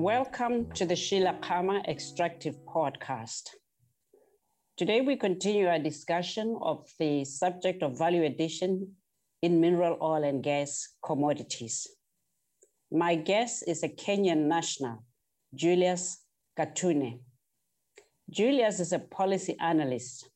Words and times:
Welcome 0.00 0.72
to 0.76 0.86
the 0.86 0.96
Sheila 0.96 1.36
Khama 1.42 1.82
Extractive 1.86 2.56
Podcast. 2.64 3.50
Today, 4.78 5.02
we 5.02 5.14
continue 5.14 5.66
our 5.66 5.78
discussion 5.78 6.56
of 6.62 6.86
the 6.98 7.26
subject 7.26 7.82
of 7.82 7.98
value 7.98 8.24
addition 8.24 8.92
in 9.42 9.60
mineral 9.60 9.98
oil 10.00 10.24
and 10.24 10.42
gas 10.42 10.88
commodities. 11.04 11.86
My 12.90 13.14
guest 13.14 13.64
is 13.66 13.82
a 13.82 13.90
Kenyan 13.90 14.48
national, 14.48 15.04
Julius 15.54 16.24
Gatune. 16.58 17.20
Julius 18.30 18.80
is 18.80 18.94
a 18.94 19.00
policy 19.00 19.54
analyst 19.60 20.30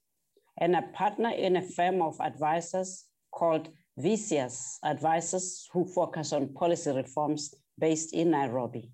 and 0.60 0.76
a 0.76 0.82
partner 0.92 1.30
in 1.30 1.56
a 1.56 1.62
firm 1.62 2.02
of 2.02 2.20
advisors 2.20 3.06
called 3.32 3.70
Vicious 3.96 4.78
Advisors 4.84 5.66
who 5.72 5.86
focus 5.86 6.34
on 6.34 6.52
policy 6.52 6.90
reforms 6.90 7.54
based 7.78 8.12
in 8.12 8.32
Nairobi. 8.32 8.92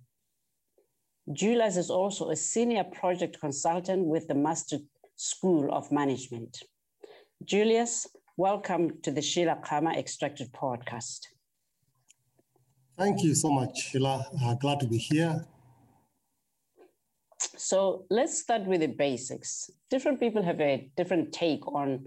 Julius 1.33 1.77
is 1.77 1.91
also 1.91 2.31
a 2.31 2.37
senior 2.37 2.83
project 2.83 3.39
consultant 3.39 4.05
with 4.05 4.27
the 4.27 4.35
Maastricht 4.35 4.85
School 5.15 5.73
of 5.73 5.93
Management. 5.93 6.65
Julius, 7.45 8.09
welcome 8.37 9.01
to 9.03 9.13
the 9.13 9.23
Sheila 9.23 9.57
Khama 9.63 9.93
Extracted 9.93 10.53
podcast. 10.53 11.21
Thank 12.99 13.23
you 13.23 13.37
so 13.37 13.49
much, 13.49 13.79
Sheila. 13.79 14.27
Uh, 14.43 14.55
glad 14.55 14.81
to 14.81 14.89
be 14.89 14.99
here. 14.99 15.47
So 17.39 18.07
let's 18.11 18.41
start 18.41 18.65
with 18.65 18.81
the 18.81 18.89
basics. 18.89 19.71
Different 19.89 20.19
people 20.19 20.43
have 20.43 20.61
a 20.61 20.91
different 20.97 21.33
take 21.33 21.65
on 21.69 22.07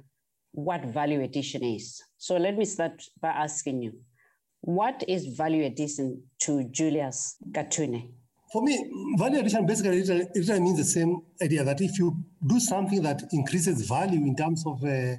what 0.52 0.84
value 0.84 1.22
addition 1.22 1.64
is. 1.64 2.04
So 2.18 2.36
let 2.36 2.58
me 2.58 2.66
start 2.66 3.02
by 3.22 3.30
asking 3.30 3.84
you, 3.84 3.94
what 4.60 5.02
is 5.08 5.28
value 5.28 5.64
addition 5.64 6.24
to 6.42 6.66
Julius 6.66 7.38
Gatune? 7.52 8.12
For 8.54 8.62
me, 8.62 8.88
value 9.18 9.40
addition 9.40 9.66
basically 9.66 9.98
it, 9.98 10.30
it 10.36 10.62
means 10.62 10.78
the 10.78 10.84
same 10.84 11.24
idea 11.42 11.64
that 11.64 11.82
if 11.82 11.98
you 11.98 12.24
do 12.46 12.60
something 12.60 13.02
that 13.02 13.24
increases 13.32 13.88
value 13.88 14.24
in 14.28 14.36
terms 14.36 14.64
of 14.68 14.84
uh, 14.84 15.16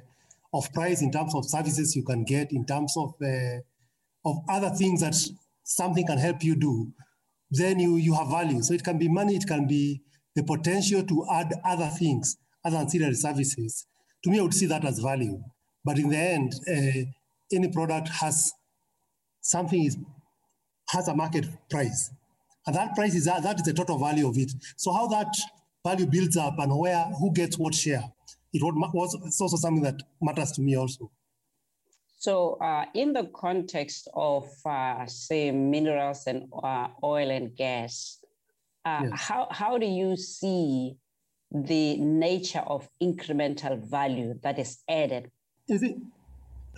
of 0.53 0.71
price, 0.71 1.01
in 1.01 1.11
terms 1.11 1.35
of 1.35 1.43
services 1.43 1.97
you 1.97 2.03
can 2.05 2.23
get, 2.23 2.53
in 2.53 2.65
terms 2.65 2.93
of 2.95 3.13
uh, 3.21 3.57
of 4.23 4.37
other 4.47 4.69
things 4.69 5.01
that 5.01 5.15
something 5.63 6.07
can 6.07 6.17
help 6.17 6.45
you 6.45 6.55
do, 6.55 6.93
then 7.51 7.77
you 7.77 7.97
you 7.97 8.13
have 8.13 8.29
value. 8.29 8.61
So 8.61 8.73
it 8.73 8.85
can 8.85 8.97
be 8.97 9.09
money, 9.09 9.35
it 9.35 9.45
can 9.45 9.67
be 9.67 10.01
the 10.33 10.43
potential 10.43 11.03
to 11.03 11.25
add 11.29 11.53
other 11.65 11.89
things, 11.99 12.37
other 12.63 12.77
ancillary 12.77 13.15
services. 13.15 13.85
To 14.23 14.29
me, 14.29 14.39
I 14.39 14.43
would 14.43 14.53
see 14.53 14.67
that 14.67 14.85
as 14.85 14.99
value. 14.99 15.41
But 15.83 15.99
in 15.99 16.07
the 16.07 16.17
end, 16.17 16.53
uh, 16.69 17.03
any 17.53 17.67
product 17.67 18.07
has 18.21 18.53
something 19.41 19.83
is 19.83 19.97
has 20.91 21.09
a 21.09 21.15
market 21.15 21.47
price, 21.69 22.11
and 22.67 22.75
that 22.75 22.95
price 22.95 23.15
is 23.15 23.25
that, 23.25 23.43
that 23.43 23.57
is 23.57 23.63
the 23.63 23.73
total 23.73 23.97
value 23.97 24.27
of 24.27 24.37
it. 24.37 24.51
So 24.75 24.91
how 24.91 25.07
that 25.07 25.35
value 25.85 26.05
builds 26.05 26.37
up 26.37 26.57
and 26.59 26.77
where 26.77 27.03
who 27.19 27.31
gets 27.31 27.57
what 27.57 27.75
share, 27.75 28.03
it 28.53 28.61
was 28.61 29.17
it's 29.25 29.41
also 29.41 29.57
something 29.57 29.83
that 29.83 30.01
matters 30.21 30.51
to 30.53 30.61
me 30.61 30.75
also. 30.75 31.11
So, 32.17 32.55
uh, 32.55 32.85
in 32.95 33.13
the 33.13 33.25
context 33.35 34.07
of, 34.15 34.49
uh, 34.65 35.05
say, 35.05 35.51
minerals 35.51 36.25
and 36.25 36.47
uh, 36.63 36.87
oil 37.03 37.29
and 37.29 37.55
gas, 37.55 38.17
uh, 38.83 39.01
yes. 39.03 39.11
how, 39.13 39.47
how 39.51 39.77
do 39.77 39.85
you 39.85 40.15
see 40.15 40.97
the 41.51 41.97
nature 41.97 42.63
of 42.65 42.89
incremental 42.99 43.77
value 43.77 44.39
that 44.41 44.57
is 44.57 44.79
added? 44.89 45.29
Is 45.67 45.83
it, 45.83 45.97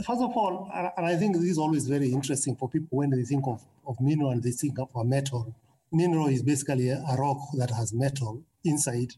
first 0.05 0.21
of 0.21 0.35
all, 0.35 0.69
and 0.73 1.05
I 1.05 1.15
think 1.15 1.35
this 1.38 1.45
is 1.45 1.58
always 1.58 1.88
very 1.88 2.11
interesting 2.11 2.55
for 2.55 2.67
people 2.67 2.97
when 2.97 3.11
they 3.11 3.23
think 3.23 3.45
of, 3.47 3.63
of 3.88 4.02
mineral 4.02 4.31
and 4.31 4.43
they 4.43 4.52
think 4.52 4.77
of 4.80 4.89
a 4.95 5.03
metal. 5.05 5.55
Mineral 5.91 6.27
is 6.27 6.43
basically 6.43 6.89
a, 6.89 7.03
a 7.09 7.16
rock 7.17 7.38
that 7.57 7.71
has 7.71 7.93
metal 7.93 8.43
inside. 8.63 9.13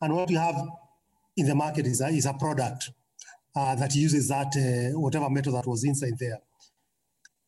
And 0.00 0.14
what 0.14 0.30
you 0.30 0.38
have 0.38 0.56
in 1.36 1.46
the 1.46 1.54
market 1.54 1.86
is 1.86 2.00
a, 2.00 2.08
is 2.08 2.26
a 2.26 2.34
product 2.34 2.90
uh, 3.54 3.74
that 3.76 3.94
uses 3.94 4.28
that 4.28 4.52
uh, 4.56 4.98
whatever 4.98 5.30
metal 5.30 5.54
that 5.54 5.66
was 5.66 5.84
inside 5.84 6.18
there. 6.18 6.38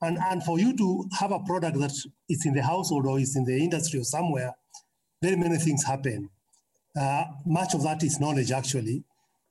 And, 0.00 0.18
and 0.18 0.42
for 0.42 0.58
you 0.58 0.76
to 0.76 1.04
have 1.18 1.32
a 1.32 1.40
product 1.40 1.78
that 1.80 1.92
is 2.28 2.46
in 2.46 2.54
the 2.54 2.62
household 2.62 3.06
or 3.06 3.18
is 3.18 3.36
in 3.36 3.44
the 3.44 3.58
industry 3.58 4.00
or 4.00 4.04
somewhere, 4.04 4.54
very 5.20 5.36
many 5.36 5.56
things 5.56 5.84
happen. 5.84 6.30
Uh, 6.98 7.24
much 7.44 7.74
of 7.74 7.82
that 7.82 8.02
is 8.02 8.20
knowledge, 8.20 8.52
actually, 8.52 9.02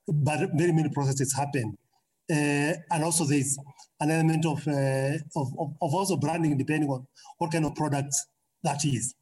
but 0.06 0.50
very 0.54 0.72
many 0.72 0.88
processes 0.88 1.34
happen. 1.34 1.76
Uh, 2.30 2.74
and 2.90 3.04
also 3.04 3.24
there's 3.24 3.58
an 4.00 4.10
element 4.10 4.44
of, 4.44 4.66
uh, 4.68 5.16
of, 5.36 5.48
of, 5.80 5.94
also 5.94 6.16
branding 6.16 6.56
depending 6.58 6.88
on 6.90 7.06
what 7.38 7.50
kind 7.50 7.64
of 7.64 7.74
product 7.74 8.14
that 8.62 8.84
is. 8.84 9.14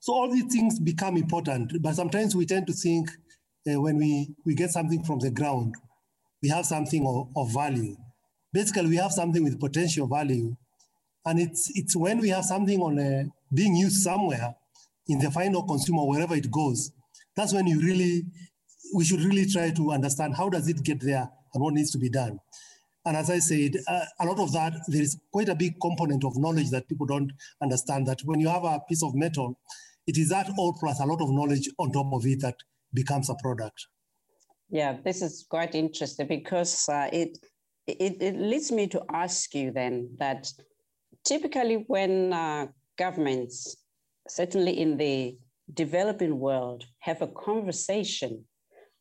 So 0.00 0.12
all 0.14 0.30
these 0.30 0.52
things 0.52 0.80
become 0.80 1.16
important, 1.16 1.80
but 1.80 1.94
sometimes 1.94 2.34
we 2.34 2.46
tend 2.46 2.66
to 2.66 2.72
think 2.72 3.08
uh, 3.70 3.80
when 3.80 3.96
we, 3.98 4.34
we 4.44 4.54
get 4.54 4.70
something 4.70 5.04
from 5.04 5.20
the 5.20 5.30
ground, 5.30 5.74
we 6.42 6.48
have 6.48 6.66
something 6.66 7.06
of, 7.06 7.28
of 7.36 7.54
value. 7.54 7.96
Basically, 8.52 8.88
we 8.88 8.96
have 8.96 9.12
something 9.12 9.44
with 9.44 9.60
potential 9.60 10.08
value. 10.08 10.56
And 11.24 11.38
it's, 11.38 11.70
it's 11.76 11.94
when 11.94 12.18
we 12.18 12.30
have 12.30 12.44
something 12.44 12.80
on 12.80 12.98
a, 12.98 13.26
being 13.54 13.76
used 13.76 14.02
somewhere 14.02 14.56
in 15.06 15.18
the 15.18 15.30
final 15.30 15.62
consumer, 15.62 16.04
wherever 16.04 16.34
it 16.34 16.50
goes, 16.50 16.90
that's 17.36 17.52
when 17.52 17.66
you 17.66 17.80
really, 17.80 18.24
we 18.94 19.04
should 19.04 19.20
really 19.20 19.46
try 19.46 19.70
to 19.70 19.92
understand 19.92 20.34
how 20.36 20.48
does 20.48 20.68
it 20.68 20.82
get 20.82 21.00
there 21.00 21.30
and 21.54 21.62
what 21.62 21.74
needs 21.74 21.90
to 21.92 21.98
be 21.98 22.08
done. 22.08 22.38
And 23.04 23.16
as 23.16 23.30
I 23.30 23.40
said, 23.40 23.76
uh, 23.88 24.04
a 24.20 24.26
lot 24.26 24.38
of 24.38 24.52
that, 24.52 24.74
there 24.86 25.02
is 25.02 25.18
quite 25.32 25.48
a 25.48 25.54
big 25.54 25.80
component 25.80 26.24
of 26.24 26.36
knowledge 26.36 26.70
that 26.70 26.88
people 26.88 27.06
don't 27.06 27.32
understand 27.60 28.06
that 28.06 28.20
when 28.24 28.38
you 28.38 28.48
have 28.48 28.64
a 28.64 28.80
piece 28.88 29.02
of 29.02 29.14
metal, 29.14 29.58
it 30.06 30.16
is 30.16 30.28
that 30.28 30.50
all 30.56 30.72
plus 30.72 31.00
a 31.00 31.06
lot 31.06 31.20
of 31.20 31.30
knowledge 31.30 31.68
on 31.78 31.90
top 31.90 32.12
of 32.12 32.24
it 32.26 32.40
that 32.40 32.56
becomes 32.94 33.28
a 33.28 33.34
product. 33.36 33.86
Yeah, 34.70 34.96
this 35.04 35.20
is 35.20 35.44
quite 35.48 35.74
interesting 35.74 36.28
because 36.28 36.88
uh, 36.88 37.08
it, 37.12 37.38
it, 37.86 38.22
it 38.22 38.36
leads 38.36 38.70
me 38.70 38.86
to 38.88 39.02
ask 39.12 39.54
you 39.54 39.72
then 39.72 40.14
that 40.18 40.50
typically 41.24 41.84
when 41.88 42.32
uh, 42.32 42.68
governments, 42.98 43.76
certainly 44.28 44.80
in 44.80 44.96
the 44.96 45.36
developing 45.74 46.38
world, 46.38 46.84
have 47.00 47.20
a 47.20 47.26
conversation 47.26 48.44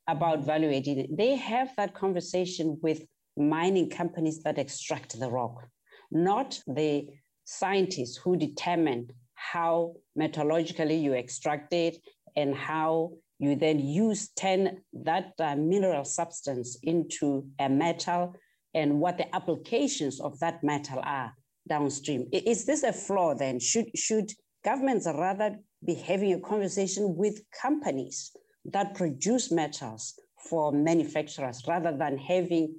about 0.07 0.43
value 0.43 0.69
addition, 0.69 1.15
they 1.15 1.35
have 1.35 1.69
that 1.77 1.93
conversation 1.93 2.77
with 2.81 3.03
mining 3.37 3.89
companies 3.89 4.43
that 4.43 4.57
extract 4.57 5.19
the 5.19 5.29
rock, 5.29 5.67
not 6.11 6.59
the 6.67 7.07
scientists 7.45 8.17
who 8.17 8.35
determine 8.35 9.09
how 9.35 9.93
metallurgically 10.17 11.01
you 11.01 11.13
extract 11.13 11.73
it 11.73 11.97
and 12.35 12.55
how 12.55 13.11
you 13.39 13.55
then 13.55 13.79
use 13.79 14.29
10 14.35 14.77
that 14.93 15.33
uh, 15.39 15.55
mineral 15.55 16.05
substance 16.05 16.77
into 16.83 17.45
a 17.59 17.67
metal 17.67 18.35
and 18.73 18.99
what 18.99 19.17
the 19.17 19.35
applications 19.35 20.21
of 20.21 20.39
that 20.39 20.63
metal 20.63 20.99
are 21.03 21.33
downstream. 21.67 22.27
Is 22.31 22.65
this 22.65 22.83
a 22.83 22.93
flaw 22.93 23.33
then? 23.33 23.59
Should, 23.59 23.87
should 23.97 24.31
governments 24.63 25.07
rather 25.07 25.57
be 25.85 25.95
having 25.95 26.33
a 26.33 26.39
conversation 26.39 27.15
with 27.15 27.41
companies 27.59 28.31
that 28.65 28.93
produce 28.93 29.51
metals 29.51 30.13
for 30.49 30.71
manufacturers 30.71 31.63
rather 31.67 31.95
than 31.97 32.17
having 32.17 32.75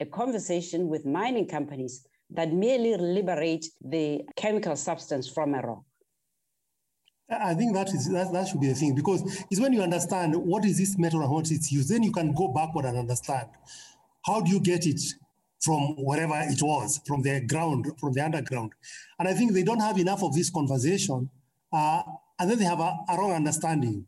a 0.00 0.06
conversation 0.06 0.88
with 0.88 1.04
mining 1.04 1.46
companies 1.46 2.06
that 2.30 2.52
merely 2.52 2.96
liberate 2.96 3.66
the 3.84 4.22
chemical 4.36 4.76
substance 4.76 5.28
from 5.28 5.54
a 5.54 5.60
rock? 5.60 5.82
I 7.30 7.54
think 7.54 7.74
that 7.74 7.88
is 7.94 8.08
that, 8.10 8.32
that 8.32 8.48
should 8.48 8.60
be 8.60 8.66
the 8.66 8.74
thing 8.74 8.94
because 8.94 9.22
it's 9.50 9.60
when 9.60 9.72
you 9.72 9.82
understand 9.82 10.34
what 10.34 10.64
is 10.64 10.78
this 10.78 10.98
metal 10.98 11.20
and 11.20 11.30
what 11.30 11.50
it's 11.50 11.70
used, 11.70 11.88
then 11.88 12.02
you 12.02 12.10
can 12.10 12.34
go 12.34 12.48
backward 12.48 12.86
and 12.86 12.98
understand 12.98 13.48
how 14.26 14.40
do 14.40 14.50
you 14.50 14.60
get 14.60 14.86
it 14.86 15.00
from 15.60 15.94
wherever 15.98 16.34
it 16.36 16.60
was, 16.60 17.00
from 17.06 17.22
the 17.22 17.40
ground, 17.46 17.86
from 18.00 18.12
the 18.14 18.24
underground. 18.24 18.72
And 19.18 19.28
I 19.28 19.34
think 19.34 19.52
they 19.52 19.62
don't 19.62 19.80
have 19.80 19.98
enough 19.98 20.22
of 20.22 20.34
this 20.34 20.50
conversation, 20.50 21.30
uh, 21.72 22.02
and 22.38 22.50
then 22.50 22.58
they 22.58 22.64
have 22.64 22.80
a, 22.80 22.96
a, 23.08 23.16
wrong 23.16 23.32
understanding. 23.32 24.06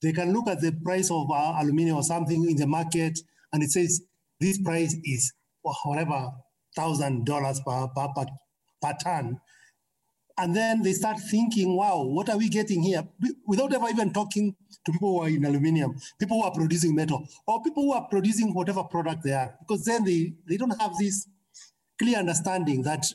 They 0.00 0.12
can 0.12 0.32
look 0.32 0.48
at 0.48 0.60
the 0.60 0.72
price 0.72 1.10
of 1.10 1.30
uh, 1.30 1.56
aluminum 1.60 1.96
or 1.96 2.02
something 2.02 2.48
in 2.48 2.56
the 2.56 2.66
market, 2.66 3.18
and 3.52 3.62
it 3.62 3.70
says 3.70 4.02
this 4.42 4.60
price 4.60 4.96
is 5.04 5.32
whatever 5.62 6.30
thousand 6.76 7.24
dollars 7.24 7.60
per, 7.64 7.88
per, 7.94 8.08
per, 8.14 8.26
per 8.82 8.92
ton 9.02 9.40
and 10.38 10.56
then 10.56 10.82
they 10.82 10.92
start 10.92 11.18
thinking, 11.30 11.76
wow, 11.76 12.02
what 12.02 12.28
are 12.28 12.38
we 12.38 12.48
getting 12.48 12.82
here? 12.82 13.06
Without 13.46 13.72
ever 13.72 13.88
even 13.88 14.12
talking 14.12 14.56
to 14.84 14.92
people 14.92 15.12
who 15.12 15.22
are 15.22 15.28
in 15.28 15.44
aluminium, 15.44 15.94
people 16.18 16.40
who 16.40 16.44
are 16.44 16.52
producing 16.52 16.94
metal, 16.94 17.26
or 17.46 17.62
people 17.62 17.84
who 17.84 17.92
are 17.92 18.06
producing 18.10 18.54
whatever 18.54 18.82
product 18.84 19.22
they 19.24 19.32
are. 19.32 19.54
Because 19.60 19.84
then 19.84 20.04
they, 20.04 20.32
they 20.48 20.56
don't 20.56 20.80
have 20.80 20.92
this 20.98 21.28
clear 21.98 22.18
understanding 22.18 22.82
that 22.82 23.06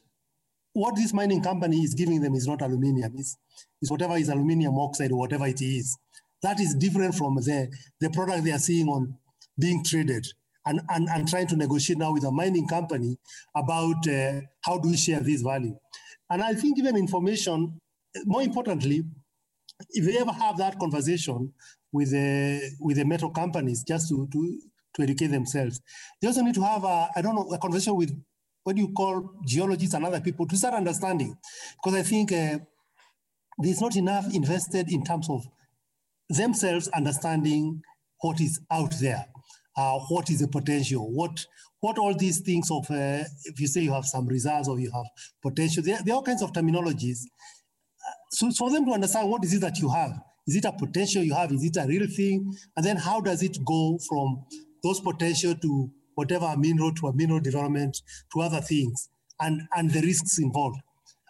what 0.74 0.96
this 0.96 1.14
mining 1.14 1.42
company 1.42 1.78
is 1.78 1.96
giving 1.96 2.22
them 2.22 2.36
is 2.36 2.48
not 2.48 2.62
aluminium, 2.62 3.14
it's, 3.18 3.36
it's 3.82 3.90
whatever 3.90 4.16
is 4.16 4.30
aluminium 4.30 4.78
oxide 4.78 5.12
or 5.12 5.18
whatever 5.18 5.48
it 5.48 5.62
is. 5.62 5.98
That 6.44 6.60
is 6.60 6.76
different 6.76 7.16
from 7.16 7.36
the, 7.36 7.72
the 8.00 8.12
product 8.12 8.44
they 8.44 8.52
are 8.52 8.60
seeing 8.60 8.88
on 8.88 9.18
being 9.60 9.84
traded. 9.84 10.28
And, 10.70 10.82
and, 10.90 11.08
and 11.10 11.28
trying 11.28 11.48
to 11.48 11.56
negotiate 11.56 12.00
now 12.00 12.12
with 12.12 12.26
a 12.26 12.32
mining 12.32 12.68
company 12.68 13.18
about 13.56 14.08
uh, 14.08 14.42
how 14.66 14.78
do 14.80 14.90
we 14.90 14.98
share 14.98 15.22
this 15.22 15.42
value. 15.42 15.76
And 16.30 16.44
I 16.44 16.54
think 16.54 16.78
even 16.78 16.98
information, 16.98 17.80
more 18.26 18.42
importantly, 18.42 19.04
if 19.92 20.04
they 20.06 20.18
ever 20.18 20.34
have 20.34 20.58
that 20.58 20.78
conversation 20.78 21.54
with 21.94 22.12
the 22.12 22.62
with 22.80 22.98
the 22.98 23.06
metal 23.06 23.30
companies 23.30 23.84
just 23.88 24.10
to 24.10 24.28
to 24.34 24.60
to 24.96 25.04
educate 25.04 25.28
themselves, 25.28 25.80
they 26.20 26.28
also 26.28 26.42
need 26.42 26.56
to 26.56 26.64
have 26.64 26.84
a 26.84 27.10
I 27.16 27.22
don't 27.22 27.36
know 27.36 27.50
a 27.54 27.58
conversation 27.60 27.96
with 27.96 28.12
what 28.64 28.76
do 28.76 28.82
you 28.82 28.92
call 28.92 29.32
geologists 29.46 29.94
and 29.96 30.06
other 30.06 30.20
people 30.20 30.46
to 30.48 30.58
start 30.58 30.74
understanding, 30.74 31.38
because 31.78 31.98
I 31.98 32.04
think 32.04 32.32
uh, 32.34 32.60
there's 33.58 33.80
not 33.80 33.96
enough 33.96 34.26
invested 34.34 34.92
in 34.92 35.04
terms 35.04 35.30
of 35.30 35.48
themselves 36.30 36.90
understanding 36.90 37.82
what 38.20 38.42
is 38.42 38.60
out 38.70 38.94
there, 39.00 39.26
uh, 39.78 40.00
what 40.10 40.30
is 40.30 40.40
the 40.40 40.48
potential, 40.48 41.10
what 41.12 41.46
what 41.80 41.98
all 42.00 42.16
these 42.16 42.40
things 42.40 42.72
of 42.72 42.90
uh, 42.90 43.24
if 43.46 43.60
you 43.60 43.68
say 43.68 43.82
you 43.82 43.94
have 43.94 44.06
some 44.06 44.28
results 44.28 44.68
or 44.68 44.80
you 44.80 44.92
have 44.92 45.06
potential, 45.44 45.84
there, 45.84 46.00
there 46.04 46.16
are 46.16 46.18
all 46.18 46.24
kinds 46.24 46.42
of 46.42 46.52
terminologies. 46.52 47.20
So 48.32 48.50
for 48.52 48.72
them 48.72 48.86
to 48.86 48.94
understand 48.94 49.30
what 49.30 49.44
is 49.46 49.54
it 49.54 49.62
that 49.62 49.78
you 49.78 49.90
have, 49.90 50.12
is 50.48 50.56
it 50.56 50.66
a 50.66 50.72
potential 50.72 51.24
you 51.24 51.36
have, 51.36 51.52
is 51.52 51.64
it 51.64 51.78
a 51.78 51.86
real 51.86 52.08
thing, 52.08 52.52
and 52.76 52.86
then 52.86 52.98
how 52.98 53.22
does 53.22 53.44
it 53.44 53.58
go 53.64 54.00
from 54.10 54.44
those 54.84 55.00
potential 55.00 55.54
to 55.56 55.92
whatever 56.16 56.56
mineral 56.58 56.94
to 56.96 57.08
a 57.08 57.16
mineral 57.16 57.40
development 57.40 57.96
to 58.34 58.42
other 58.42 58.62
things, 58.62 59.10
and 59.40 59.62
and 59.76 59.92
the 59.92 60.02
risks 60.02 60.40
involved. 60.40 60.80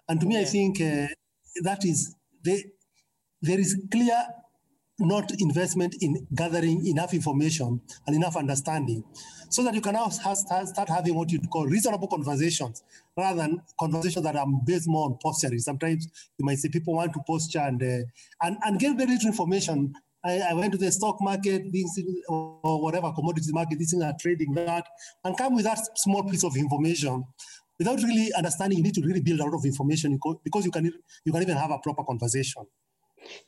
And 0.07 0.21
to 0.21 0.25
me. 0.25 0.39
I 0.39 0.45
think 0.45 0.79
uh, 0.79 1.07
that 1.63 1.83
is 1.83 2.15
the, 2.43 2.63
there 3.41 3.59
is 3.59 3.77
clear 3.91 4.23
not 4.99 5.31
investment 5.39 5.95
in 6.01 6.27
gathering 6.33 6.85
enough 6.87 7.13
information 7.13 7.79
and 8.05 8.15
enough 8.15 8.35
understanding 8.35 9.03
so 9.49 9.63
that 9.63 9.73
you 9.73 9.81
can 9.81 9.93
now 9.93 10.09
start 10.09 10.89
having 10.89 11.15
what 11.15 11.31
you'd 11.31 11.49
call 11.49 11.65
reasonable 11.65 12.07
conversations 12.07 12.83
rather 13.15 13.41
than 13.41 13.61
conversations 13.79 14.23
that 14.25 14.35
are 14.35 14.47
based 14.65 14.87
more 14.87 15.05
on 15.05 15.17
posturing. 15.21 15.59
Sometimes 15.59 16.07
you 16.37 16.45
might 16.45 16.57
say 16.57 16.69
people 16.69 16.95
want 16.95 17.13
to 17.13 17.19
posture 17.27 17.59
and, 17.59 17.81
uh, 17.81 18.05
and, 18.41 18.57
and 18.63 18.79
get 18.79 18.97
very 18.97 19.11
little 19.11 19.27
information. 19.27 19.93
I, 20.25 20.39
I, 20.49 20.53
went 20.53 20.71
to 20.73 20.77
the 20.77 20.91
stock 20.91 21.21
market, 21.21 21.71
things, 21.71 21.97
or 22.27 22.81
whatever 22.81 23.11
commodities 23.13 23.53
market, 23.53 23.77
these 23.77 23.91
things 23.91 24.03
are 24.03 24.15
trading 24.19 24.53
that, 24.55 24.85
and 25.23 25.37
come 25.37 25.55
with 25.55 25.65
that 25.65 25.79
small 25.95 26.23
piece 26.23 26.43
of 26.43 26.57
information 26.57 27.23
without 27.77 28.01
really 28.01 28.33
understanding. 28.33 28.79
You 28.79 28.83
need 28.83 28.95
to 28.95 29.01
really 29.01 29.21
build 29.21 29.39
a 29.39 29.45
lot 29.45 29.53
of 29.53 29.63
information 29.63 30.19
because 30.43 30.65
you 30.65 30.71
can 30.71 30.91
you 31.23 31.31
can 31.31 31.41
even 31.43 31.55
have 31.55 31.71
a 31.71 31.77
proper 31.79 32.03
conversation. 32.03 32.65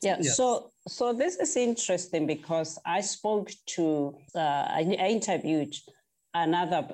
Yeah, 0.02 0.16
yeah, 0.20 0.32
so 0.32 0.72
so 0.88 1.12
this 1.12 1.36
is 1.36 1.56
interesting 1.56 2.26
because 2.26 2.78
I 2.84 3.00
spoke 3.00 3.50
to 3.76 4.16
uh, 4.34 4.38
I, 4.38 4.96
I 4.98 5.08
interviewed 5.08 5.74
another 6.34 6.88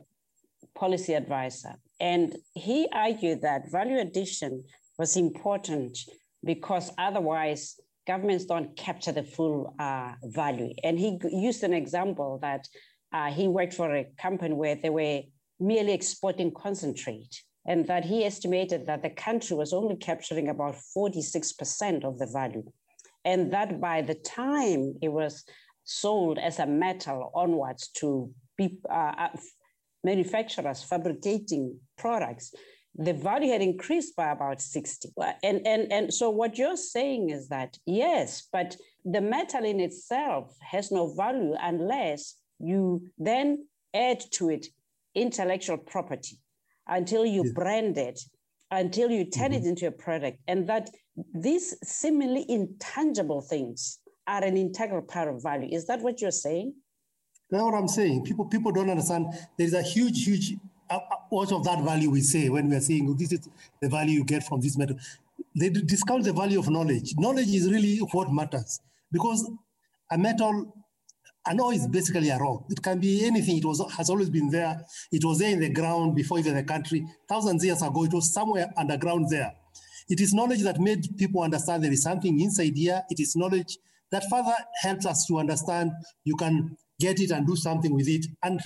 policy 0.74 1.14
advisor, 1.14 1.74
and 2.00 2.36
he 2.54 2.88
argued 2.92 3.42
that 3.42 3.70
value 3.70 3.98
addition 3.98 4.64
was 4.98 5.16
important 5.16 5.98
because 6.44 6.92
otherwise 6.98 7.80
governments 8.06 8.44
don't 8.44 8.76
capture 8.76 9.12
the 9.12 9.22
full 9.22 9.74
uh, 9.78 10.12
value. 10.22 10.72
And 10.84 10.98
he 10.98 11.18
used 11.30 11.64
an 11.64 11.74
example 11.74 12.38
that 12.40 12.66
uh, 13.12 13.30
he 13.32 13.48
worked 13.48 13.74
for 13.74 13.94
a 13.94 14.06
company 14.18 14.54
where 14.54 14.76
they 14.76 14.90
were 14.90 15.22
merely 15.58 15.92
exporting 15.92 16.52
concentrate 16.52 17.42
and 17.66 17.86
that 17.88 18.04
he 18.04 18.24
estimated 18.24 18.86
that 18.86 19.02
the 19.02 19.10
country 19.10 19.56
was 19.56 19.72
only 19.72 19.96
capturing 19.96 20.48
about 20.48 20.76
46% 20.96 22.04
of 22.04 22.18
the 22.18 22.26
value. 22.26 22.64
And 23.24 23.52
that 23.52 23.80
by 23.80 24.02
the 24.02 24.14
time 24.14 24.94
it 25.02 25.08
was 25.08 25.44
sold 25.82 26.38
as 26.38 26.58
a 26.58 26.66
metal 26.66 27.30
onwards 27.34 27.88
to 27.88 28.30
uh, 28.60 28.92
uh 28.92 29.28
manufacturers 30.04 30.84
fabricating 30.84 31.78
products, 31.98 32.54
the 32.94 33.12
value 33.12 33.50
had 33.50 33.60
increased 33.60 34.14
by 34.14 34.30
about 34.30 34.60
60. 34.60 35.12
And, 35.42 35.66
and, 35.66 35.92
and 35.92 36.14
so 36.14 36.30
what 36.30 36.56
you're 36.56 36.76
saying 36.76 37.30
is 37.30 37.48
that, 37.48 37.76
yes, 37.84 38.48
but 38.52 38.76
the 39.04 39.20
metal 39.20 39.64
in 39.64 39.80
itself 39.80 40.56
has 40.60 40.92
no 40.92 41.12
value 41.12 41.54
unless 41.60 42.36
you 42.58 43.08
then 43.18 43.66
add 43.92 44.20
to 44.32 44.50
it 44.50 44.68
intellectual 45.14 45.78
property 45.78 46.38
until 46.88 47.24
you 47.24 47.44
yeah. 47.44 47.52
brand 47.54 47.98
it, 47.98 48.20
until 48.70 49.10
you 49.10 49.24
turn 49.24 49.52
mm-hmm. 49.52 49.64
it 49.64 49.68
into 49.68 49.86
a 49.86 49.90
product. 49.90 50.38
And 50.48 50.68
that 50.68 50.90
these 51.34 51.76
seemingly 51.82 52.44
intangible 52.48 53.40
things 53.40 53.98
are 54.26 54.42
an 54.42 54.56
integral 54.56 55.02
part 55.02 55.28
of 55.28 55.42
value. 55.42 55.68
Is 55.70 55.86
that 55.86 56.00
what 56.00 56.20
you're 56.20 56.30
saying? 56.30 56.74
That's 57.50 57.62
what 57.62 57.74
I'm 57.74 57.88
saying. 57.88 58.24
People, 58.24 58.46
people 58.46 58.72
don't 58.72 58.90
understand. 58.90 59.26
There's 59.56 59.74
a 59.74 59.82
huge, 59.82 60.24
huge 60.24 60.54
uh, 60.90 60.98
what 61.30 61.52
of 61.52 61.64
that 61.64 61.82
value 61.82 62.10
we 62.10 62.20
say 62.20 62.48
when 62.48 62.68
we 62.68 62.76
are 62.76 62.80
saying 62.80 63.08
oh, 63.08 63.14
this 63.14 63.32
is 63.32 63.48
the 63.80 63.88
value 63.88 64.18
you 64.18 64.24
get 64.24 64.44
from 64.44 64.60
this 64.60 64.76
metal. 64.76 64.96
They 65.54 65.70
discount 65.70 66.24
the 66.24 66.32
value 66.32 66.58
of 66.58 66.68
knowledge. 66.68 67.14
Knowledge 67.16 67.48
is 67.48 67.70
really 67.70 67.98
what 67.98 68.32
matters 68.32 68.80
because 69.10 69.48
a 70.10 70.18
metal 70.18 70.74
an 71.46 71.60
ore 71.60 71.72
is 71.72 71.86
basically 71.86 72.28
a 72.30 72.38
rock. 72.38 72.64
It 72.70 72.82
can 72.82 72.98
be 72.98 73.24
anything. 73.24 73.58
It 73.58 73.64
was 73.64 73.82
has 73.96 74.10
always 74.10 74.30
been 74.30 74.50
there. 74.50 74.80
It 75.12 75.24
was 75.24 75.38
there 75.38 75.50
in 75.50 75.60
the 75.60 75.70
ground 75.70 76.16
before 76.16 76.38
even 76.38 76.54
the 76.54 76.64
country. 76.64 77.06
Thousands 77.28 77.62
of 77.62 77.66
years 77.66 77.82
ago, 77.82 78.04
it 78.04 78.12
was 78.12 78.32
somewhere 78.32 78.68
underground 78.76 79.26
there. 79.30 79.52
It 80.08 80.20
is 80.20 80.34
knowledge 80.34 80.62
that 80.62 80.80
made 80.80 81.16
people 81.16 81.42
understand 81.42 81.84
there 81.84 81.92
is 81.92 82.02
something 82.02 82.40
inside 82.40 82.76
here. 82.76 83.02
It 83.10 83.20
is 83.20 83.36
knowledge 83.36 83.78
that 84.10 84.24
further 84.30 84.54
helps 84.82 85.06
us 85.06 85.26
to 85.26 85.38
understand 85.38 85.90
you 86.24 86.36
can 86.36 86.76
get 87.00 87.20
it 87.20 87.30
and 87.30 87.46
do 87.46 87.56
something 87.56 87.92
with 87.94 88.08
it. 88.08 88.26
And, 88.42 88.60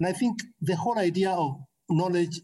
and 0.00 0.08
I 0.08 0.12
think 0.12 0.40
the 0.60 0.76
whole 0.76 0.98
idea 0.98 1.30
of 1.30 1.60
knowledge 1.88 2.40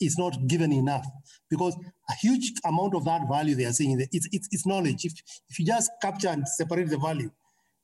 is 0.00 0.18
not 0.18 0.36
given 0.46 0.72
enough 0.72 1.06
because 1.50 1.76
a 2.10 2.14
huge 2.14 2.52
amount 2.64 2.94
of 2.94 3.04
that 3.04 3.22
value 3.30 3.54
they 3.54 3.64
are 3.64 3.72
saying 3.72 4.00
it's, 4.12 4.28
it's, 4.32 4.48
it's 4.50 4.66
knowledge. 4.66 5.04
If, 5.04 5.12
if 5.48 5.58
you 5.58 5.66
just 5.66 5.90
capture 6.02 6.28
and 6.28 6.46
separate 6.48 6.88
the 6.88 6.98
value, 6.98 7.30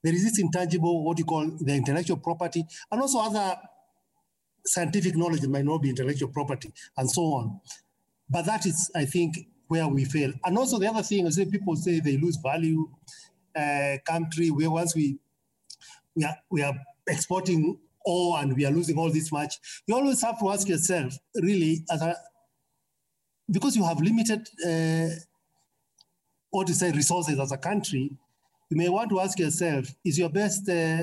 there 0.02 0.14
is 0.14 0.24
this 0.24 0.38
intangible, 0.38 1.04
what 1.04 1.18
you 1.18 1.24
call 1.24 1.46
the 1.60 1.74
intellectual 1.74 2.16
property, 2.16 2.64
and 2.90 3.00
also 3.00 3.20
other 3.20 3.56
scientific 4.64 5.16
knowledge 5.16 5.40
that 5.40 5.50
might 5.50 5.64
not 5.64 5.82
be 5.82 5.90
intellectual 5.90 6.28
property, 6.28 6.72
and 6.96 7.10
so 7.10 7.22
on. 7.22 7.60
But 8.28 8.46
that 8.46 8.66
is, 8.66 8.90
I 8.94 9.04
think, 9.04 9.36
where 9.68 9.86
we 9.88 10.04
fail. 10.04 10.32
And 10.44 10.58
also 10.58 10.78
the 10.78 10.88
other 10.88 11.02
thing 11.02 11.26
is 11.26 11.36
that 11.36 11.50
people 11.50 11.76
say 11.76 12.00
they 12.00 12.16
lose 12.16 12.36
value. 12.36 12.88
Uh, 13.56 13.96
country 14.06 14.48
where 14.50 14.70
once 14.70 14.94
we 14.94 15.18
we 16.14 16.24
are 16.24 16.36
we 16.50 16.62
are 16.62 16.72
exporting 17.08 17.76
ore 18.06 18.38
and 18.38 18.56
we 18.56 18.64
are 18.64 18.70
losing 18.70 18.96
all 18.96 19.10
this 19.10 19.32
much, 19.32 19.58
you 19.86 19.94
always 19.94 20.22
have 20.22 20.38
to 20.38 20.50
ask 20.50 20.68
yourself, 20.68 21.18
really, 21.34 21.84
as 21.90 22.00
a 22.00 22.14
because 23.50 23.74
you 23.74 23.84
have 23.84 24.00
limited 24.00 24.48
uh, 24.64 25.12
what 26.50 26.66
to 26.68 26.74
say 26.74 26.92
resources 26.92 27.38
as 27.40 27.52
a 27.52 27.58
country, 27.58 28.12
you 28.70 28.76
may 28.76 28.88
want 28.88 29.10
to 29.10 29.20
ask 29.20 29.38
yourself, 29.38 29.86
is 30.04 30.18
your 30.18 30.28
best 30.30 30.68
uh, 30.68 31.02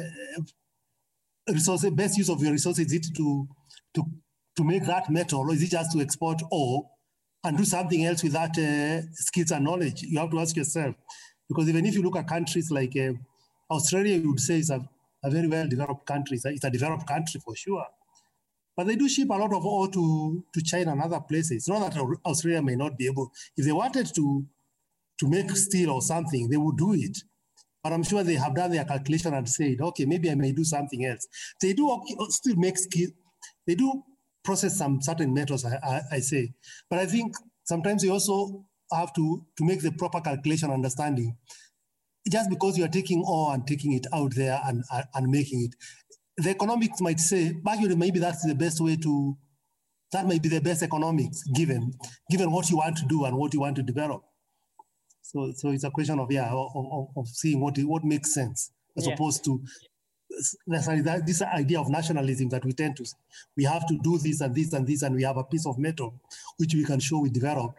resource, 1.50 1.86
best 1.92 2.18
use 2.18 2.30
of 2.30 2.42
your 2.42 2.54
resources, 2.54 2.86
is 2.88 2.94
it 2.94 3.08
to, 3.16 3.48
to, 3.94 4.04
to 4.56 4.64
make 4.64 4.86
that 4.86 5.10
metal 5.10 5.42
or 5.42 5.54
is 5.54 5.62
it 5.62 5.72
just 5.72 5.92
to 5.92 6.00
export 6.00 6.42
ore 6.50 6.90
and 7.44 7.58
do 7.58 7.66
something 7.66 8.06
else 8.06 8.24
with 8.24 8.34
that 8.34 8.58
uh, 8.58 9.06
skills 9.12 9.52
and 9.52 9.66
knowledge? 9.66 10.02
You 10.04 10.20
have 10.20 10.32
to 10.32 10.40
ask 10.40 10.56
yourself. 10.56 10.96
Because 11.48 11.68
even 11.70 11.86
if 11.86 11.96
you 11.96 12.02
look 12.02 12.16
at 12.18 12.28
countries 12.28 12.72
like 12.72 12.96
uh, 12.98 13.14
Australia, 13.70 14.18
you 14.18 14.30
would 14.30 14.40
say 14.40 14.60
it's 14.60 14.70
a, 14.70 14.88
a 15.24 15.30
very 15.30 15.48
well 15.48 15.68
developed 15.68 16.06
country. 16.06 16.40
It's 16.44 16.64
a 16.64 16.72
developed 16.72 17.08
country 17.08 17.42
for 17.44 17.56
sure. 17.56 17.86
But 18.78 18.88
they 18.88 18.96
do 18.96 19.10
ship 19.10 19.30
a 19.30 19.34
lot 19.34 19.54
of 19.54 19.66
ore 19.66 19.90
to, 19.90 20.44
to 20.54 20.62
China 20.62 20.92
and 20.92 21.02
other 21.02 21.20
places. 21.20 21.52
It's 21.52 21.70
not 21.70 21.92
that 21.92 22.18
Australia 22.26 22.62
may 22.62 22.76
not 22.76 22.98
be 22.98 23.08
able, 23.08 23.32
if 23.58 23.66
they 23.66 23.72
wanted 23.72 24.14
to, 24.16 24.46
to 25.20 25.28
make 25.28 25.50
steel 25.52 25.90
or 25.90 26.02
something, 26.02 26.48
they 26.48 26.58
would 26.58 26.78
do 26.78 26.94
it. 26.94 27.18
But 27.88 27.94
I'm 27.94 28.04
sure 28.04 28.22
they 28.22 28.34
have 28.34 28.54
done 28.54 28.72
their 28.72 28.84
calculation 28.84 29.34
and 29.34 29.48
said, 29.48 29.80
okay, 29.80 30.04
maybe 30.04 30.30
I 30.30 30.36
may 30.36 30.52
do 30.52 30.66
something 30.66 31.06
else. 31.06 31.26
They 31.62 31.72
do 31.72 31.90
uh, 31.90 32.26
still 32.28 32.58
make 32.58 32.78
skill, 32.78 33.12
they 33.66 33.76
do 33.76 34.04
process 34.44 34.78
some 34.78 35.02
certain 35.02 35.34
metals, 35.34 35.64
I, 35.64 35.80
I, 35.82 36.02
I 36.18 36.20
say. 36.20 36.52
But 36.90 37.00
I 37.00 37.06
think 37.06 37.34
sometimes 37.64 38.04
you 38.04 38.12
also 38.12 38.66
have 38.92 39.14
to, 39.14 39.46
to 39.58 39.64
make 39.64 39.82
the 39.82 39.94
proper 39.94 40.20
calculation 40.20 40.70
understanding. 40.70 41.38
Just 42.30 42.50
because 42.50 42.78
you 42.78 42.84
are 42.84 42.90
taking 42.90 43.24
ore 43.26 43.54
and 43.54 43.66
taking 43.66 43.94
it 43.94 44.06
out 44.14 44.36
there 44.36 44.60
and, 44.66 44.84
and 45.16 45.28
making 45.30 45.64
it, 45.64 45.76
the 46.44 46.50
economics 46.50 47.00
might 47.00 47.22
say, 47.22 47.56
maybe 47.64 48.20
that's 48.20 48.46
the 48.46 48.54
best 48.54 48.82
way 48.82 48.98
to, 48.98 49.38
that 50.12 50.28
might 50.28 50.44
be 50.44 50.50
the 50.50 50.60
best 50.60 50.84
economics 50.84 51.42
given, 51.56 51.94
given 52.30 52.52
what 52.52 52.70
you 52.70 52.76
want 52.76 52.98
to 52.98 53.06
do 53.06 53.24
and 53.24 53.38
what 53.38 53.54
you 53.54 53.62
want 53.62 53.78
to 53.78 53.82
develop. 53.82 54.24
So, 55.28 55.52
so 55.54 55.72
it's 55.72 55.84
a 55.84 55.92
question 55.92 56.20
of 56.20 56.32
yeah, 56.32 56.50
of, 56.54 57.10
of 57.18 57.28
seeing 57.28 57.60
what 57.60 57.78
what 57.80 58.06
makes 58.06 58.34
sense 58.34 58.72
as 58.96 59.06
yeah. 59.06 59.14
opposed 59.14 59.44
to 59.44 59.62
that, 60.68 61.24
this 61.26 61.42
idea 61.42 61.82
of 61.82 61.90
nationalism 61.90 62.48
that 62.50 62.64
we 62.64 62.72
tend 62.72 62.96
to 62.96 63.06
we 63.58 63.66
have 63.66 63.86
to 63.88 64.00
do 64.02 64.18
this 64.20 64.40
and 64.40 64.56
this 64.56 64.72
and 64.72 64.88
this 64.88 65.02
and 65.02 65.14
we 65.14 65.24
have 65.24 65.36
a 65.36 65.44
piece 65.44 65.66
of 65.66 65.78
metal 65.78 66.14
which 66.56 66.74
we 66.74 66.86
can 66.86 67.02
show 67.02 67.20
we 67.20 67.30
developed. 67.30 67.78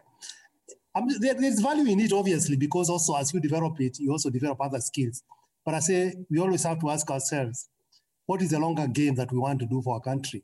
Um, 0.93 1.07
there, 1.19 1.33
there's 1.33 1.59
value 1.59 1.91
in 1.91 1.99
it 1.99 2.13
obviously 2.13 2.55
because 2.55 2.87
also 2.87 3.15
as 3.15 3.33
you 3.33 3.39
develop 3.39 3.81
it, 3.81 3.97
you 3.99 4.11
also 4.11 4.29
develop 4.29 4.61
other 4.61 4.79
skills. 4.79 5.23
But 5.65 5.73
I 5.73 5.79
say 5.79 6.13
we 6.29 6.37
always 6.37 6.63
have 6.65 6.79
to 6.81 6.89
ask 6.91 7.09
ourselves, 7.09 7.67
what 8.27 8.43
is 8.43 8.51
the 8.51 8.59
longer 8.59 8.85
game 8.85 9.15
that 9.15 9.31
we 9.31 9.39
want 9.39 9.59
to 9.61 9.65
do 9.65 9.81
for 9.81 9.95
our 9.95 10.01
country? 10.01 10.43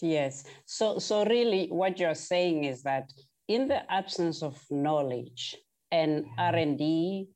Yes. 0.00 0.44
So 0.64 0.98
so 0.98 1.26
really 1.26 1.66
what 1.66 1.98
you're 1.98 2.14
saying 2.14 2.64
is 2.64 2.82
that 2.84 3.12
in 3.48 3.68
the 3.68 3.92
absence 3.92 4.42
of 4.42 4.58
knowledge, 4.70 5.56
and 5.92 6.24
R&D 6.38 7.28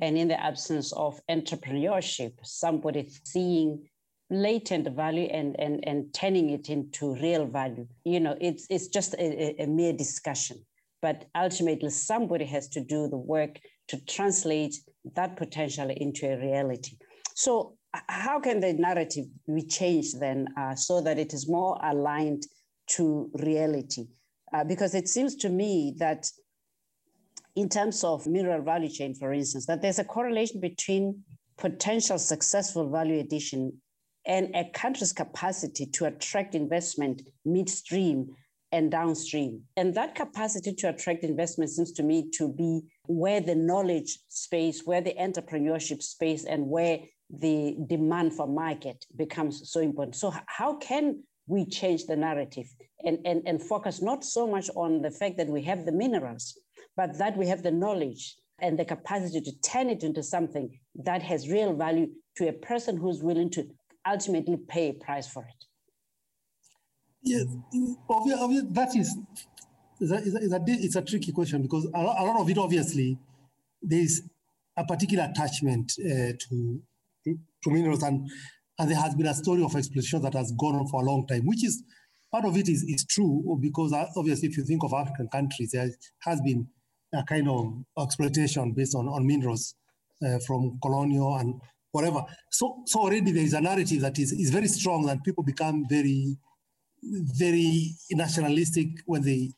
and 0.00 0.18
in 0.18 0.28
the 0.28 0.40
absence 0.40 0.92
of 0.92 1.20
entrepreneurship, 1.30 2.32
somebody 2.42 3.08
seeing 3.24 3.88
latent 4.30 4.88
value 4.94 5.28
and, 5.30 5.58
and, 5.58 5.86
and 5.86 6.12
turning 6.12 6.50
it 6.50 6.68
into 6.68 7.14
real 7.16 7.46
value. 7.46 7.86
You 8.04 8.20
know, 8.20 8.36
it's, 8.40 8.66
it's 8.70 8.88
just 8.88 9.14
a, 9.14 9.62
a 9.62 9.66
mere 9.66 9.92
discussion. 9.92 10.64
But 11.00 11.26
ultimately, 11.36 11.90
somebody 11.90 12.44
has 12.46 12.68
to 12.70 12.80
do 12.80 13.08
the 13.08 13.16
work 13.16 13.60
to 13.88 14.04
translate 14.06 14.74
that 15.14 15.36
potential 15.36 15.90
into 15.90 16.26
a 16.26 16.38
reality. 16.38 16.96
So, 17.34 17.76
how 18.08 18.40
can 18.40 18.60
the 18.60 18.74
narrative 18.74 19.26
be 19.46 19.62
changed 19.62 20.20
then 20.20 20.48
uh, 20.58 20.74
so 20.74 21.00
that 21.00 21.18
it 21.18 21.32
is 21.32 21.48
more 21.48 21.78
aligned 21.82 22.42
to 22.88 23.30
reality? 23.34 24.08
Uh, 24.52 24.64
because 24.64 24.94
it 24.94 25.08
seems 25.08 25.36
to 25.36 25.48
me 25.48 25.94
that 25.98 26.28
in 27.56 27.68
terms 27.68 28.04
of 28.04 28.26
mineral 28.26 28.62
value 28.62 28.88
chain, 28.88 29.14
for 29.14 29.32
instance, 29.32 29.66
that 29.66 29.82
there's 29.82 29.98
a 29.98 30.04
correlation 30.04 30.60
between 30.60 31.22
potential 31.56 32.18
successful 32.18 32.88
value 32.88 33.18
addition 33.18 33.72
and 34.26 34.54
a 34.54 34.70
country's 34.74 35.12
capacity 35.12 35.86
to 35.86 36.04
attract 36.04 36.54
investment 36.54 37.22
midstream 37.44 38.28
and 38.72 38.90
downstream. 38.90 39.62
And 39.76 39.94
that 39.94 40.14
capacity 40.14 40.74
to 40.74 40.90
attract 40.90 41.24
investment 41.24 41.70
seems 41.70 41.92
to 41.92 42.02
me 42.02 42.30
to 42.34 42.52
be 42.52 42.82
where 43.06 43.40
the 43.40 43.54
knowledge 43.54 44.18
space, 44.28 44.82
where 44.84 45.00
the 45.00 45.14
entrepreneurship 45.18 46.02
space, 46.02 46.44
and 46.44 46.68
where 46.68 47.00
the 47.30 47.76
demand 47.86 48.34
for 48.34 48.46
market 48.46 49.04
becomes 49.16 49.70
so 49.70 49.80
important. 49.80 50.16
So, 50.16 50.32
how 50.46 50.76
can 50.76 51.22
we 51.46 51.64
change 51.64 52.04
the 52.04 52.16
narrative 52.16 52.66
and, 53.04 53.18
and, 53.24 53.42
and 53.46 53.62
focus 53.62 54.02
not 54.02 54.22
so 54.24 54.46
much 54.46 54.68
on 54.76 55.00
the 55.00 55.10
fact 55.10 55.38
that 55.38 55.48
we 55.48 55.62
have 55.62 55.86
the 55.86 55.92
minerals, 55.92 56.58
but 56.98 57.16
that 57.16 57.36
we 57.36 57.46
have 57.46 57.62
the 57.62 57.70
knowledge 57.70 58.34
and 58.58 58.76
the 58.76 58.84
capacity 58.84 59.40
to 59.40 59.52
turn 59.60 59.88
it 59.88 60.02
into 60.02 60.20
something 60.20 60.68
that 60.96 61.22
has 61.22 61.48
real 61.48 61.72
value 61.72 62.08
to 62.36 62.48
a 62.48 62.52
person 62.52 62.96
who's 62.96 63.22
willing 63.22 63.48
to 63.48 63.64
ultimately 64.04 64.56
pay 64.56 64.88
a 64.88 64.92
price 64.94 65.28
for 65.28 65.44
it? 65.44 65.64
Yes, 67.22 67.46
that 68.78 68.96
is, 68.96 69.16
is 70.00 70.10
a, 70.10 70.56
a, 70.56 70.60
it's 70.66 70.96
a 70.96 71.02
tricky 71.02 71.30
question 71.30 71.62
because 71.62 71.84
a 71.94 72.00
lot, 72.00 72.40
of 72.40 72.50
it, 72.50 72.58
obviously, 72.58 73.16
there 73.80 74.00
is 74.00 74.28
a 74.76 74.84
particular 74.84 75.28
attachment 75.30 75.92
uh, 76.00 76.32
to, 76.48 76.82
to, 77.24 77.38
to 77.62 77.70
minerals 77.70 78.02
and 78.02 78.28
and 78.80 78.90
there 78.90 79.00
has 79.00 79.14
been 79.16 79.26
a 79.26 79.34
story 79.34 79.62
of 79.64 79.74
exploitation 79.74 80.22
that 80.22 80.34
has 80.34 80.52
gone 80.52 80.76
on 80.76 80.86
for 80.86 81.02
a 81.02 81.04
long 81.04 81.26
time, 81.26 81.44
which 81.46 81.64
is 81.64 81.82
part 82.30 82.44
of 82.44 82.56
it 82.56 82.68
is, 82.68 82.84
is 82.84 83.04
true 83.04 83.58
because 83.60 83.92
uh, 83.92 84.06
obviously 84.16 84.48
if 84.48 84.56
you 84.56 84.64
think 84.64 84.84
of 84.84 84.92
African 84.92 85.28
countries, 85.28 85.72
there 85.72 85.90
has 86.20 86.40
been 86.42 86.68
a 87.14 87.22
kind 87.24 87.48
of 87.48 87.72
exploitation 87.98 88.72
based 88.72 88.94
on, 88.94 89.08
on 89.08 89.26
minerals 89.26 89.74
uh, 90.26 90.38
from 90.46 90.78
colonial 90.82 91.36
and 91.36 91.60
whatever. 91.92 92.24
So, 92.50 92.82
so 92.86 93.00
already 93.00 93.32
there 93.32 93.44
is 93.44 93.54
a 93.54 93.60
narrative 93.60 94.00
that 94.02 94.18
is, 94.18 94.32
is 94.32 94.50
very 94.50 94.68
strong 94.68 95.08
and 95.08 95.22
people 95.22 95.42
become 95.42 95.86
very, 95.88 96.36
very 97.02 97.94
nationalistic 98.10 98.88
when 99.06 99.22
they, 99.22 99.52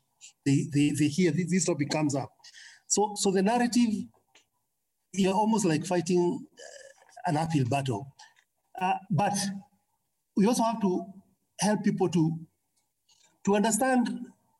they, 0.44 0.66
they, 0.72 0.90
they 0.90 1.08
hear 1.08 1.32
this, 1.32 1.50
this 1.50 1.64
topic 1.64 1.90
comes 1.90 2.14
up. 2.14 2.30
So, 2.86 3.12
so 3.16 3.30
the 3.30 3.42
narrative, 3.42 3.88
you're 5.12 5.34
almost 5.34 5.64
like 5.64 5.86
fighting 5.86 6.46
uh, 6.52 7.30
an 7.30 7.36
uphill 7.36 7.64
battle. 7.68 8.06
Uh, 8.80 8.94
but 9.10 9.36
we 10.36 10.46
also 10.46 10.62
have 10.62 10.80
to 10.80 11.04
help 11.60 11.82
people 11.82 12.08
to, 12.08 12.38
to 13.44 13.56
understand 13.56 14.08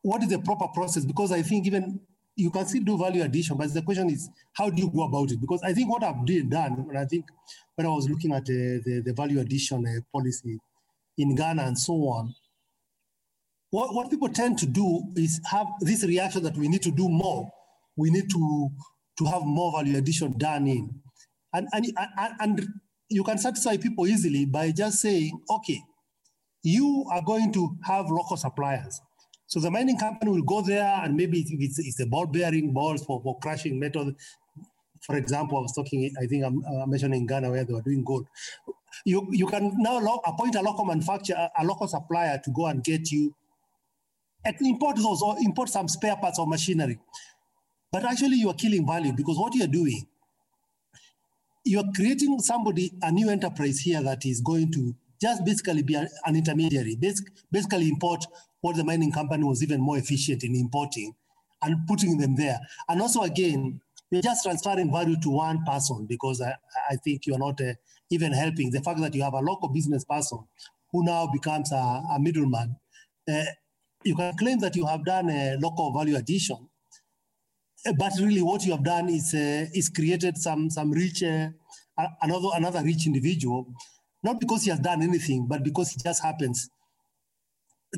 what 0.02 0.22
is 0.22 0.28
the 0.28 0.38
proper 0.38 0.66
process 0.68 1.04
because 1.04 1.30
I 1.32 1.42
think 1.42 1.66
even 1.66 2.00
you 2.36 2.50
can 2.50 2.66
still 2.66 2.82
do 2.82 2.96
value 2.96 3.22
addition, 3.22 3.56
but 3.56 3.72
the 3.72 3.82
question 3.82 4.08
is, 4.10 4.28
how 4.54 4.70
do 4.70 4.80
you 4.80 4.90
go 4.90 5.02
about 5.02 5.30
it? 5.30 5.40
Because 5.40 5.62
I 5.62 5.72
think 5.72 5.90
what 5.90 6.02
I've 6.02 6.24
done, 6.48 6.86
and 6.88 6.98
I 6.98 7.04
think 7.04 7.26
when 7.74 7.86
I 7.86 7.90
was 7.90 8.08
looking 8.08 8.32
at 8.32 8.42
uh, 8.42 8.80
the, 8.84 9.02
the 9.04 9.12
value 9.12 9.40
addition 9.40 9.86
uh, 9.86 10.00
policy 10.12 10.58
in 11.18 11.34
Ghana 11.34 11.62
and 11.62 11.78
so 11.78 11.92
on, 11.92 12.34
what, 13.70 13.94
what 13.94 14.10
people 14.10 14.28
tend 14.28 14.58
to 14.58 14.66
do 14.66 15.02
is 15.16 15.40
have 15.50 15.66
this 15.80 16.04
reaction 16.04 16.42
that 16.42 16.56
we 16.56 16.68
need 16.68 16.82
to 16.82 16.90
do 16.90 17.08
more. 17.08 17.50
We 17.96 18.10
need 18.10 18.30
to, 18.30 18.68
to 19.18 19.24
have 19.26 19.42
more 19.44 19.72
value 19.72 19.98
addition 19.98 20.36
done 20.38 20.66
in. 20.66 20.90
And, 21.52 21.68
and, 21.72 21.86
and 22.40 22.66
you 23.08 23.24
can 23.24 23.38
satisfy 23.38 23.76
people 23.76 24.06
easily 24.06 24.44
by 24.44 24.72
just 24.72 25.00
saying, 25.00 25.38
okay, 25.50 25.80
you 26.62 27.06
are 27.12 27.22
going 27.22 27.52
to 27.52 27.76
have 27.84 28.06
local 28.08 28.36
suppliers. 28.36 29.00
So 29.50 29.58
the 29.58 29.68
mining 29.68 29.98
company 29.98 30.30
will 30.30 30.44
go 30.44 30.62
there 30.62 31.00
and 31.02 31.16
maybe 31.16 31.40
it's, 31.40 31.80
it's 31.80 31.96
the 31.96 32.06
ball 32.06 32.26
bearing 32.26 32.72
balls 32.72 33.04
for, 33.04 33.20
for 33.20 33.36
crushing 33.40 33.80
metal. 33.80 34.12
For 35.00 35.16
example, 35.16 35.58
I 35.58 35.62
was 35.62 35.72
talking, 35.72 36.08
I 36.22 36.26
think 36.26 36.44
I'm 36.44 36.64
uh, 36.64 36.86
mentioning 36.86 37.26
Ghana 37.26 37.50
where 37.50 37.64
they 37.64 37.74
were 37.74 37.82
doing 37.82 38.04
gold. 38.04 38.28
You, 39.04 39.26
you 39.32 39.48
can 39.48 39.74
now 39.78 39.98
lo- 39.98 40.20
appoint 40.24 40.54
a 40.54 40.62
local 40.62 40.84
manufacturer, 40.84 41.48
a 41.58 41.64
local 41.64 41.88
supplier 41.88 42.40
to 42.44 42.50
go 42.52 42.66
and 42.66 42.84
get 42.84 43.10
you 43.10 43.34
and 44.44 44.54
import 44.60 44.94
those 44.98 45.20
or 45.20 45.34
import 45.40 45.68
some 45.68 45.88
spare 45.88 46.14
parts 46.14 46.38
or 46.38 46.46
machinery. 46.46 47.00
But 47.90 48.04
actually 48.04 48.36
you 48.36 48.50
are 48.50 48.54
killing 48.54 48.86
value 48.86 49.12
because 49.12 49.36
what 49.36 49.52
you're 49.56 49.66
doing, 49.66 50.06
you're 51.64 51.90
creating 51.96 52.38
somebody, 52.38 52.92
a 53.02 53.10
new 53.10 53.30
enterprise 53.30 53.80
here 53.80 54.00
that 54.00 54.24
is 54.24 54.40
going 54.42 54.70
to 54.74 54.94
just 55.20 55.44
basically 55.44 55.82
be 55.82 55.94
an 55.94 56.08
intermediary, 56.34 56.96
basically 57.50 57.88
import 57.88 58.24
what 58.60 58.76
the 58.76 58.84
mining 58.84 59.12
company 59.12 59.44
was 59.44 59.62
even 59.62 59.80
more 59.80 59.98
efficient 59.98 60.44
in 60.44 60.54
importing 60.54 61.14
and 61.62 61.76
putting 61.86 62.18
them 62.18 62.36
there. 62.36 62.58
And 62.88 63.00
also, 63.00 63.22
again, 63.22 63.80
you're 64.10 64.22
just 64.22 64.44
transferring 64.44 64.90
value 64.90 65.16
to 65.20 65.30
one 65.30 65.64
person 65.64 66.06
because 66.08 66.40
I, 66.40 66.54
I 66.90 66.96
think 66.96 67.26
you're 67.26 67.38
not 67.38 67.60
uh, 67.60 67.74
even 68.10 68.32
helping. 68.32 68.70
The 68.70 68.80
fact 68.80 69.00
that 69.00 69.14
you 69.14 69.22
have 69.22 69.34
a 69.34 69.40
local 69.40 69.68
business 69.68 70.04
person 70.04 70.38
who 70.90 71.04
now 71.04 71.28
becomes 71.32 71.70
a, 71.72 71.76
a 71.76 72.16
middleman, 72.18 72.76
uh, 73.30 73.44
you 74.02 74.16
can 74.16 74.36
claim 74.36 74.58
that 74.60 74.74
you 74.74 74.86
have 74.86 75.04
done 75.04 75.30
a 75.30 75.56
local 75.60 75.92
value 75.92 76.16
addition, 76.16 76.68
uh, 77.86 77.92
but 77.98 78.12
really 78.18 78.42
what 78.42 78.64
you 78.64 78.72
have 78.72 78.82
done 78.82 79.08
is 79.08 79.34
uh, 79.34 79.66
is 79.74 79.88
created 79.90 80.36
some 80.38 80.70
some 80.70 80.90
rich 80.90 81.22
uh, 81.22 81.48
another 82.22 82.48
another 82.54 82.82
rich 82.82 83.06
individual, 83.06 83.72
not 84.22 84.40
because 84.40 84.64
he 84.64 84.70
has 84.70 84.80
done 84.80 85.02
anything, 85.02 85.46
but 85.48 85.62
because 85.62 85.90
he 85.90 86.00
just 86.02 86.22
happens 86.22 86.68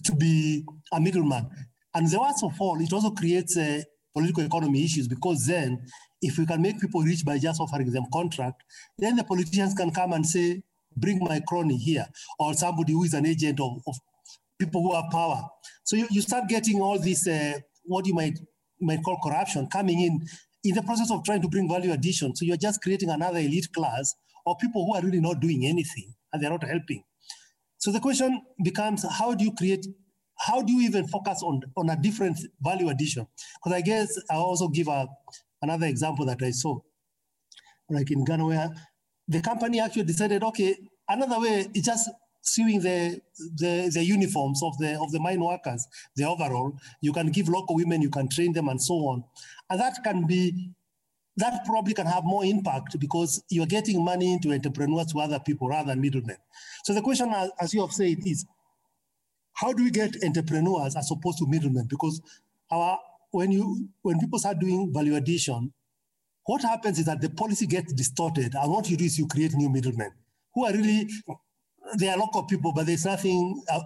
to 0.05 0.14
be 0.14 0.64
a 0.93 1.00
middleman. 1.00 1.49
And 1.95 2.09
the 2.09 2.19
worst 2.21 2.43
of 2.45 2.59
all, 2.61 2.81
it 2.81 2.93
also 2.93 3.11
creates 3.11 3.57
uh, 3.57 3.83
political 4.14 4.45
economy 4.45 4.85
issues 4.85 5.09
because 5.09 5.47
then 5.47 5.85
if 6.21 6.38
we 6.38 6.47
can 6.47 6.62
make 6.62 6.81
people 6.81 7.02
rich 7.02 7.25
by 7.25 7.38
just 7.38 7.61
offering 7.61 7.91
them 7.91 8.05
contract, 8.12 8.62
then 8.99 9.17
the 9.17 9.25
politicians 9.25 9.75
can 9.75 9.91
come 9.91 10.12
and 10.12 10.25
say, 10.25 10.62
bring 10.97 11.19
my 11.19 11.41
crony 11.49 11.76
here, 11.76 12.07
or 12.38 12.55
somebody 12.55 12.93
who 12.93 13.05
is 13.05 13.14
an 13.14 13.26
agent 13.26 13.59
of, 13.61 13.81
of 13.87 13.97
people 14.59 14.83
who 14.83 14.95
have 14.95 15.11
power. 15.11 15.43
So 15.85 15.97
you, 15.97 16.07
you 16.11 16.21
start 16.21 16.49
getting 16.49 16.81
all 16.81 16.99
this, 16.99 17.26
uh, 17.26 17.59
what 17.85 18.07
you 18.07 18.14
might, 18.14 18.38
might 18.81 19.02
call 19.02 19.19
corruption 19.23 19.67
coming 19.69 20.00
in 20.00 20.26
in 20.64 20.75
the 20.75 20.83
process 20.83 21.11
of 21.11 21.25
trying 21.25 21.43
to 21.43 21.49
bring 21.49 21.69
value 21.69 21.93
addition. 21.93 22.37
So 22.37 22.45
you're 22.45 22.57
just 22.57 22.81
creating 22.83 23.11
another 23.11 23.38
elite 23.38 23.73
class 23.75 24.14
of 24.47 24.59
people 24.59 24.87
who 24.87 24.95
are 24.95 25.03
really 25.03 25.21
not 25.21 25.41
doing 25.41 25.67
anything 25.67 26.15
and 26.33 26.43
they're 26.43 26.51
not 26.51 26.65
helping. 26.65 27.05
So 27.79 27.91
the 27.91 28.01
question 28.01 28.41
becomes, 28.63 29.05
how 29.19 29.35
do 29.35 29.45
you 29.45 29.53
create, 29.53 29.87
how 30.39 30.63
do 30.63 30.73
you 30.73 30.83
even 30.89 31.09
focus 31.09 31.43
on, 31.43 31.61
on 31.77 31.91
a 31.91 31.97
different 31.97 32.39
value 32.61 32.89
addition? 32.89 33.27
Because 33.57 33.77
I 33.77 33.81
guess 33.81 34.19
I'll 34.31 34.43
also 34.43 34.69
give 34.69 34.89
a, 34.89 35.09
another 35.61 35.87
example 35.87 36.25
that 36.27 36.43
I 36.43 36.51
saw, 36.51 36.79
like 37.91 38.11
in 38.11 38.25
Ghana, 38.25 38.47
where 38.47 38.71
the 39.29 39.41
company 39.41 39.81
actually 39.81 40.05
decided, 40.05 40.43
okay, 40.43 40.77
another 41.09 41.41
way 41.41 41.67
is 41.75 41.85
just 41.85 42.09
sewing 42.41 42.81
the, 42.81 43.21
the, 43.57 43.91
the 43.93 44.05
uniforms 44.05 44.63
of 44.63 44.77
the, 44.79 45.01
of 45.01 45.11
the 45.13 45.21
mine 45.21 45.41
workers, 45.41 45.87
the 46.17 46.25
overall. 46.25 46.77
You 47.01 47.13
can 47.13 47.29
give 47.29 47.49
local 47.49 47.77
women, 47.77 48.03
you 48.03 48.11
can 48.11 48.29
train 48.29 48.53
them 48.53 48.69
and 48.69 48.83
so 48.83 48.95
on. 48.95 49.25
And 49.71 49.81
that 49.81 49.95
can 50.05 50.27
be 50.27 50.71
that 51.37 51.65
probably 51.65 51.95
can 51.95 52.07
have 52.07 52.25
more 52.25 52.45
impact 52.45 52.99
because 53.01 53.43
you're 53.49 53.67
getting 53.67 54.05
money 54.05 54.33
into 54.33 54.53
entrepreneurs 54.53 55.07
to 55.12 55.21
other 55.21 55.41
people 55.41 55.69
rather 55.69 55.89
than 55.89 56.01
middlemen. 56.01 56.37
So 56.85 56.93
the 56.93 57.01
question, 57.01 57.33
as 57.61 57.73
you 57.73 57.81
have 57.81 57.93
said, 57.93 58.19
is 58.27 58.45
how 59.55 59.73
do 59.73 59.85
we 59.85 59.91
get 59.91 60.23
entrepreneurs 60.25 60.97
as 60.97 61.11
opposed 61.11 61.39
to 61.39 61.47
middlemen? 61.47 61.87
Because 61.89 62.21
our 62.71 62.99
when 63.31 63.51
you 63.51 63.89
when 64.03 64.19
people 64.19 64.39
start 64.39 64.59
doing 64.59 64.93
value 64.93 65.17
addition, 65.17 65.73
what 66.45 66.62
happens 66.62 66.99
is 66.99 67.07
that 67.07 67.21
the 67.21 67.31
policy 67.31 67.67
gets 67.67 67.93
distorted, 67.93 68.55
and 68.55 68.71
what 68.71 68.91
you 68.91 68.97
do 68.97 69.05
is 69.05 69.19
you 69.19 69.27
create 69.27 69.55
new 69.55 69.71
middlemen 69.71 70.11
who 70.55 70.67
are 70.67 70.73
really 70.73 71.09
they 71.99 72.09
are 72.09 72.17
local 72.17 72.45
people, 72.45 72.73
but 72.73 72.87
there's 72.87 73.05
nothing 73.05 73.62
uh, 73.71 73.81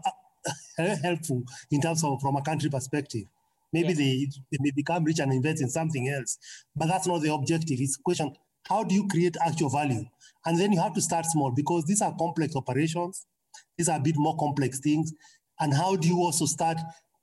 uh, 0.79 0.97
helpful 1.03 1.43
in 1.71 1.81
terms 1.81 2.05
of 2.05 2.21
from 2.21 2.37
a 2.37 2.43
country 2.43 2.71
perspective. 2.71 3.25
Maybe 3.73 3.89
yes. 3.89 3.97
they, 3.99 4.29
they 4.53 4.59
may 4.61 4.71
become 4.75 5.05
rich 5.05 5.19
and 5.19 5.33
invest 5.33 5.61
in 5.61 5.69
something 5.69 6.09
else, 6.09 6.39
but 6.75 6.87
that's 6.87 7.07
not 7.07 7.23
the 7.23 7.33
objective. 7.33 7.79
It's 7.81 7.99
a 7.99 8.03
question 8.03 8.35
how 8.69 8.83
do 8.83 8.95
you 8.95 9.07
create 9.07 9.37
actual 9.45 9.71
value? 9.71 10.05
And 10.45 10.59
then 10.59 10.73
you 10.73 10.81
have 10.81 10.95
to 10.95 11.01
start 11.01 11.27
small 11.27 11.53
because 11.53 11.85
these 11.85 12.03
are 12.03 12.15
complex 12.17 12.57
operations. 12.57 13.27
These 13.79 13.89
are 13.89 13.99
a 13.99 14.03
bit 14.03 14.17
more 14.17 14.37
complex 14.37 14.81
things. 14.81 15.13
And 15.61 15.73
how 15.73 15.97
do 15.97 16.09
you 16.09 16.19
also 16.19 16.47
start 16.47 16.79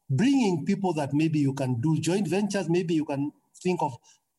bringing 0.10 0.66
people 0.66 0.94
that 0.94 1.14
maybe 1.14 1.40
you 1.40 1.54
can 1.54 1.82
do 1.82 2.00
joint 2.00 2.28
ventures? 2.28 2.70
Maybe 2.70 2.94
you 2.94 3.06
can 3.06 3.32
think 3.62 3.82
of 3.82 3.94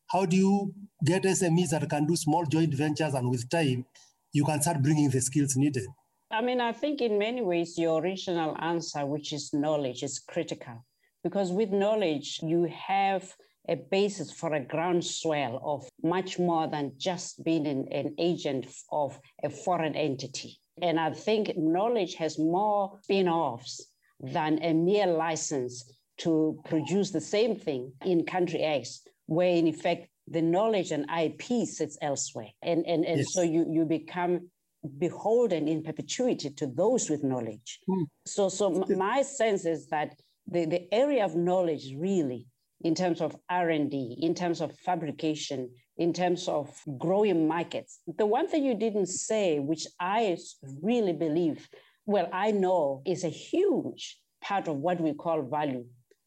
How 0.07 0.25
do 0.25 0.35
you 0.37 0.73
get 1.03 1.23
SMEs 1.23 1.69
that 1.69 1.89
can 1.89 2.05
do 2.05 2.15
small 2.15 2.45
joint 2.45 2.73
ventures 2.73 3.13
and 3.13 3.29
with 3.29 3.49
time, 3.49 3.85
you 4.33 4.45
can 4.45 4.61
start 4.61 4.81
bringing 4.81 5.09
the 5.09 5.21
skills 5.21 5.55
needed? 5.55 5.87
I 6.31 6.41
mean, 6.41 6.61
I 6.61 6.71
think 6.71 7.01
in 7.01 7.17
many 7.17 7.41
ways, 7.41 7.77
your 7.77 8.01
original 8.01 8.55
answer, 8.59 9.05
which 9.05 9.33
is 9.33 9.53
knowledge, 9.53 10.03
is 10.03 10.19
critical 10.19 10.83
because 11.25 11.51
with 11.51 11.71
knowledge, 11.71 12.39
you 12.43 12.65
have 12.65 13.33
a 13.67 13.75
basis 13.75 14.31
for 14.31 14.53
a 14.53 14.59
groundswell 14.59 15.59
of 15.65 15.89
much 16.03 16.37
more 16.37 16.67
than 16.67 16.91
just 16.97 17.43
being 17.43 17.65
an, 17.65 17.87
an 17.91 18.13
agent 18.19 18.67
of 18.91 19.19
a 19.43 19.49
foreign 19.49 19.95
entity. 19.95 20.59
And 20.83 20.99
I 20.99 21.09
think 21.13 21.57
knowledge 21.57 22.13
has 22.15 22.37
more 22.37 22.99
spin 23.01 23.27
offs 23.27 23.83
than 24.19 24.59
a 24.61 24.71
mere 24.71 25.07
license 25.07 25.91
to 26.19 26.61
produce 26.65 27.09
the 27.09 27.21
same 27.21 27.55
thing 27.55 27.91
in 28.05 28.23
country 28.27 28.61
X, 28.61 29.01
where 29.25 29.55
in 29.55 29.65
effect 29.65 30.07
the 30.27 30.43
knowledge 30.43 30.91
and 30.91 31.09
IP 31.09 31.67
sits 31.67 31.97
elsewhere. 32.03 32.51
And, 32.61 32.85
and, 32.85 33.03
and 33.03 33.17
yes. 33.17 33.33
so 33.33 33.41
you, 33.41 33.65
you 33.67 33.85
become 33.85 34.51
beholden 34.99 35.67
in 35.67 35.81
perpetuity 35.81 36.51
to 36.51 36.67
those 36.67 37.09
with 37.09 37.23
knowledge. 37.23 37.79
Mm. 37.89 38.05
So, 38.27 38.49
so 38.49 38.85
my 38.95 39.23
sense 39.23 39.65
is 39.65 39.87
that 39.87 40.13
the, 40.47 40.65
the 40.65 40.93
area 40.93 41.23
of 41.25 41.35
knowledge 41.35 41.93
really 41.97 42.47
in 42.81 42.93
terms 42.93 43.21
of 43.21 43.35
r&d 43.49 44.17
in 44.21 44.35
terms 44.35 44.61
of 44.61 44.77
fabrication 44.79 45.69
in 45.97 46.11
terms 46.11 46.49
of 46.49 46.69
growing 46.97 47.47
markets. 47.47 48.01
The 48.17 48.25
one 48.25 48.49
thing 48.49 48.65
you 48.65 48.75
didn't 48.75 49.07
say 49.07 49.59
which 49.59 49.87
i 49.99 50.37
really 50.81 51.13
believe 51.13 51.67
well 52.05 52.29
i 52.33 52.51
know 52.51 53.01
is 53.05 53.23
a 53.23 53.29
huge 53.29 54.19
part 54.41 54.67
of 54.67 54.77
what 54.77 54.99
we 54.99 55.13
call 55.13 55.41
value 55.41 55.85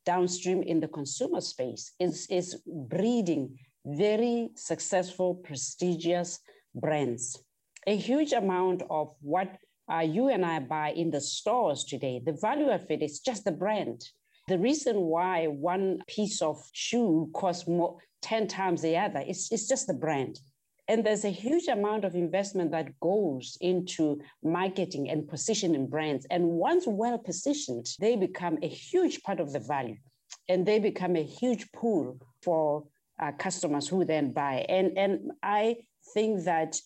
downstream 0.09 0.63
in 0.63 0.81
the 0.81 0.89
consumer 0.89 1.41
space 1.41 1.93
is, 2.01 2.27
is 2.31 2.63
breeding 2.67 3.59
very 3.85 4.49
successful 4.55 5.35
prestigious 5.35 6.41
brands. 6.75 7.43
A 7.87 7.95
huge 7.95 8.33
amount 8.33 8.83
of 8.89 9.15
what 9.21 9.49
uh, 9.92 10.00
you 10.00 10.28
and 10.28 10.45
I 10.45 10.61
buy 10.61 10.90
in 10.90 11.11
the 11.11 11.21
stores 11.21 11.85
today, 11.85 12.21
the 12.25 12.33
value 12.40 12.71
of 12.71 12.90
it 12.90 13.02
is 13.02 13.21
just 13.21 13.45
the 13.45 13.52
brand. 13.52 14.02
The 14.49 14.59
reason 14.59 14.97
why 14.97 15.47
one 15.47 16.00
piece 16.07 16.40
of 16.40 16.62
shoe 16.73 17.30
costs 17.35 17.66
more 17.66 17.99
10 18.23 18.49
times 18.49 18.83
the 18.83 18.97
other 18.97 19.21
is 19.21 19.49
it's 19.50 19.68
just 19.68 19.87
the 19.87 19.95
brand. 19.95 20.40
And 20.88 21.04
there's 21.04 21.26
a 21.26 21.30
huge 21.30 21.68
amount 21.68 22.04
of 22.04 22.14
investment 22.14 22.71
that 22.71 22.99
goes 23.00 23.59
into 23.61 24.21
marketing 24.42 25.11
and 25.11 25.28
positioning 25.28 25.87
brands. 25.87 26.26
And 26.30 26.45
once 26.45 26.85
well 26.87 27.18
positioned, 27.18 27.87
they 28.00 28.16
become 28.16 28.59
a 28.62 28.68
huge 28.68 29.23
part 29.23 29.38
of 29.38 29.52
the 29.52 29.61
value 29.61 29.97
and 30.49 30.64
they 30.64 30.78
become 30.78 31.14
a 31.16 31.23
huge 31.23 31.71
pool 31.73 32.18
for 32.42 32.85
uh, 33.21 33.33
customers 33.33 33.87
who 33.87 34.04
then 34.04 34.33
buy. 34.33 34.64
And, 34.68 34.97
and 34.97 35.33
I 35.42 35.76
think 36.14 36.45
that 36.45 36.80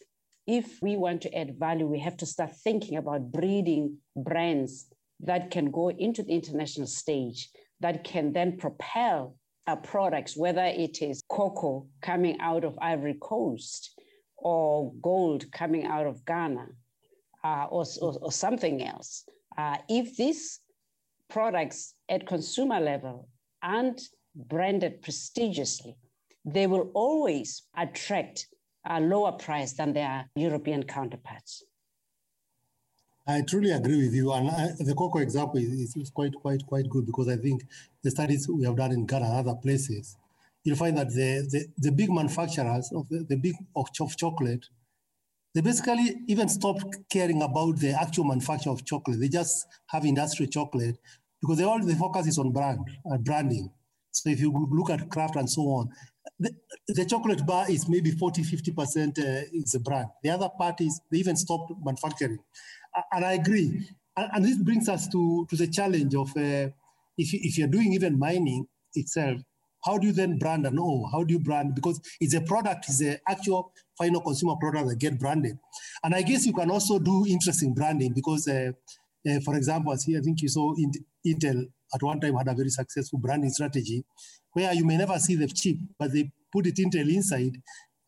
if 0.47 0.81
we 0.83 0.97
want 0.97 1.23
to 1.23 1.35
add 1.35 1.59
value, 1.59 1.87
we 1.87 2.01
have 2.01 2.17
to 2.19 2.27
start 2.27 2.53
thinking 2.57 2.97
about 2.97 3.31
breeding 3.31 3.99
brands 4.17 4.87
that 5.21 5.51
can 5.51 5.71
go 5.71 5.89
into 5.91 6.23
the 6.23 6.33
international 6.33 6.87
stage, 6.87 7.49
that 7.81 8.05
can 8.05 8.33
then 8.33 8.57
propel 8.57 9.37
our 9.67 9.77
products, 9.77 10.37
whether 10.37 10.65
it 10.65 11.01
is 11.01 11.23
cocoa 11.29 11.87
coming 12.01 12.41
out 12.41 12.65
of 12.65 12.77
Ivory 12.81 13.17
Coast 13.21 14.01
or 14.37 14.93
gold 15.01 15.51
coming 15.53 15.87
out 15.87 16.07
of 16.07 16.25
Ghana 16.25 16.67
uh, 17.45 17.67
or, 17.71 17.85
or, 18.01 18.19
or, 18.21 18.33
something 18.33 18.85
else. 18.85 19.25
Uh, 19.57 19.77
if 19.89 20.17
these 20.17 20.61
products 21.29 21.95
at 22.09 22.27
consumer 22.27 22.81
level 22.81 23.29
aren't 23.63 24.03
branded 24.35 25.03
prestigiously, 25.03 25.97
they 26.45 26.67
will 26.67 26.91
always 26.95 27.63
attract 27.77 28.49
a 28.85 29.01
lower 29.01 29.33
price 29.33 29.73
than 29.73 29.93
their 29.93 30.29
European 30.35 30.83
counterparts. 30.83 31.65
I 33.27 33.43
truly 33.43 33.71
agree 33.71 33.99
with 34.05 34.15
you, 34.15 34.33
and 34.33 34.51
I, 34.51 34.71
the 34.81 34.95
cocoa 34.95 35.21
example 35.21 35.59
is, 35.59 35.95
is, 35.97 36.11
quite, 36.11 36.35
quite, 36.35 36.67
quite 36.67 36.89
good 36.89 37.07
because 37.07 37.29
I 37.29 37.37
think 37.37 37.63
the 38.03 38.11
studies 38.11 38.49
we 38.49 38.65
have 38.65 38.77
done 38.77 38.91
in 38.91 39.07
Ghana 39.07 39.27
and 39.27 39.49
other 39.49 39.55
places, 39.55 40.17
you'll 40.65 40.77
find 40.77 40.99
that 40.99 41.09
the, 41.09 41.47
the, 41.49 41.67
the 41.79 41.93
big 41.93 42.11
manufacturers 42.11 42.91
of 42.93 43.09
the, 43.09 43.25
the 43.29 43.37
big 43.37 43.55
of, 43.77 43.87
of 44.01 44.17
chocolate, 44.17 44.67
they 45.55 45.61
basically 45.61 46.17
even 46.27 46.49
stopped 46.49 46.97
caring 47.11 47.43
about 47.43 47.79
the 47.79 47.91
actual 47.91 48.25
manufacture 48.25 48.71
of 48.71 48.85
chocolate. 48.85 49.21
They 49.21 49.29
just 49.29 49.67
have 49.87 50.05
industrial 50.05 50.51
chocolate 50.51 50.99
because 51.41 51.59
they 51.59 51.65
all 51.65 51.85
the 51.85 51.95
focus 51.95 52.27
is 52.27 52.39
on 52.39 52.51
brand 52.51 52.81
and 53.05 53.15
uh, 53.15 53.19
branding. 53.19 53.71
So 54.11 54.31
if 54.31 54.41
you 54.41 54.53
look 54.71 54.91
at 54.91 55.09
Kraft 55.11 55.37
and 55.37 55.49
so 55.49 55.63
on, 55.63 55.91
the, 56.43 56.95
the 56.95 57.05
chocolate 57.05 57.47
bar 57.47 57.71
is 57.71 57.89
maybe 57.89 58.11
40, 58.11 58.43
50% 58.43 59.19
uh, 59.19 59.49
is 59.53 59.75
a 59.75 59.81
brand. 59.81 60.09
The 60.23 60.31
other 60.31 60.49
part 60.49 60.81
is 60.81 61.01
they 61.11 61.19
even 61.19 61.37
stopped 61.37 61.73
manufacturing. 61.83 62.39
And 63.13 63.25
I 63.25 63.33
agree. 63.33 63.89
And, 64.17 64.31
and 64.35 64.45
this 64.45 64.59
brings 64.59 64.89
us 64.89 65.09
to, 65.09 65.47
to 65.49 65.57
the 65.57 65.69
challenge 65.69 66.15
of 66.15 66.31
uh, 66.37 66.69
if, 67.17 67.33
you, 67.33 67.41
if 67.43 67.59
you're 67.59 67.69
doing 67.69 67.93
even 67.93 68.19
mining 68.19 68.67
itself, 68.95 69.41
how 69.85 69.99
do 69.99 70.07
you 70.07 70.13
then 70.13 70.39
brand 70.39 70.67
and 70.67 70.79
oh, 70.79 71.09
how 71.11 71.25
do 71.25 71.35
you 71.35 71.41
brand? 71.41 71.75
Because 71.75 72.01
it's 72.21 72.35
a 72.35 72.41
product, 72.41 72.87
it's 72.89 73.01
an 73.01 73.19
actual 73.29 73.73
final 73.99 74.21
consumer 74.21 74.55
product 74.61 74.89
that 74.89 74.99
get 74.99 75.19
branded. 75.19 75.59
And 76.05 76.15
I 76.15 76.23
guess 76.23 76.47
you 76.47 76.53
can 76.53 76.71
also 76.71 76.99
do 76.99 77.27
interesting 77.27 77.75
branding 77.75 78.13
because, 78.13 78.47
uh, 78.47 78.73
uh, 79.29 79.41
for 79.45 79.57
example, 79.57 79.93
as 79.93 80.05
here, 80.05 80.19
I 80.19 80.23
think 80.23 80.43
you 80.43 80.49
saw 80.49 80.75
Intel 81.27 81.67
at 81.95 82.03
one 82.03 82.21
time 82.21 82.37
had 82.37 82.49
a 82.49 82.55
very 82.55 82.71
successful 82.71 83.19
branding 83.19 83.51
strategy 83.51 84.05
where 84.53 84.73
you 84.73 84.85
may 84.85 84.97
never 84.97 85.19
see 85.19 85.35
the 85.35 85.49
chip, 85.49 85.77
but 85.99 86.13
they 86.13 86.31
put 86.53 86.67
it 86.67 86.77
Intel 86.77 87.13
inside, 87.13 87.57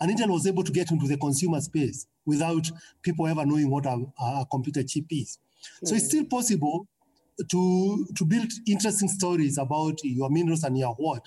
and 0.00 0.10
Intel 0.10 0.28
was 0.28 0.46
able 0.46 0.62
to 0.64 0.72
get 0.72 0.90
into 0.90 1.06
the 1.06 1.16
consumer 1.16 1.60
space 1.60 2.06
without 2.26 2.70
people 3.02 3.26
ever 3.26 3.44
knowing 3.46 3.70
what 3.70 3.86
a, 3.86 4.04
a 4.20 4.46
computer 4.50 4.82
chip 4.82 5.04
is. 5.10 5.38
Mm. 5.82 5.88
So 5.88 5.94
it's 5.94 6.04
hmm. 6.04 6.08
still 6.08 6.24
possible 6.26 6.86
to, 7.50 8.06
to 8.16 8.24
build 8.24 8.50
interesting 8.66 9.08
stories 9.08 9.58
about 9.58 9.98
your 10.04 10.30
minerals 10.30 10.64
and 10.64 10.78
your 10.78 10.94
what, 10.94 11.26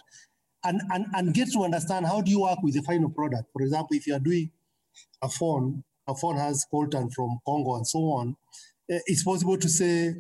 and, 0.63 0.81
and, 0.91 1.05
and 1.13 1.33
get 1.33 1.51
to 1.53 1.63
understand 1.63 2.05
how 2.05 2.21
do 2.21 2.31
you 2.31 2.41
work 2.41 2.61
with 2.61 2.73
the 2.73 2.81
final 2.81 3.09
product. 3.09 3.45
For 3.53 3.61
example, 3.61 3.95
if 3.95 4.07
you 4.07 4.15
are 4.15 4.19
doing 4.19 4.51
a 5.21 5.29
phone, 5.29 5.83
a 6.07 6.15
phone 6.15 6.37
has 6.37 6.65
coltan 6.71 7.11
from 7.13 7.39
Congo 7.45 7.75
and 7.75 7.87
so 7.87 7.99
on, 7.99 8.35
eh, 8.89 8.99
it's 9.05 9.23
possible 9.23 9.57
to 9.57 9.69
say 9.69 10.15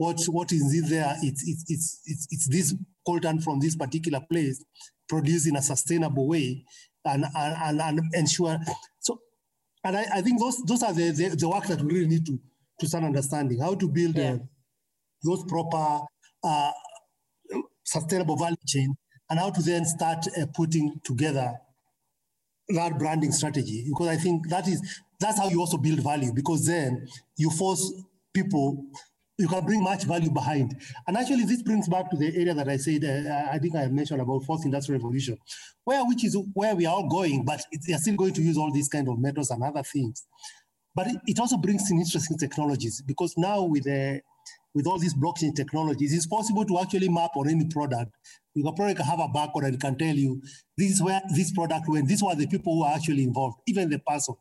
what, 0.00 0.18
what 0.28 0.50
is 0.50 0.74
in 0.74 0.88
there, 0.88 1.14
it's, 1.22 1.46
it's, 1.46 1.64
it's, 1.68 2.00
it's, 2.06 2.26
it's 2.30 2.48
this 2.48 2.74
coltan 3.06 3.44
from 3.44 3.60
this 3.60 3.76
particular 3.76 4.18
place 4.32 4.64
produced 5.06 5.46
in 5.46 5.56
a 5.56 5.62
sustainable 5.62 6.26
way 6.26 6.64
and, 7.04 7.26
and, 7.36 7.82
and, 7.82 8.00
ensure. 8.14 8.58
So, 9.00 9.20
and 9.84 9.98
I, 9.98 10.06
I 10.14 10.22
think 10.22 10.40
those, 10.40 10.56
those 10.62 10.82
are 10.82 10.94
the, 10.94 11.10
the, 11.10 11.36
the, 11.36 11.46
work 11.46 11.66
that 11.66 11.82
we 11.82 11.92
really 11.92 12.06
need 12.06 12.24
to, 12.24 12.40
to 12.80 12.88
start 12.88 13.04
understanding 13.04 13.60
how 13.60 13.74
to 13.74 13.88
build 13.88 14.16
yeah. 14.16 14.32
uh, 14.32 14.38
those 15.22 15.44
proper 15.44 16.00
uh, 16.44 16.70
sustainable 17.84 18.38
value 18.38 18.56
chain 18.66 18.94
and 19.28 19.38
how 19.38 19.50
to 19.50 19.60
then 19.60 19.84
start 19.84 20.24
uh, 20.40 20.46
putting 20.54 20.98
together 21.04 21.52
that 22.68 22.98
branding 22.98 23.32
strategy 23.32 23.84
because 23.86 24.08
I 24.08 24.16
think 24.16 24.48
that 24.48 24.66
is 24.66 24.80
that's 25.18 25.38
how 25.38 25.50
you 25.50 25.60
also 25.60 25.76
build 25.76 26.02
value 26.02 26.32
because 26.32 26.66
then 26.66 27.06
you 27.36 27.50
force 27.50 27.92
people 28.32 28.86
you 29.40 29.48
can 29.48 29.64
bring 29.64 29.82
much 29.82 30.04
value 30.04 30.30
behind. 30.30 30.76
And 31.06 31.16
actually, 31.16 31.44
this 31.44 31.62
brings 31.62 31.88
back 31.88 32.10
to 32.10 32.16
the 32.16 32.26
area 32.36 32.54
that 32.54 32.68
I 32.68 32.76
said, 32.76 33.04
uh, 33.04 33.50
I 33.50 33.58
think 33.58 33.74
I 33.74 33.86
mentioned 33.88 34.20
about 34.20 34.44
fourth 34.44 34.64
industrial 34.64 35.00
revolution, 35.00 35.38
where 35.84 36.04
which 36.04 36.24
is 36.24 36.36
where 36.52 36.76
we 36.76 36.86
are 36.86 36.94
all 36.94 37.08
going, 37.08 37.44
but 37.44 37.62
they 37.86 37.94
are 37.94 37.98
still 37.98 38.16
going 38.16 38.34
to 38.34 38.42
use 38.42 38.58
all 38.58 38.70
these 38.70 38.88
kind 38.88 39.08
of 39.08 39.18
metals 39.18 39.50
and 39.50 39.62
other 39.62 39.82
things. 39.82 40.26
But 40.94 41.06
it, 41.26 41.38
also 41.38 41.56
brings 41.56 41.90
in 41.90 41.98
interesting 41.98 42.36
technologies 42.36 43.00
because 43.06 43.34
now 43.38 43.62
with 43.62 43.84
the 43.84 44.20
with 44.74 44.86
all 44.86 44.98
these 44.98 45.14
blockchain 45.14 45.54
technologies, 45.54 46.12
it's 46.12 46.26
possible 46.26 46.64
to 46.64 46.78
actually 46.78 47.08
map 47.08 47.30
on 47.36 47.48
any 47.48 47.66
product. 47.66 48.12
You 48.54 48.62
can 48.62 48.74
probably 48.74 49.02
have 49.02 49.18
a 49.18 49.28
barcode 49.28 49.66
and 49.66 49.80
can 49.80 49.96
tell 49.96 50.14
you 50.14 50.42
this 50.76 50.92
is 50.92 51.02
where 51.02 51.20
this 51.34 51.52
product 51.52 51.88
went. 51.88 52.08
These 52.08 52.22
were 52.22 52.34
the 52.34 52.46
people 52.46 52.74
who 52.74 52.84
are 52.84 52.94
actually 52.94 53.24
involved, 53.24 53.56
even 53.66 53.88
the 53.88 53.98
person. 54.00 54.34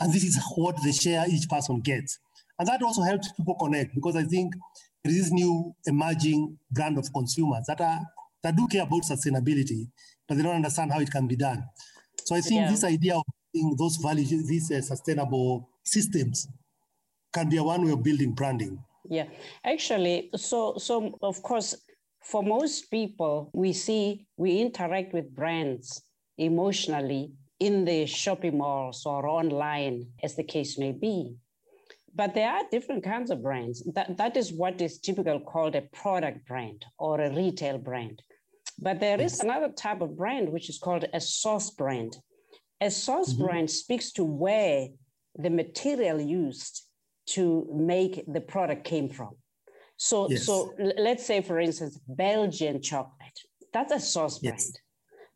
And 0.00 0.12
this 0.12 0.24
is 0.24 0.40
what 0.56 0.76
the 0.82 0.92
share 0.92 1.24
each 1.28 1.48
person 1.48 1.80
gets. 1.80 2.18
And 2.60 2.68
that 2.68 2.82
also 2.82 3.00
helps 3.00 3.32
people 3.32 3.54
connect 3.54 3.94
because 3.94 4.16
I 4.16 4.24
think 4.24 4.54
there 5.02 5.10
is 5.10 5.18
this 5.18 5.32
new 5.32 5.74
emerging 5.86 6.58
brand 6.70 6.98
of 6.98 7.10
consumers 7.10 7.64
that 7.66 7.80
are 7.80 8.00
that 8.42 8.54
do 8.54 8.68
care 8.68 8.82
about 8.82 9.02
sustainability, 9.02 9.88
but 10.28 10.36
they 10.36 10.42
don't 10.42 10.56
understand 10.56 10.92
how 10.92 11.00
it 11.00 11.10
can 11.10 11.26
be 11.26 11.36
done. 11.36 11.64
So 12.24 12.36
I 12.36 12.42
think 12.42 12.60
yeah. 12.60 12.70
this 12.70 12.84
idea 12.84 13.16
of 13.16 13.24
those 13.78 13.96
values, 13.96 14.46
these 14.46 14.70
uh, 14.70 14.82
sustainable 14.82 15.70
systems, 15.84 16.48
can 17.32 17.48
be 17.48 17.56
a 17.56 17.62
one 17.62 17.82
way 17.82 17.92
of 17.92 18.02
building 18.02 18.32
branding. 18.32 18.78
Yeah, 19.08 19.28
actually, 19.64 20.28
so 20.36 20.74
so 20.76 21.18
of 21.22 21.42
course, 21.42 21.74
for 22.22 22.42
most 22.42 22.90
people, 22.90 23.50
we 23.54 23.72
see 23.72 24.26
we 24.36 24.60
interact 24.60 25.14
with 25.14 25.34
brands 25.34 26.02
emotionally 26.36 27.32
in 27.58 27.86
the 27.86 28.04
shopping 28.04 28.58
malls 28.58 29.06
or 29.06 29.26
online, 29.26 30.08
as 30.22 30.36
the 30.36 30.44
case 30.44 30.76
may 30.76 30.92
be. 30.92 31.36
But 32.14 32.34
there 32.34 32.50
are 32.50 32.62
different 32.70 33.04
kinds 33.04 33.30
of 33.30 33.42
brands. 33.42 33.82
That, 33.94 34.16
that 34.16 34.36
is 34.36 34.52
what 34.52 34.80
is 34.80 34.98
typical 34.98 35.40
called 35.40 35.74
a 35.74 35.82
product 35.82 36.46
brand 36.46 36.84
or 36.98 37.20
a 37.20 37.34
retail 37.34 37.78
brand. 37.78 38.22
But 38.78 39.00
there 39.00 39.20
is 39.20 39.40
another 39.40 39.68
type 39.68 40.00
of 40.00 40.16
brand 40.16 40.48
which 40.48 40.68
is 40.68 40.78
called 40.78 41.04
a 41.12 41.20
source 41.20 41.70
brand. 41.70 42.16
A 42.80 42.90
source 42.90 43.34
mm-hmm. 43.34 43.44
brand 43.44 43.70
speaks 43.70 44.12
to 44.12 44.24
where 44.24 44.88
the 45.36 45.50
material 45.50 46.20
used 46.20 46.82
to 47.26 47.68
make 47.72 48.24
the 48.26 48.40
product 48.40 48.84
came 48.84 49.08
from. 49.08 49.30
So, 49.96 50.30
yes. 50.30 50.46
so 50.46 50.72
let's 50.96 51.26
say, 51.26 51.42
for 51.42 51.60
instance, 51.60 52.00
Belgian 52.08 52.80
chocolate. 52.80 53.38
That's 53.72 53.92
a 53.92 54.00
source 54.00 54.38
brand. 54.38 54.56
Yes. 54.58 54.72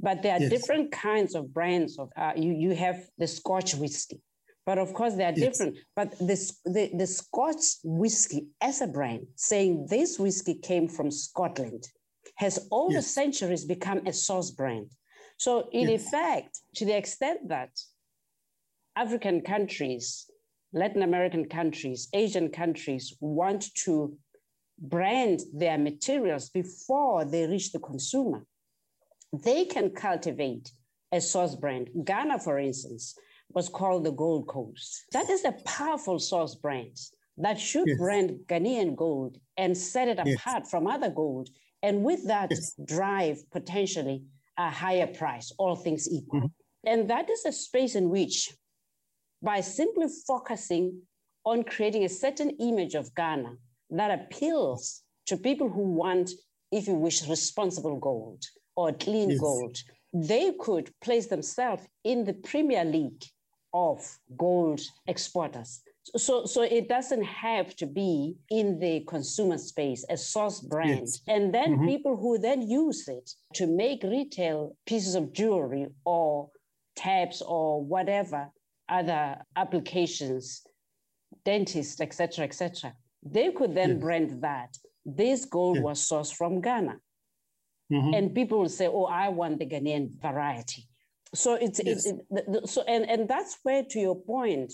But 0.01 0.23
there 0.23 0.35
are 0.35 0.41
yes. 0.41 0.51
different 0.51 0.91
kinds 0.91 1.35
of 1.35 1.53
brands 1.53 1.99
of 1.99 2.09
uh, 2.17 2.33
you. 2.35 2.53
You 2.53 2.75
have 2.75 3.05
the 3.19 3.27
Scotch 3.27 3.75
whiskey, 3.75 4.21
but 4.67 4.79
of 4.79 4.95
course 4.95 5.15
they 5.15 5.25
are 5.25 5.33
different. 5.33 5.77
But 5.95 6.15
this 6.19 6.61
the, 6.65 6.91
the 6.97 7.07
Scotch 7.07 7.65
whiskey 7.85 8.49
as 8.61 8.81
a 8.81 8.87
brand, 8.87 9.27
saying 9.37 9.87
this 9.91 10.19
whiskey 10.19 10.55
came 10.55 10.89
from 10.89 11.11
Scotland, 11.11 11.89
has 12.37 12.67
over 12.71 13.03
centuries 13.03 13.65
become 13.65 14.07
a 14.07 14.13
source 14.13 14.51
brand. 14.51 14.91
So 15.37 15.69
in 15.73 15.89
effect, 15.89 16.61
to 16.77 16.85
the 16.85 16.97
extent 16.97 17.49
that 17.49 17.71
African 18.97 19.41
countries, 19.41 20.31
Latin 20.73 21.03
American 21.03 21.49
countries, 21.49 22.09
Asian 22.13 22.49
countries 22.51 23.15
want 23.21 23.75
to 23.85 24.17
brand 24.79 25.41
their 25.53 25.79
materials 25.79 26.49
before 26.51 27.25
they 27.25 27.47
reach 27.47 27.73
the 27.73 27.79
consumer. 27.79 28.47
They 29.33 29.65
can 29.65 29.91
cultivate 29.91 30.71
a 31.13 31.21
source 31.21 31.55
brand. 31.55 31.91
Ghana, 32.05 32.39
for 32.41 32.59
instance, 32.59 33.17
was 33.51 33.69
called 33.69 34.05
the 34.05 34.13
Gold 34.13 34.49
Coast. 34.49 35.05
That 35.13 35.31
is 35.31 35.45
a 35.45 35.53
powerful 35.65 36.19
source 36.19 36.55
brand 36.55 36.97
that 37.39 37.59
should 37.59 37.89
yes. 37.89 37.99
brand 37.99 38.39
Ghanaian 38.47 38.95
gold 38.97 39.39
and 39.57 39.77
set 39.77 40.09
it 40.09 40.19
apart 40.19 40.63
yes. 40.63 40.71
from 40.71 40.87
other 40.87 41.11
gold. 41.11 41.51
And 41.83 42.03
with 42.03 42.27
that, 42.29 42.51
yes. 42.51 42.75
drive 42.85 43.39
potentially 43.51 44.23
a 44.57 44.71
higher 44.71 45.07
price, 45.07 45.53
all 45.59 45.77
things 45.77 46.09
equal. 46.11 46.41
Mm-hmm. 46.41 46.89
And 46.89 47.11
that 47.11 47.29
is 47.31 47.45
a 47.45 47.53
space 47.53 47.95
in 47.95 48.09
which, 48.11 48.55
by 49.43 49.61
simply 49.61 50.07
focusing 50.27 51.03
on 51.45 51.65
creating 51.65 52.05
a 52.05 52.09
certain 52.09 52.51
image 52.61 52.95
of 52.95 53.15
Ghana, 53.15 53.55
that 53.91 54.21
appeals 54.21 55.03
to 55.27 55.37
people 55.37 55.69
who 55.69 55.93
want, 55.93 56.31
if 56.71 56.87
you 56.87 56.95
wish, 56.95 57.27
responsible 57.29 57.99
gold 57.99 58.43
or 58.77 58.93
clean 58.93 59.37
gold. 59.39 59.77
They 60.15 60.53
could 60.53 60.91
place 61.03 61.27
themselves 61.27 61.83
in 62.05 62.25
the 62.25 62.35
Premier 62.35 62.85
League 62.85 63.25
of 63.73 64.19
gold 64.37 64.81
exporters. 65.09 65.83
So, 66.17 66.45
so 66.45 66.63
it 66.63 66.89
doesn't 66.89 67.25
have 67.25 67.75
to 67.77 67.87
be 67.87 68.37
in 68.51 68.79
the 68.79 69.01
consumer 69.09 69.59
space, 69.59 70.05
a 70.09 70.17
source 70.17 70.61
brand. 70.61 71.01
Yes. 71.01 71.21
And 71.27 71.53
then 71.53 71.77
mm-hmm. 71.77 71.89
people 71.89 72.17
who 72.17 72.39
then 72.39 72.63
use 72.63 73.09
it 73.09 73.29
to 73.55 73.67
make 73.67 74.03
retail 74.05 74.77
pieces 74.87 75.17
of 75.17 75.33
jewelry 75.33 75.89
or 76.05 76.51
tabs 76.95 77.43
or 77.43 77.83
whatever 77.83 78.51
other 78.89 79.39
applications, 79.57 80.63
dentists, 81.45 82.01
etc., 82.01 82.45
etc. 82.45 82.95
They 83.25 83.51
could 83.51 83.75
then 83.75 83.91
yes. 83.91 84.01
brand 84.01 84.43
that 84.43 84.77
this 85.05 85.45
gold 85.47 85.77
yes. 85.77 85.85
was 85.85 86.09
sourced 86.09 86.35
from 86.35 86.61
Ghana. 86.61 86.99
Mm-hmm. 87.93 88.15
And 88.15 88.35
people 88.35 88.59
will 88.59 88.69
say, 88.69 88.87
oh, 88.87 89.05
I 89.05 89.29
want 89.29 89.59
the 89.59 89.67
Ghanaian 89.67 90.11
variety. 90.21 90.89
So 91.35 91.55
it's, 91.55 91.81
yes. 91.85 92.07
it, 92.07 92.17
it, 92.31 92.69
so 92.69 92.83
and, 92.83 93.09
and 93.09 93.29
that's 93.29 93.59
where, 93.63 93.83
to 93.83 93.99
your 93.99 94.15
point, 94.15 94.73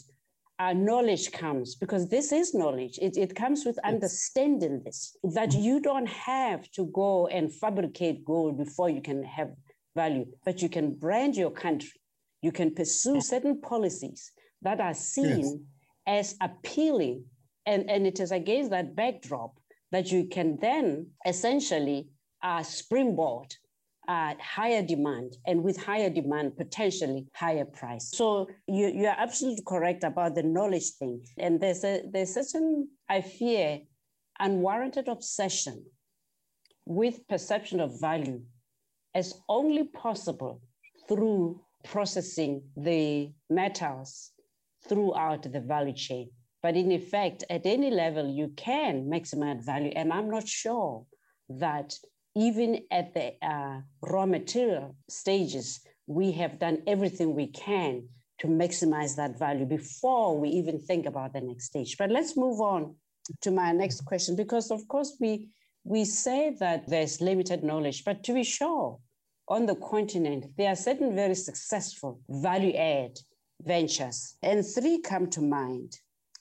our 0.59 0.75
knowledge 0.75 1.33
comes 1.33 1.75
because 1.75 2.09
this 2.09 2.33
is 2.33 2.55
knowledge. 2.55 2.99
It, 3.01 3.17
it 3.17 3.35
comes 3.35 3.65
with 3.65 3.79
understanding 3.83 4.83
this, 4.85 5.17
that 5.23 5.51
mm-hmm. 5.51 5.61
you 5.61 5.81
don't 5.81 6.09
have 6.09 6.71
to 6.73 6.87
go 6.87 7.27
and 7.29 7.53
fabricate 7.53 8.25
gold 8.25 8.59
before 8.59 8.91
you 8.91 9.01
can 9.01 9.23
have 9.25 9.51
value, 9.97 10.27
but 10.45 10.61
you 10.61 10.69
can 10.69 10.95
brand 10.95 11.35
your 11.35 11.51
country. 11.51 11.99
You 12.43 12.53
can 12.53 12.75
pursue 12.75 13.21
certain 13.21 13.61
policies 13.61 14.33
that 14.63 14.81
are 14.81 14.95
seen 14.95 15.67
as 16.07 16.37
appealing 16.41 17.25
and, 17.67 17.89
and 17.91 18.07
it 18.07 18.21
is 18.21 18.33
against 18.33 18.71
that 18.71 18.95
backdrop 18.95 19.53
that 19.93 20.11
you 20.13 20.27
can 20.27 20.59
then 20.61 21.09
essentially 21.27 22.09
uh, 22.43 22.63
springboard 22.63 23.55
uh, 24.09 24.35
higher 24.41 24.83
demand 24.83 25.37
and 25.47 25.63
with 25.63 25.77
higher 25.77 26.11
demand 26.11 26.57
potentially 26.57 27.27
higher 27.35 27.65
price. 27.65 28.11
So 28.13 28.49
you, 28.67 28.89
you 28.89 29.07
are 29.07 29.17
absolutely 29.17 29.63
correct 29.67 30.03
about 30.03 30.35
the 30.35 30.43
knowledge 30.43 30.91
thing. 30.99 31.23
And 31.39 31.61
there's 31.61 31.85
a 31.85 32.03
there's 32.11 32.35
certain 32.35 32.89
i 33.09 33.21
fear 33.21 33.81
unwarranted 34.41 35.07
obsession 35.07 35.85
with 36.87 37.27
perception 37.29 37.79
of 37.79 38.01
value 38.01 38.41
as 39.15 39.35
only 39.49 39.85
possible 39.85 40.61
through 41.09 41.61
processing 41.85 42.63
the 42.77 43.31
metals 43.49 44.33
throughout 44.89 45.43
the 45.43 45.61
value 45.61 45.95
chain. 45.95 46.31
But 46.63 46.77
in 46.77 46.91
effect, 46.93 47.45
at 47.49 47.63
any 47.65 47.91
level, 47.91 48.29
you 48.29 48.53
can 48.57 49.05
maximize 49.05 49.65
value. 49.65 49.93
And 49.95 50.13
I'm 50.13 50.31
not 50.31 50.47
sure 50.47 51.07
that 51.49 51.95
even 52.35 52.83
at 52.91 53.15
the 53.15 53.35
uh, 53.43 53.81
raw 54.03 54.27
material 54.27 54.97
stages, 55.09 55.81
we 56.07 56.33
have 56.33 56.59
done 56.59 56.83
everything 56.87 57.35
we 57.35 57.49
can 57.49 58.09
to 58.39 58.47
maximize 58.47 59.17
that 59.17 59.39
value 59.39 59.67
before 59.67 60.39
we 60.39 60.49
even 60.49 60.79
think 60.79 61.07
about 61.07 61.33
the 61.33 61.41
next 61.41 61.67
stage. 61.67 61.97
But 61.99 62.11
let's 62.11 62.37
move 62.37 62.61
on 62.61 62.95
to 63.43 63.51
my 63.51 63.73
next 63.73 64.03
question, 64.03 64.35
because 64.37 64.71
of 64.71 64.87
course 64.89 65.17
we 65.21 65.49
we 65.85 66.05
say 66.05 66.55
that 66.61 66.87
there's 66.89 67.23
limited 67.23 67.65
knowledge, 67.65 68.05
but 68.05 68.23
to 68.25 68.35
be 68.35 68.45
sure, 68.45 68.99
on 69.49 69.65
the 69.67 69.77
continent, 69.77 70.47
there 70.59 70.69
are 70.69 70.77
certain 70.77 71.15
very 71.15 71.35
successful 71.35 72.21
value 72.29 72.75
add 72.75 73.19
ventures, 73.63 74.37
and 74.43 74.65
three 74.65 75.01
come 75.01 75.27
to 75.29 75.41
mind. 75.41 75.97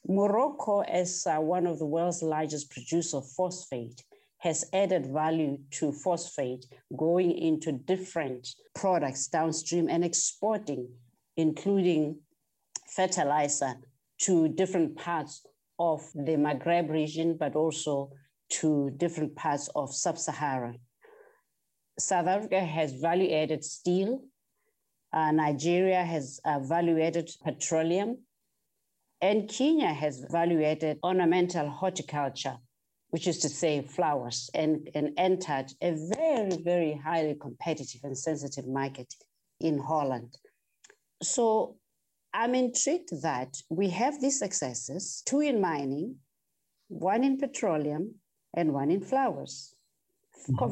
Morocco, 0.08 0.82
as 0.82 1.25
uh, 1.25 1.38
one 1.38 1.67
of 1.67 1.80
the 1.80 1.86
world's 1.86 2.21
largest 2.21 2.69
producer 2.69 3.17
of 3.17 3.30
phosphate, 3.32 4.04
has 4.39 4.65
added 4.73 5.06
value 5.06 5.58
to 5.71 5.91
phosphate 5.91 6.65
going 6.97 7.32
into 7.32 7.71
different 7.71 8.47
products 8.73 9.28
downstream 9.28 9.89
and 9.89 10.04
exporting, 10.04 10.88
including 11.38 12.17
fertilizer 12.95 13.75
to 14.19 14.49
different 14.49 14.97
parts 14.97 15.45
of 15.78 16.02
the 16.13 16.36
Maghreb 16.36 16.89
region, 16.89 17.38
but 17.38 17.56
also 17.56 18.12
to 18.49 18.91
different 18.97 19.36
parts 19.36 19.69
of 19.75 19.93
sub-Sahara. 19.93 20.73
South 21.99 22.28
Africa 22.28 22.60
has 22.60 22.93
value-added 22.93 23.63
steel. 23.63 24.21
Uh, 25.12 25.32
Nigeria 25.32 26.04
has 26.04 26.39
uh, 26.45 26.60
value-added 26.60 27.30
petroleum. 27.43 28.17
And 29.21 29.49
Kenya 29.49 29.91
has 29.93 30.25
value 30.32 30.63
added 30.63 30.97
ornamental 31.04 31.69
horticulture, 31.69 32.58
which 33.10 33.28
is 33.28 33.39
to 33.39 33.50
say 33.50 33.82
flowers, 33.82 34.50
and, 34.54 34.89
and 34.93 35.12
entered 35.17 35.74
a 35.82 35.95
very, 36.15 36.58
very 36.58 36.93
highly 36.93 37.36
competitive 37.36 38.02
and 38.04 38.17
sensitive 38.17 38.67
market 38.67 39.13
in 39.60 39.80
Holland. 39.80 40.38
So 41.22 41.76
I'm 42.34 42.54
intrigued 42.56 43.22
that 43.24 43.58
we 43.69 43.89
have 43.89 44.22
these 44.22 44.38
successes, 44.38 45.24
two 45.26 45.41
in 45.41 45.60
mining, 45.60 46.17
one 46.88 47.24
in 47.24 47.38
petroleum, 47.38 48.15
and 48.56 48.74
one 48.74 48.91
in 48.91 49.02
flowers. 49.02 49.74
Mm-hmm. 50.50 50.72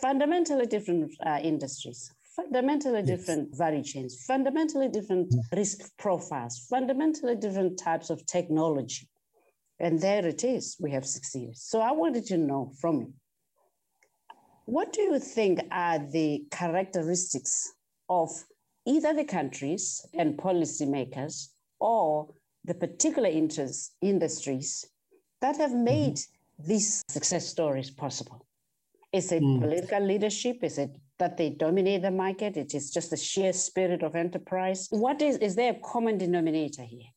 Fundamentally 0.00 0.66
different 0.66 1.12
uh, 1.26 1.40
industries 1.42 2.12
fundamentally 2.38 3.02
yes. 3.04 3.06
different 3.06 3.56
value 3.56 3.82
chains, 3.82 4.24
fundamentally 4.26 4.88
different 4.88 5.34
risk 5.56 5.78
profiles, 5.98 6.58
fundamentally 6.70 7.34
different 7.34 7.78
types 7.78 8.10
of 8.10 8.24
technology. 8.26 9.08
And 9.80 10.00
there 10.00 10.26
it 10.26 10.42
is, 10.44 10.76
we 10.80 10.90
have 10.90 11.06
succeeded. 11.06 11.56
So 11.56 11.80
I 11.80 11.92
wanted 11.92 12.26
to 12.26 12.36
know 12.36 12.72
from 12.80 13.00
you, 13.00 13.12
what 14.64 14.92
do 14.92 15.02
you 15.02 15.18
think 15.18 15.60
are 15.70 15.98
the 15.98 16.44
characteristics 16.50 17.72
of 18.08 18.30
either 18.86 19.14
the 19.14 19.24
countries 19.24 20.04
and 20.14 20.36
policymakers 20.36 21.48
or 21.80 22.34
the 22.64 22.74
particular 22.74 23.28
interests, 23.28 23.92
industries 24.02 24.84
that 25.40 25.56
have 25.56 25.70
mm-hmm. 25.70 25.84
made 25.84 26.14
mm-hmm. 26.16 26.68
these 26.68 27.04
success 27.08 27.46
stories 27.46 27.90
possible? 27.90 28.44
Is 29.12 29.32
it 29.32 29.42
mm. 29.42 29.60
political 29.60 30.04
leadership? 30.04 30.58
Is 30.62 30.76
it 30.76 30.90
that 31.18 31.36
they 31.36 31.50
dominate 31.50 32.02
the 32.02 32.10
market. 32.10 32.56
It 32.56 32.74
is 32.74 32.90
just 32.90 33.10
the 33.10 33.16
sheer 33.16 33.52
spirit 33.52 34.02
of 34.02 34.14
enterprise. 34.14 34.86
What 34.90 35.20
is, 35.20 35.36
is 35.38 35.56
there 35.56 35.72
a 35.72 35.78
common 35.80 36.18
denominator 36.18 36.82
here? 36.82 37.10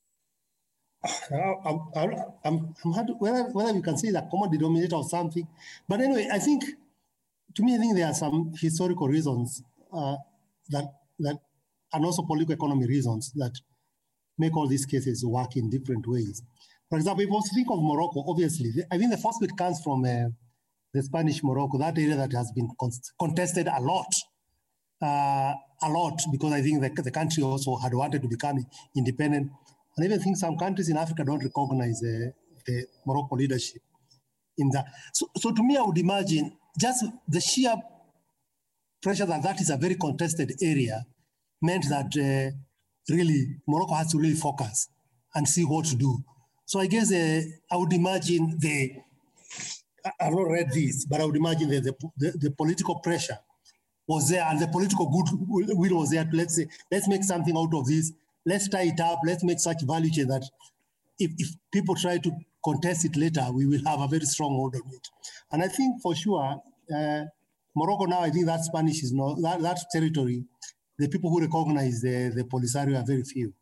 I'm, 1.04 1.80
I'm, 1.96 2.76
I'm, 2.86 2.92
hard, 2.94 3.10
whether, 3.18 3.44
whether 3.52 3.74
you 3.74 3.82
can 3.82 3.98
say 3.98 4.12
that 4.12 4.30
common 4.30 4.52
denominator 4.52 4.96
or 4.96 5.04
something. 5.04 5.48
But 5.88 6.02
anyway, 6.02 6.30
I 6.32 6.40
think, 6.40 6.64
to 7.56 7.64
me, 7.64 7.76
I 7.76 7.78
think 7.80 7.96
there 7.96 8.08
are 8.08 8.14
some 8.14 8.54
historical 8.60 9.08
reasons 9.08 9.64
uh, 9.92 10.16
that, 10.70 10.86
that, 11.20 11.38
and 11.94 12.06
also 12.06 12.22
political 12.24 12.54
economy 12.54 12.88
reasons 12.88 13.32
that 13.36 13.54
make 14.38 14.56
all 14.56 14.68
these 14.68 14.86
cases 14.86 15.26
work 15.26 15.56
in 15.56 15.70
different 15.70 16.08
ways. 16.08 16.44
For 16.90 16.98
example, 16.98 17.24
if 17.24 17.30
you 17.30 17.42
think 17.56 17.68
of 17.72 17.80
Morocco, 17.82 18.24
obviously, 18.28 18.72
I 18.92 18.98
think 18.98 19.12
the 19.12 19.18
first 19.18 19.40
bit 19.40 19.56
comes 19.58 19.82
from 19.82 20.04
uh, 20.06 20.30
the 20.94 21.02
Spanish 21.02 21.42
Morocco, 21.44 21.78
that 21.78 21.98
area 21.98 22.16
that 22.16 22.34
has 22.34 22.52
been 22.52 22.70
contested 23.20 23.68
a 23.68 23.82
lot, 23.82 24.14
uh, 25.02 25.54
a 25.84 25.90
lot, 25.90 26.22
because 26.32 26.54
I 26.54 26.62
think 26.62 26.82
the, 26.82 27.02
the 27.02 27.12
country 27.12 27.44
also 27.44 27.78
had 27.78 27.94
wanted 27.94 28.22
to 28.22 28.28
become 28.28 28.66
independent. 28.96 29.52
And 29.96 30.06
even 30.06 30.20
think 30.20 30.38
some 30.38 30.58
countries 30.58 30.90
in 30.90 30.98
Africa 30.98 31.24
don't 31.24 31.44
recognize 31.44 32.02
uh, 32.04 32.32
the 32.66 32.86
Morocco 33.06 33.36
leadership 33.36 33.82
in 34.58 34.70
that. 34.70 34.86
So, 35.14 35.30
so 35.38 35.52
to 35.52 35.64
me, 35.64 35.78
I 35.78 35.82
would 35.82 35.98
imagine 35.98 36.52
just 36.80 37.04
the 37.28 37.42
sheer 37.42 37.76
pressure 39.02 39.26
that 39.26 39.44
that 39.44 39.60
is 39.60 39.70
a 39.70 39.78
very 39.78 39.96
contested 39.96 40.54
area 40.62 41.06
meant 41.62 41.86
that 41.90 42.12
uh, 42.18 42.56
really 43.14 43.58
Morocco 43.68 43.96
has 43.96 44.12
to 44.12 44.18
really 44.18 44.36
focus 44.36 44.90
and 45.36 45.48
see 45.48 45.64
what 45.64 45.86
to 45.86 45.96
do. 45.96 46.24
So 46.66 46.80
I 46.80 46.88
guess 46.88 47.12
uh, 47.12 47.42
I 47.72 47.78
would 47.78 47.94
imagine 47.94 48.58
the, 48.58 48.94
I've 50.20 50.34
not 50.34 50.48
read 50.48 50.72
this, 50.72 51.06
but 51.06 51.22
I 51.22 51.26
would 51.26 51.36
imagine 51.36 51.70
the, 51.70 51.82
the, 52.18 52.32
the, 52.40 52.52
political 52.52 53.00
pressure 53.00 53.38
was 54.08 54.30
there 54.30 54.46
and 54.48 54.60
the 54.60 54.68
political 54.68 55.10
goodwill 55.10 56.00
was 56.00 56.12
there. 56.12 56.28
Let's 56.32 56.56
say, 56.56 56.68
let's 56.92 57.08
make 57.08 57.24
something 57.24 57.56
out 57.58 57.74
of 57.74 57.88
this. 57.88 58.12
Let's 58.46 58.68
tie 58.70 58.84
it 58.94 59.00
up. 59.00 59.20
Let's 59.26 59.44
make 59.44 59.60
such 59.60 59.84
value 59.84 60.12
chain 60.12 60.28
that 60.28 60.44
if, 61.20 61.32
if 61.38 61.50
people 61.72 61.96
try 61.96 62.18
to 62.18 62.32
contest 62.64 63.06
it 63.06 63.16
later, 63.16 63.46
we 63.54 63.66
will 63.66 63.84
have 63.86 64.02
a 64.02 64.08
very 64.08 64.26
strong 64.26 64.52
hold 64.52 64.76
on 64.76 64.82
it. 64.92 65.08
And 65.52 65.64
I 65.64 65.68
think 65.68 66.02
for 66.02 66.16
sure, 66.16 66.62
uh, 66.94 67.24
Morocco 67.76 68.06
now, 68.06 68.22
I 68.22 68.30
think 68.30 68.46
that 68.48 68.64
Spanish 68.64 69.04
is 69.04 69.14
not, 69.14 69.42
that, 69.42 69.62
that 69.62 69.80
territory, 69.92 70.44
the 70.98 71.08
people 71.08 71.30
who 71.30 71.42
recognize 71.42 72.02
the, 72.02 72.32
the 72.36 72.44
Polisario 72.44 73.00
are 73.00 73.06
very 73.06 73.24
few. 73.24 73.54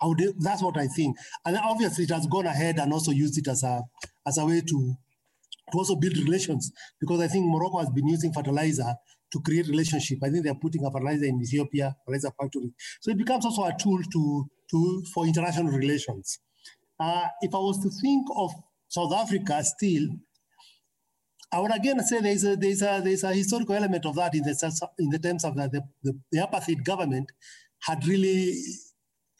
I 0.00 0.06
Would, 0.06 0.34
that's 0.40 0.62
what 0.62 0.76
I 0.76 0.88
think. 0.88 1.16
And 1.44 1.56
obviously 1.56 2.04
it 2.04 2.10
has 2.10 2.26
gone 2.26 2.46
ahead 2.46 2.78
and 2.78 2.92
also 2.92 3.12
used 3.12 3.38
it 3.38 3.48
as 3.48 3.62
a, 3.62 3.82
as 4.26 4.36
a 4.38 4.44
way 4.44 4.60
to, 4.60 4.94
to 5.72 5.78
also 5.78 5.96
build 5.96 6.16
relations 6.16 6.72
because 7.00 7.20
I 7.20 7.28
think 7.28 7.46
Morocco 7.46 7.78
has 7.78 7.90
been 7.90 8.08
using 8.08 8.32
fertilizer 8.32 8.94
to 9.32 9.40
create 9.40 9.66
relationship. 9.68 10.18
I 10.22 10.30
think 10.30 10.44
they're 10.44 10.54
putting 10.54 10.84
up 10.84 10.94
a 10.94 10.98
fertilizer 10.98 11.24
in 11.24 11.40
Ethiopia, 11.40 11.96
fertilizer 12.04 12.30
factory. 12.40 12.72
So 13.00 13.10
it 13.10 13.18
becomes 13.18 13.44
also 13.44 13.64
a 13.64 13.74
tool 13.78 14.00
to, 14.12 14.46
to 14.70 15.02
for 15.12 15.26
international 15.26 15.72
relations. 15.72 16.38
Uh, 17.00 17.26
if 17.40 17.54
I 17.54 17.58
was 17.58 17.82
to 17.82 17.90
think 18.00 18.26
of 18.36 18.52
South 18.88 19.12
Africa 19.12 19.64
still, 19.64 20.08
I 21.50 21.60
would 21.60 21.74
again 21.74 22.00
say 22.00 22.20
there's 22.20 22.44
a, 22.44 22.56
there's 22.56 22.82
a, 22.82 23.00
there's 23.02 23.24
a 23.24 23.34
historical 23.34 23.74
element 23.74 24.06
of 24.06 24.14
that 24.16 24.34
in 24.34 24.42
the, 24.42 24.90
in 24.98 25.10
the 25.10 25.18
terms 25.18 25.44
of 25.44 25.56
that 25.56 25.72
the, 25.72 25.82
the, 26.02 26.18
the 26.30 26.38
apartheid 26.38 26.84
government 26.84 27.30
had 27.80 28.06
really 28.06 28.54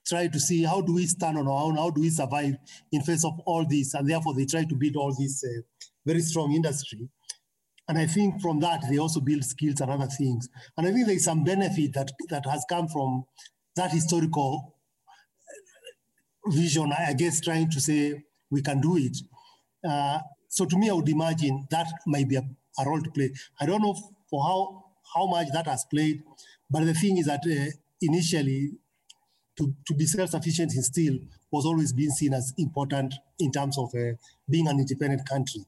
tried 0.06 0.32
to 0.32 0.40
see 0.40 0.64
how 0.64 0.80
do 0.80 0.94
we 0.94 1.06
stand 1.06 1.38
on 1.38 1.46
our 1.46 1.64
own, 1.64 1.76
how 1.76 1.90
do 1.90 2.00
we 2.00 2.10
survive 2.10 2.54
in 2.90 3.00
face 3.02 3.24
of 3.24 3.38
all 3.46 3.64
this, 3.66 3.94
and 3.94 4.08
therefore 4.08 4.34
they 4.34 4.44
tried 4.44 4.68
to 4.68 4.74
build 4.74 4.96
all 4.96 5.14
this 5.18 5.44
uh, 5.44 5.62
very 6.04 6.20
strong 6.20 6.52
industry. 6.52 7.08
And 7.88 7.98
I 7.98 8.06
think 8.06 8.40
from 8.40 8.60
that 8.60 8.84
they 8.88 8.98
also 8.98 9.20
build 9.20 9.44
skills 9.44 9.80
and 9.80 9.90
other 9.90 10.06
things. 10.06 10.48
And 10.76 10.86
I 10.86 10.92
think 10.92 11.06
there's 11.06 11.24
some 11.24 11.44
benefit 11.44 11.92
that 11.94 12.10
that 12.30 12.46
has 12.46 12.64
come 12.68 12.88
from 12.88 13.24
that 13.76 13.90
historical 13.90 14.76
vision, 16.46 16.92
I 16.92 17.12
guess, 17.14 17.40
trying 17.40 17.70
to 17.70 17.80
say 17.80 18.22
we 18.50 18.62
can 18.62 18.80
do 18.80 18.96
it. 18.96 19.16
Uh, 19.88 20.20
so 20.48 20.64
to 20.64 20.76
me, 20.76 20.90
I 20.90 20.92
would 20.92 21.08
imagine 21.08 21.66
that 21.70 21.86
might 22.06 22.28
be 22.28 22.36
a, 22.36 22.42
a, 22.78 22.88
role 22.88 23.02
to 23.02 23.10
play. 23.10 23.32
I 23.60 23.66
don't 23.66 23.82
know 23.82 23.96
for 24.30 24.42
how 24.44 24.84
how 25.14 25.26
much 25.26 25.48
that 25.52 25.66
has 25.66 25.84
played, 25.84 26.22
but 26.70 26.84
the 26.84 26.94
thing 26.94 27.18
is 27.18 27.26
that 27.26 27.42
uh, 27.46 27.70
initially, 28.00 28.72
to, 29.58 29.74
to 29.86 29.94
be 29.94 30.06
self-sufficient 30.06 30.74
in 30.74 30.82
steel 30.82 31.18
was 31.50 31.66
always 31.66 31.92
being 31.92 32.10
seen 32.10 32.32
as 32.32 32.54
important 32.58 33.14
in 33.38 33.52
terms 33.52 33.76
of 33.78 33.94
uh, 33.94 34.14
being 34.48 34.68
an 34.68 34.78
independent 34.78 35.28
country. 35.28 35.64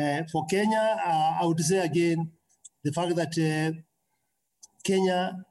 Uh, 0.00 0.22
for 0.30 0.46
Kenya, 0.46 0.96
uh, 1.04 1.42
I 1.42 1.46
would 1.46 1.60
say 1.60 1.78
again, 1.78 2.30
the 2.84 2.92
fact 2.92 3.16
that 3.16 3.32
uh, 3.38 3.76
Kenya 4.84 5.44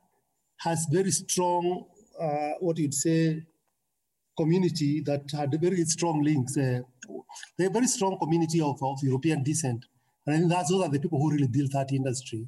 has 0.59 0.87
very 0.91 1.11
strong, 1.11 1.85
uh, 2.19 2.51
what 2.59 2.77
you'd 2.77 2.93
say, 2.93 3.43
community 4.37 5.01
that 5.01 5.23
had 5.31 5.59
very 5.59 5.83
strong 5.85 6.21
links. 6.21 6.57
Uh, 6.57 6.81
they're 7.57 7.69
a 7.69 7.71
very 7.71 7.87
strong 7.87 8.17
community 8.19 8.61
of, 8.61 8.81
of 8.81 8.99
European 9.03 9.43
descent. 9.43 9.85
And 10.25 10.35
I 10.35 10.39
think 10.39 10.51
that's, 10.51 10.69
those 10.69 10.83
are 10.83 10.89
the 10.89 10.99
people 10.99 11.19
who 11.19 11.31
really 11.31 11.47
built 11.47 11.71
that 11.73 11.91
industry. 11.91 12.47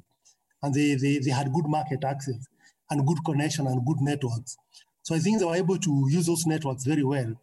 And 0.62 0.72
they, 0.74 0.94
they, 0.94 1.18
they 1.18 1.30
had 1.30 1.52
good 1.52 1.66
market 1.66 2.04
access 2.04 2.46
and 2.90 3.06
good 3.06 3.18
connection 3.24 3.66
and 3.66 3.84
good 3.84 4.00
networks. 4.00 4.56
So 5.02 5.14
I 5.14 5.18
think 5.18 5.38
they 5.38 5.44
were 5.44 5.56
able 5.56 5.78
to 5.78 6.06
use 6.10 6.26
those 6.26 6.46
networks 6.46 6.84
very 6.84 7.02
well. 7.02 7.34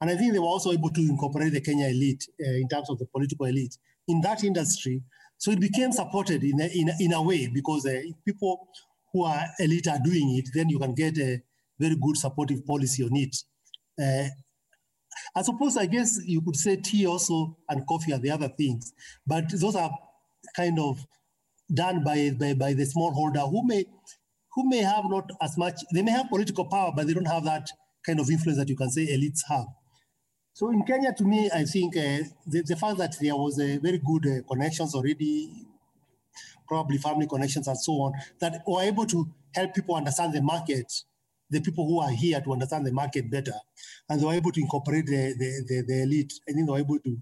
And 0.00 0.10
I 0.10 0.16
think 0.16 0.32
they 0.32 0.38
were 0.38 0.46
also 0.46 0.72
able 0.72 0.90
to 0.90 1.00
incorporate 1.00 1.52
the 1.52 1.60
Kenya 1.60 1.88
elite 1.88 2.26
uh, 2.40 2.52
in 2.52 2.68
terms 2.68 2.88
of 2.88 2.98
the 2.98 3.06
political 3.06 3.46
elite 3.46 3.76
in 4.08 4.20
that 4.22 4.44
industry. 4.44 5.02
So 5.38 5.50
it 5.50 5.60
became 5.60 5.92
supported 5.92 6.42
in 6.42 6.60
a, 6.60 6.66
in 6.66 6.88
a, 6.88 6.92
in 7.00 7.12
a 7.12 7.22
way 7.22 7.48
because 7.52 7.86
uh, 7.86 7.90
if 7.92 8.14
people 8.24 8.68
who 9.12 9.24
are 9.24 9.44
elite 9.58 9.88
are 9.88 9.98
doing 10.02 10.36
it, 10.36 10.48
then 10.54 10.68
you 10.68 10.78
can 10.78 10.94
get 10.94 11.18
a 11.18 11.42
very 11.78 11.96
good 11.96 12.16
supportive 12.16 12.66
policy 12.66 13.02
on 13.02 13.16
it. 13.16 13.36
Uh, 14.00 14.28
I 15.34 15.42
suppose, 15.42 15.76
I 15.76 15.86
guess 15.86 16.18
you 16.24 16.40
could 16.42 16.56
say 16.56 16.76
tea 16.76 17.06
also 17.06 17.56
and 17.68 17.86
coffee 17.86 18.12
are 18.12 18.18
the 18.18 18.30
other 18.30 18.48
things, 18.48 18.92
but 19.26 19.44
those 19.50 19.76
are 19.76 19.90
kind 20.56 20.78
of 20.78 21.04
done 21.72 22.02
by, 22.04 22.30
by, 22.38 22.54
by 22.54 22.72
the 22.74 22.84
smallholder 22.84 23.48
who 23.48 23.66
may, 23.66 23.84
who 24.54 24.68
may 24.68 24.78
have 24.78 25.04
not 25.08 25.30
as 25.42 25.56
much, 25.58 25.80
they 25.92 26.02
may 26.02 26.10
have 26.10 26.28
political 26.28 26.64
power, 26.64 26.92
but 26.94 27.06
they 27.06 27.14
don't 27.14 27.26
have 27.26 27.44
that 27.44 27.68
kind 28.06 28.20
of 28.20 28.30
influence 28.30 28.58
that 28.58 28.68
you 28.68 28.76
can 28.76 28.90
say 28.90 29.06
elites 29.06 29.40
have. 29.48 29.66
So 30.52 30.70
in 30.70 30.82
Kenya, 30.84 31.12
to 31.14 31.24
me, 31.24 31.50
I 31.54 31.64
think 31.64 31.96
uh, 31.96 32.24
the, 32.46 32.62
the, 32.66 32.76
fact 32.76 32.98
that 32.98 33.16
there 33.20 33.36
was 33.36 33.58
a 33.60 33.78
very 33.78 33.98
good 33.98 34.26
uh, 34.26 34.42
connections 34.48 34.94
already, 34.94 35.66
probably 36.68 36.98
family 36.98 37.26
connections 37.26 37.66
and 37.68 37.78
so 37.78 37.92
on, 37.92 38.12
that 38.40 38.62
were 38.66 38.82
able 38.82 39.06
to 39.06 39.26
help 39.54 39.74
people 39.74 39.94
understand 39.94 40.32
the 40.32 40.42
market 40.42 40.92
the 41.50 41.60
people 41.60 41.86
who 41.86 42.00
are 42.00 42.10
here 42.10 42.40
to 42.40 42.52
understand 42.52 42.86
the 42.86 42.92
market 42.92 43.30
better. 43.30 43.52
And 44.08 44.20
they 44.20 44.24
were 44.24 44.34
able 44.34 44.52
to 44.52 44.60
incorporate 44.60 45.06
the, 45.06 45.34
the, 45.36 45.64
the, 45.66 45.84
the 45.86 46.02
elite. 46.02 46.32
I 46.48 46.52
think 46.52 46.66
they 46.66 46.72
were 46.72 46.78
able 46.78 46.98
to, 47.00 47.18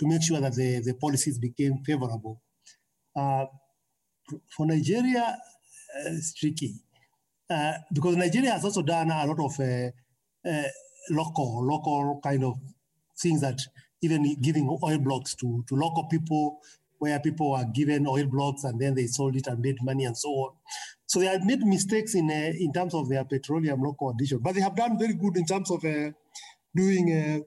to 0.00 0.06
make 0.06 0.22
sure 0.22 0.40
that 0.40 0.54
the, 0.54 0.80
the 0.80 0.94
policies 0.94 1.38
became 1.38 1.78
favorable. 1.84 2.42
Uh, 3.16 3.46
for 4.56 4.66
Nigeria, 4.66 5.38
uh, 5.96 6.10
it's 6.10 6.34
tricky. 6.34 6.74
Uh, 7.48 7.74
because 7.92 8.16
Nigeria 8.16 8.50
has 8.50 8.64
also 8.64 8.82
done 8.82 9.10
a 9.10 9.26
lot 9.26 9.38
of 9.40 9.60
uh, 9.60 10.62
local, 11.10 11.64
local 11.64 12.20
kind 12.22 12.44
of 12.44 12.58
things 13.18 13.40
that 13.40 13.60
even 14.02 14.40
giving 14.40 14.68
oil 14.82 14.98
blocks 14.98 15.34
to, 15.34 15.64
to 15.68 15.74
local 15.74 16.04
people 16.04 16.60
where 16.98 17.18
people 17.20 17.54
are 17.54 17.64
given 17.64 18.06
oil 18.06 18.26
blocks 18.26 18.64
and 18.64 18.80
then 18.80 18.94
they 18.94 19.06
sold 19.06 19.36
it 19.36 19.46
and 19.46 19.60
made 19.60 19.76
money 19.82 20.04
and 20.04 20.16
so 20.16 20.28
on. 20.28 20.52
So 21.06 21.20
they 21.20 21.26
have 21.26 21.44
made 21.44 21.60
mistakes 21.60 22.14
in 22.14 22.30
uh, 22.30 22.52
in 22.58 22.72
terms 22.72 22.94
of 22.94 23.08
their 23.08 23.24
petroleum 23.24 23.82
local 23.82 24.10
addition, 24.10 24.38
but 24.38 24.54
they 24.54 24.60
have 24.60 24.76
done 24.76 24.98
very 24.98 25.14
good 25.14 25.36
in 25.36 25.46
terms 25.46 25.70
of 25.70 25.84
uh, 25.84 26.10
doing 26.74 27.12
uh, 27.12 27.38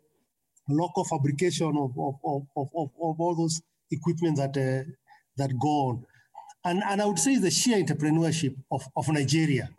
local 0.70 1.04
fabrication 1.04 1.68
of 1.78 1.92
of, 1.98 2.16
of, 2.24 2.48
of, 2.56 2.70
of, 2.76 3.20
all 3.20 3.36
those 3.38 3.62
equipment 3.92 4.38
that 4.38 4.58
uh, 4.58 4.90
that 5.38 5.52
go 5.60 5.70
on. 5.90 6.06
And, 6.64 6.82
and 6.84 7.02
I 7.02 7.06
would 7.06 7.20
say 7.20 7.38
the 7.38 7.50
sheer 7.52 7.84
entrepreneurship 7.84 8.56
of, 8.72 8.84
of 8.96 9.08
Nigeria, 9.10 9.70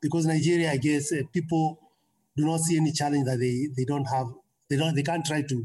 because 0.00 0.26
Nigeria, 0.26 0.72
I 0.72 0.76
guess, 0.76 1.12
uh, 1.12 1.22
people 1.32 1.78
do 2.36 2.44
not 2.46 2.60
see 2.60 2.76
any 2.76 2.92
challenge 2.92 3.26
that 3.26 3.38
they, 3.38 3.68
they 3.76 3.84
don't 3.84 4.06
have, 4.06 4.26
they 4.70 4.76
don't 4.76 4.94
they 4.94 5.02
can't 5.02 5.24
try 5.24 5.42
to 5.42 5.64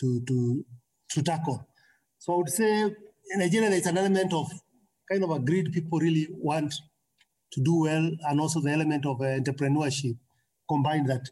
to 0.00 0.20
to 0.26 0.64
to 1.10 1.22
tackle. 1.22 1.66
So 2.18 2.34
I 2.34 2.36
would 2.36 2.48
say 2.48 2.82
in 2.82 3.38
Nigeria 3.38 3.70
there's 3.70 3.86
an 3.86 3.98
element 3.98 4.32
of 4.32 4.50
kind 5.10 5.22
of 5.24 5.30
a 5.30 5.38
greed 5.38 5.72
people 5.72 5.98
really 5.98 6.28
want 6.30 6.74
to 7.52 7.60
do 7.62 7.82
well, 7.82 8.10
and 8.28 8.40
also 8.40 8.60
the 8.60 8.70
element 8.70 9.06
of 9.06 9.20
uh, 9.20 9.24
entrepreneurship 9.24 10.16
combined 10.68 11.08
that 11.08 11.28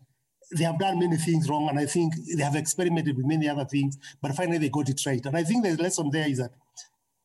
they 0.57 0.65
have 0.65 0.79
done 0.79 0.99
many 0.99 1.17
things 1.17 1.49
wrong, 1.49 1.69
and 1.69 1.79
I 1.79 1.87
think 1.87 2.15
they 2.37 2.43
have 2.43 2.57
experimented 2.57 3.17
with 3.17 3.27
many 3.27 3.49
other 3.49 3.65
things, 3.65 3.99
but 4.23 4.35
finally 4.35 4.59
they 4.59 4.69
got 4.69 4.89
it 4.89 5.01
right. 5.05 5.25
And 5.27 5.37
I 5.37 5.43
think 5.43 5.65
the 5.65 5.77
lesson 5.77 6.11
there 6.11 6.29
is 6.29 6.39
that 6.39 6.53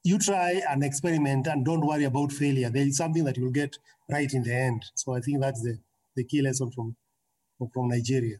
you 0.04 0.18
try 0.18 0.62
and 0.68 0.84
experiment 0.84 1.48
and 1.48 1.64
don't 1.64 1.86
worry 1.86 2.06
about 2.06 2.32
failure. 2.32 2.70
There 2.70 2.86
is 2.86 2.98
something 2.98 3.24
that 3.26 3.38
you'll 3.38 3.52
get 3.52 3.78
right 4.10 4.34
in 4.34 4.42
the 4.44 4.54
end. 4.54 4.84
So 4.96 5.14
I 5.14 5.20
think 5.20 5.40
that's 5.40 5.62
the, 5.62 5.78
the 6.16 6.24
key 6.24 6.42
lesson 6.42 6.72
from, 6.72 6.96
from 7.74 7.90
Nigeria. 7.90 8.38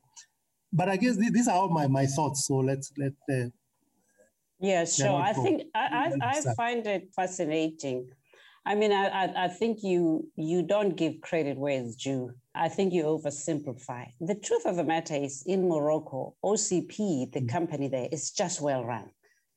But 0.74 0.90
I 0.90 0.98
guess 0.98 1.18
these 1.18 1.48
are 1.48 1.56
all 1.56 1.70
my, 1.70 1.88
my 1.88 2.06
thoughts. 2.06 2.46
So 2.48 2.58
let's 2.58 2.92
let. 2.98 3.14
Uh, 3.30 3.50
yeah, 4.60 4.86
sure. 4.86 5.20
I 5.20 5.34
think 5.34 5.64
I, 5.74 6.14
I, 6.22 6.30
I 6.30 6.54
find 6.56 6.86
it 6.86 7.10
fascinating 7.16 8.08
I 8.66 8.76
mean, 8.76 8.92
I, 8.92 9.46
I, 9.46 9.48
think 9.48 9.80
you 9.82 10.30
you 10.36 10.62
don't 10.62 10.96
give 10.96 11.22
credit 11.22 11.58
where 11.58 11.82
it's 11.82 11.96
due. 11.96 12.32
I 12.54 12.70
think 12.70 12.94
you 12.94 13.04
oversimplify. 13.04 14.12
The 14.20 14.36
truth 14.36 14.66
of 14.66 14.76
the 14.76 14.84
matter 14.84 15.16
is, 15.16 15.44
in 15.48 15.68
Morocco, 15.68 16.36
OCP, 16.44 17.32
the 17.32 17.42
mm. 17.42 17.50
company 17.50 17.88
there, 17.88 18.08
is 18.12 18.30
just 18.30 18.62
well 18.62 18.86
run. 18.86 19.10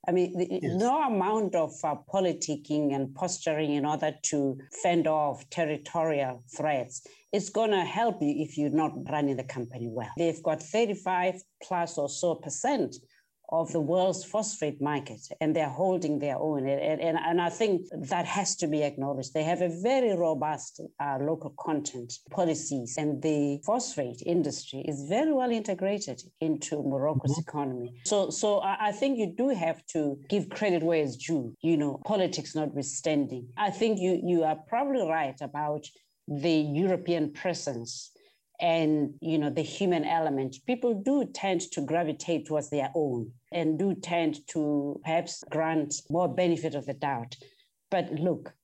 I 0.06 0.12
mean, 0.12 0.36
the, 0.36 0.46
yes. 0.50 0.72
no 0.74 1.02
amount 1.02 1.54
of 1.54 1.72
uh, 1.82 1.96
politicking 2.12 2.94
and 2.94 3.14
posturing 3.14 3.72
in 3.72 3.84
order 3.86 4.14
to 4.24 4.58
fend 4.82 5.06
off 5.06 5.48
territorial 5.50 6.42
threats 6.54 7.06
is 7.32 7.50
going 7.50 7.70
to 7.70 7.84
help 7.84 8.20
you 8.20 8.34
if 8.36 8.56
you're 8.56 8.70
not 8.70 8.92
running 9.10 9.36
the 9.36 9.44
company 9.44 9.88
well. 9.90 10.10
They've 10.16 10.42
got 10.42 10.62
35 10.62 11.42
plus 11.62 11.98
or 11.98 12.08
so 12.08 12.34
percent 12.36 12.96
of 13.50 13.70
the 13.72 13.80
world's 13.80 14.24
phosphate 14.24 14.80
market 14.80 15.20
and 15.40 15.54
they're 15.54 15.68
holding 15.68 16.18
their 16.18 16.38
own. 16.38 16.66
And, 16.66 17.00
and, 17.00 17.18
and 17.18 17.40
I 17.40 17.50
think 17.50 17.82
that 18.08 18.26
has 18.26 18.56
to 18.56 18.66
be 18.66 18.82
acknowledged. 18.82 19.34
They 19.34 19.42
have 19.44 19.62
a 19.62 19.68
very 19.82 20.16
robust 20.16 20.80
uh, 21.00 21.18
local 21.20 21.54
content 21.58 22.12
policies, 22.30 22.96
and 22.98 23.22
the 23.22 23.60
phosphate 23.64 24.22
industry 24.24 24.80
is 24.80 25.06
very 25.08 25.32
well 25.32 25.50
integrated 25.50 26.22
into 26.40 26.82
Morocco's 26.82 27.32
mm-hmm. 27.32 27.48
economy. 27.48 28.00
So, 28.04 28.30
so 28.30 28.58
I, 28.58 28.88
I 28.88 28.92
think 28.92 29.18
you 29.18 29.34
do 29.36 29.48
have 29.50 29.84
to 29.88 30.18
give 30.28 30.48
credit 30.48 30.82
where 30.82 31.02
it's 31.02 31.16
due, 31.16 31.54
you 31.62 31.76
know, 31.76 32.00
politics 32.04 32.54
notwithstanding. 32.54 33.48
I 33.56 33.70
think 33.70 34.00
you, 34.00 34.20
you 34.24 34.44
are 34.44 34.56
probably 34.68 35.06
right 35.06 35.38
about 35.40 35.86
the 36.26 36.50
European 36.50 37.32
presence 37.32 38.10
and 38.64 39.12
you 39.20 39.36
know 39.36 39.50
the 39.50 39.60
human 39.60 40.04
element. 40.04 40.56
People 40.66 40.94
do 40.94 41.26
tend 41.26 41.60
to 41.72 41.82
gravitate 41.82 42.46
towards 42.46 42.70
their 42.70 42.90
own 42.94 43.30
and 43.52 43.78
do 43.78 43.94
tend 43.94 44.40
to 44.48 44.98
perhaps 45.04 45.44
grant 45.50 45.94
more 46.08 46.28
benefit 46.28 46.74
of 46.74 46.86
the 46.86 46.94
doubt. 46.94 47.36
But 47.90 48.10
look 48.12 48.54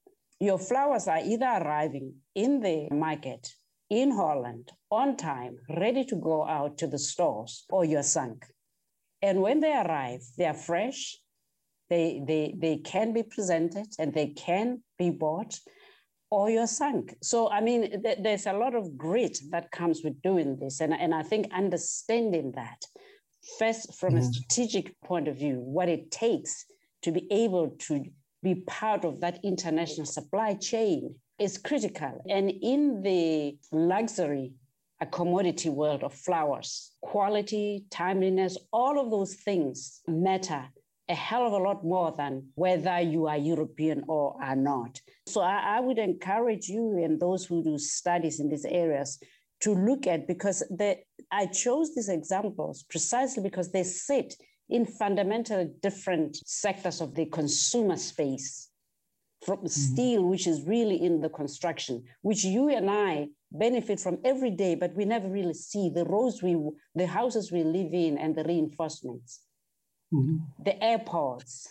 your 0.41 0.59
flowers 0.59 1.07
are 1.07 1.21
either 1.23 1.45
arriving 1.45 2.15
in 2.35 2.61
the 2.61 2.89
market 2.91 3.55
in 3.91 4.11
holland 4.11 4.73
on 4.91 5.17
time 5.17 5.59
ready 5.77 6.05
to 6.05 6.17
go 6.17 6.47
out 6.47 6.79
to 6.79 6.87
the 6.87 6.99
stores 6.99 7.65
or 7.69 7.85
you're 7.85 8.03
sunk. 8.03 8.47
And 9.21 9.43
when 9.43 9.61
they 9.61 9.75
arrive 9.75 10.23
they 10.39 10.47
are 10.47 10.55
fresh 10.55 11.19
they 11.91 12.23
they 12.27 12.55
they 12.57 12.79
can 12.79 13.13
be 13.13 13.23
presented 13.23 13.89
and 13.99 14.15
they 14.15 14.29
can 14.29 14.83
be 14.99 15.11
bought 15.11 15.59
or 16.31 16.49
you're 16.49 16.67
sunk. 16.67 17.17
So, 17.23 17.51
I 17.51 17.61
mean, 17.61 18.03
th- 18.03 18.19
there's 18.23 18.47
a 18.47 18.53
lot 18.53 18.75
of 18.75 18.97
grit 18.97 19.39
that 19.51 19.71
comes 19.71 20.03
with 20.05 20.21
doing 20.23 20.57
this. 20.57 20.81
And, 20.81 20.95
and 20.95 21.15
I 21.15 21.23
think 21.23 21.53
understanding 21.53 22.53
that, 22.53 22.85
first, 23.59 23.95
from 23.99 24.15
mm-hmm. 24.15 24.23
a 24.23 24.33
strategic 24.33 25.01
point 25.01 25.29
of 25.29 25.37
view, 25.37 25.57
what 25.59 25.89
it 25.89 26.11
takes 26.11 26.65
to 27.03 27.13
be 27.13 27.27
able 27.33 27.71
to 27.79 28.05
be 28.43 28.55
part 28.67 29.05
of 29.05 29.21
that 29.21 29.41
international 29.43 30.07
supply 30.07 30.55
chain 30.55 31.15
is 31.39 31.59
critical. 31.59 32.23
And 32.29 32.51
in 32.51 33.03
the 33.03 33.57
luxury, 33.73 34.53
a 35.01 35.07
commodity 35.07 35.71
world 35.71 36.05
of 36.05 36.13
flowers, 36.13 36.93
quality, 37.01 37.85
timeliness, 37.91 38.57
all 38.73 39.01
of 39.01 39.11
those 39.11 39.35
things 39.35 40.03
matter 40.07 40.69
a 41.11 41.15
hell 41.15 41.45
of 41.45 41.53
a 41.53 41.59
lot 41.59 41.85
more 41.85 42.15
than 42.17 42.47
whether 42.55 43.01
you 43.01 43.27
are 43.27 43.37
European 43.37 44.05
or 44.07 44.37
are 44.41 44.55
not. 44.55 45.01
So 45.27 45.41
I, 45.41 45.77
I 45.77 45.81
would 45.81 45.99
encourage 45.99 46.69
you 46.69 47.03
and 47.03 47.19
those 47.19 47.45
who 47.45 47.65
do 47.65 47.79
studies 47.79 48.39
in 48.39 48.49
these 48.49 48.65
areas 48.65 49.19
to 49.63 49.75
look 49.75 50.07
at 50.07 50.29
because 50.29 50.63
they, 50.71 51.03
I 51.33 51.47
chose 51.47 51.95
these 51.95 52.09
examples 52.09 52.85
precisely 52.85 53.43
because 53.43 53.73
they 53.73 53.83
sit 53.83 54.35
in 54.69 54.87
fundamentally 54.87 55.71
different 55.83 56.37
sectors 56.47 57.01
of 57.01 57.17
the 57.17 57.27
consumer 57.27 57.97
space. 57.97 58.69
From 59.45 59.61
mm-hmm. 59.61 59.69
steel, 59.69 60.25
which 60.25 60.47
is 60.47 60.67
really 60.67 61.03
in 61.03 61.23
the 61.23 61.31
construction, 61.31 62.05
which 62.21 62.45
you 62.45 62.69
and 62.69 62.91
I 62.91 63.29
benefit 63.51 63.99
from 63.99 64.19
every 64.23 64.51
day, 64.51 64.75
but 64.75 64.95
we 64.95 65.07
never 65.07 65.29
really 65.31 65.55
see 65.55 65.89
the 65.89 66.05
roads 66.05 66.43
we, 66.43 66.59
the 66.95 67.07
houses 67.07 67.51
we 67.51 67.65
live 67.65 67.95
in, 67.95 68.19
and 68.19 68.37
the 68.37 68.45
reinforcements 68.45 69.41
mm-hmm. 70.13 70.37
the 70.65 70.83
airports, 70.83 71.69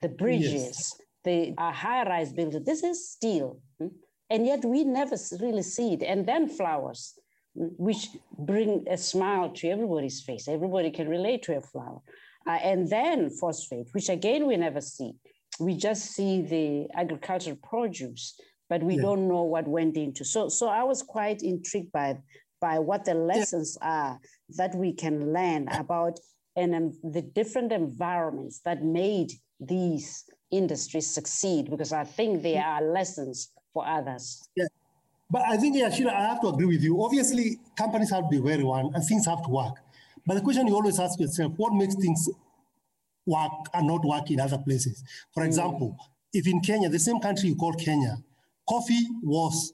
the 0.00 0.08
bridges, 0.08 0.52
yes. 0.52 1.00
the 1.24 1.54
high 1.58 2.04
rise 2.04 2.32
buildings. 2.32 2.64
This 2.64 2.82
is 2.82 3.10
steel. 3.10 3.60
Hmm? 3.78 3.88
And 4.30 4.46
yet 4.46 4.64
we 4.64 4.84
never 4.84 5.16
really 5.40 5.62
see 5.62 5.94
it. 5.94 6.02
And 6.02 6.26
then 6.26 6.48
flowers, 6.48 7.14
hmm, 7.56 7.66
which 7.76 8.08
bring 8.38 8.84
a 8.90 8.96
smile 8.96 9.50
to 9.50 9.68
everybody's 9.68 10.22
face. 10.22 10.48
Everybody 10.48 10.90
can 10.90 11.08
relate 11.08 11.42
to 11.44 11.56
a 11.56 11.60
flower. 11.60 12.00
Uh, 12.46 12.52
and 12.52 12.88
then 12.88 13.30
phosphate, 13.30 13.88
which 13.92 14.08
again 14.08 14.46
we 14.46 14.56
never 14.56 14.80
see. 14.80 15.12
We 15.60 15.76
just 15.76 16.12
see 16.12 16.42
the 16.42 16.88
agricultural 16.98 17.58
produce, 17.62 18.40
but 18.68 18.82
we 18.82 18.96
yeah. 18.96 19.02
don't 19.02 19.28
know 19.28 19.42
what 19.42 19.68
went 19.68 19.96
into. 19.96 20.24
So, 20.24 20.48
so 20.48 20.66
I 20.68 20.82
was 20.82 21.02
quite 21.02 21.42
intrigued 21.42 21.92
by 21.92 22.18
by 22.60 22.78
what 22.78 23.04
the 23.04 23.14
lessons 23.14 23.76
yeah. 23.82 23.88
are 23.88 24.20
that 24.56 24.74
we 24.74 24.92
can 24.92 25.32
learn 25.32 25.68
about 25.68 26.18
and 26.56 26.74
um, 26.74 26.92
the 27.02 27.22
different 27.22 27.72
environments 27.72 28.60
that 28.64 28.82
made 28.82 29.32
these 29.60 30.24
industries 30.50 31.12
succeed 31.12 31.70
because 31.70 31.92
I 31.92 32.04
think 32.04 32.42
there 32.42 32.62
are 32.62 32.82
lessons 32.82 33.50
for 33.72 33.86
others. 33.86 34.46
Yeah. 34.56 34.66
But 35.30 35.42
I 35.48 35.56
think, 35.56 35.76
yeah, 35.76 35.88
Sheila, 35.88 36.12
I 36.12 36.26
have 36.26 36.42
to 36.42 36.48
agree 36.48 36.66
with 36.66 36.82
you. 36.82 37.02
Obviously, 37.02 37.58
companies 37.76 38.10
have 38.10 38.24
to 38.24 38.28
be 38.28 38.38
very 38.38 38.62
one 38.62 38.90
and 38.94 39.02
things 39.04 39.24
have 39.26 39.42
to 39.44 39.48
work. 39.48 39.76
But 40.26 40.34
the 40.34 40.40
question 40.42 40.66
you 40.66 40.74
always 40.74 41.00
ask 41.00 41.18
yourself, 41.18 41.54
what 41.56 41.72
makes 41.72 41.94
things 41.94 42.28
work 43.24 43.50
and 43.72 43.86
not 43.86 44.04
work 44.04 44.30
in 44.30 44.40
other 44.40 44.58
places? 44.58 45.02
For 45.32 45.44
example, 45.44 45.96
mm. 45.98 46.04
if 46.34 46.46
in 46.46 46.60
Kenya, 46.60 46.90
the 46.90 46.98
same 46.98 47.18
country 47.18 47.48
you 47.48 47.56
call 47.56 47.72
Kenya, 47.72 48.18
coffee 48.68 49.06
was, 49.22 49.72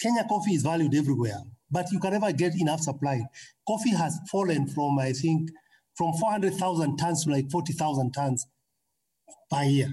Kenya 0.00 0.24
coffee 0.26 0.54
is 0.54 0.62
valued 0.62 0.94
everywhere, 0.94 1.38
but 1.70 1.92
you 1.92 2.00
can 2.00 2.12
never 2.12 2.32
get 2.32 2.54
enough 2.58 2.80
supply. 2.80 3.22
Coffee 3.68 3.94
has 3.94 4.18
fallen 4.30 4.66
from, 4.66 4.98
I 4.98 5.12
think, 5.12 5.50
from 5.94 6.12
400,000 6.14 6.96
tons 6.96 7.24
to 7.24 7.30
like 7.30 7.50
40,000 7.50 8.12
tons 8.12 8.46
per 9.50 9.62
year. 9.62 9.92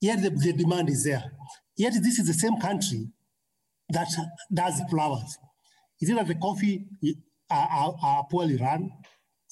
Yet 0.00 0.22
the, 0.22 0.30
the, 0.30 0.52
demand 0.52 0.88
is 0.88 1.04
there. 1.04 1.24
Yet 1.76 1.94
this 2.02 2.18
is 2.18 2.26
the 2.26 2.34
same 2.34 2.58
country 2.58 3.08
that 3.90 4.08
does 4.52 4.80
flowers. 4.90 5.38
Is 6.00 6.10
it 6.10 6.16
that 6.16 6.28
the 6.28 6.34
coffee 6.36 6.86
are, 7.50 7.68
are, 7.70 7.96
are 8.02 8.26
poorly 8.30 8.56
run? 8.56 8.90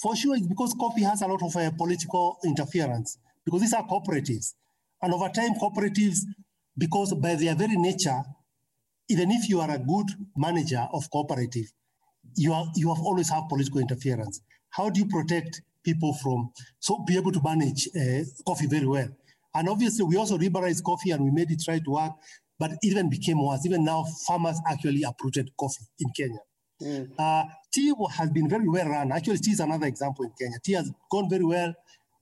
For 0.00 0.14
sure, 0.14 0.36
it's 0.36 0.46
because 0.46 0.74
coffee 0.74 1.02
has 1.02 1.22
a 1.22 1.26
lot 1.26 1.42
of 1.42 1.54
uh, 1.56 1.70
political 1.76 2.38
interference 2.44 3.18
because 3.44 3.62
these 3.62 3.74
are 3.74 3.86
cooperatives. 3.86 4.54
And 5.02 5.12
over 5.12 5.28
time, 5.28 5.54
cooperatives, 5.54 6.20
because 6.76 7.12
by 7.14 7.34
their 7.34 7.54
very 7.54 7.76
nature, 7.76 8.22
even 9.08 9.30
if 9.30 9.48
you 9.48 9.60
are 9.60 9.70
a 9.70 9.78
good 9.78 10.06
manager 10.36 10.86
of 10.92 11.10
cooperative, 11.10 11.72
you, 12.36 12.52
are, 12.52 12.66
you 12.76 12.94
have 12.94 13.02
always 13.02 13.30
have 13.30 13.48
political 13.48 13.80
interference. 13.80 14.40
How 14.70 14.90
do 14.90 15.00
you 15.00 15.06
protect 15.06 15.62
people 15.88 16.12
from, 16.22 16.50
so 16.78 16.98
be 17.06 17.16
able 17.16 17.32
to 17.32 17.40
manage 17.42 17.88
uh, 17.96 18.22
coffee 18.46 18.66
very 18.66 18.86
well. 18.86 19.08
And 19.54 19.68
obviously, 19.68 20.04
we 20.04 20.16
also 20.16 20.36
liberalized 20.36 20.84
coffee 20.84 21.12
and 21.12 21.24
we 21.24 21.30
made 21.30 21.50
it 21.50 21.62
try 21.64 21.78
to 21.78 21.90
work, 21.90 22.12
but 22.58 22.72
it 22.72 22.78
even 22.82 23.08
became 23.08 23.42
worse. 23.42 23.64
Even 23.64 23.84
now, 23.84 24.04
farmers 24.26 24.60
actually 24.68 25.02
uprooted 25.02 25.50
coffee 25.58 25.86
in 26.00 26.08
Kenya. 26.16 26.42
Mm. 26.82 27.10
Uh, 27.18 27.44
tea 27.72 27.92
has 28.12 28.30
been 28.30 28.48
very 28.48 28.68
well 28.68 28.88
run. 28.88 29.10
Actually, 29.12 29.38
tea 29.38 29.52
is 29.52 29.60
another 29.60 29.86
example 29.86 30.24
in 30.26 30.32
Kenya. 30.38 30.58
Tea 30.62 30.74
has 30.74 30.92
gone 31.10 31.28
very 31.30 31.44
well. 31.44 31.74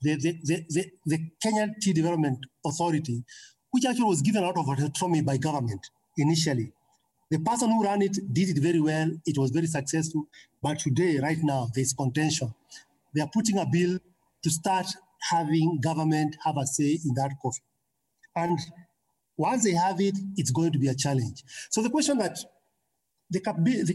The, 0.02 0.14
the, 0.16 0.38
the, 0.44 0.64
the, 0.68 0.90
the 1.04 1.18
Kenya 1.42 1.74
Tea 1.80 1.92
Development 1.92 2.38
Authority, 2.64 3.24
which 3.72 3.84
actually 3.84 4.04
was 4.04 4.22
given 4.22 4.44
out 4.44 4.56
of 4.56 4.68
autonomy 4.68 5.22
by 5.22 5.36
government 5.36 5.80
initially. 6.16 6.72
The 7.30 7.38
person 7.40 7.70
who 7.70 7.82
ran 7.82 8.02
it 8.02 8.16
did 8.32 8.50
it 8.50 8.58
very 8.62 8.80
well. 8.80 9.10
It 9.26 9.36
was 9.36 9.50
very 9.50 9.66
successful. 9.66 10.28
But 10.62 10.78
today, 10.78 11.18
right 11.18 11.38
now, 11.42 11.68
there's 11.74 11.92
contention 11.92 12.54
they 13.16 13.22
are 13.22 13.30
putting 13.32 13.58
a 13.58 13.66
bill 13.66 13.98
to 14.42 14.50
start 14.50 14.86
having 15.30 15.80
government 15.82 16.36
have 16.44 16.56
a 16.58 16.66
say 16.66 17.00
in 17.04 17.14
that 17.14 17.32
coffee. 17.42 17.62
And 18.36 18.58
once 19.36 19.64
they 19.64 19.72
have 19.72 20.00
it, 20.00 20.16
it's 20.36 20.50
going 20.50 20.72
to 20.72 20.78
be 20.78 20.88
a 20.88 20.94
challenge. 20.94 21.42
So 21.70 21.82
the 21.82 21.90
question 21.90 22.18
that 22.18 22.38
the, 23.30 23.40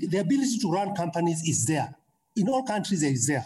the 0.10 0.18
ability 0.18 0.58
to 0.60 0.72
run 0.72 0.96
companies 0.96 1.48
is 1.48 1.66
there. 1.66 1.94
In 2.36 2.50
all 2.50 2.64
countries, 2.64 3.04
it 3.04 3.14
is 3.14 3.28
there. 3.28 3.46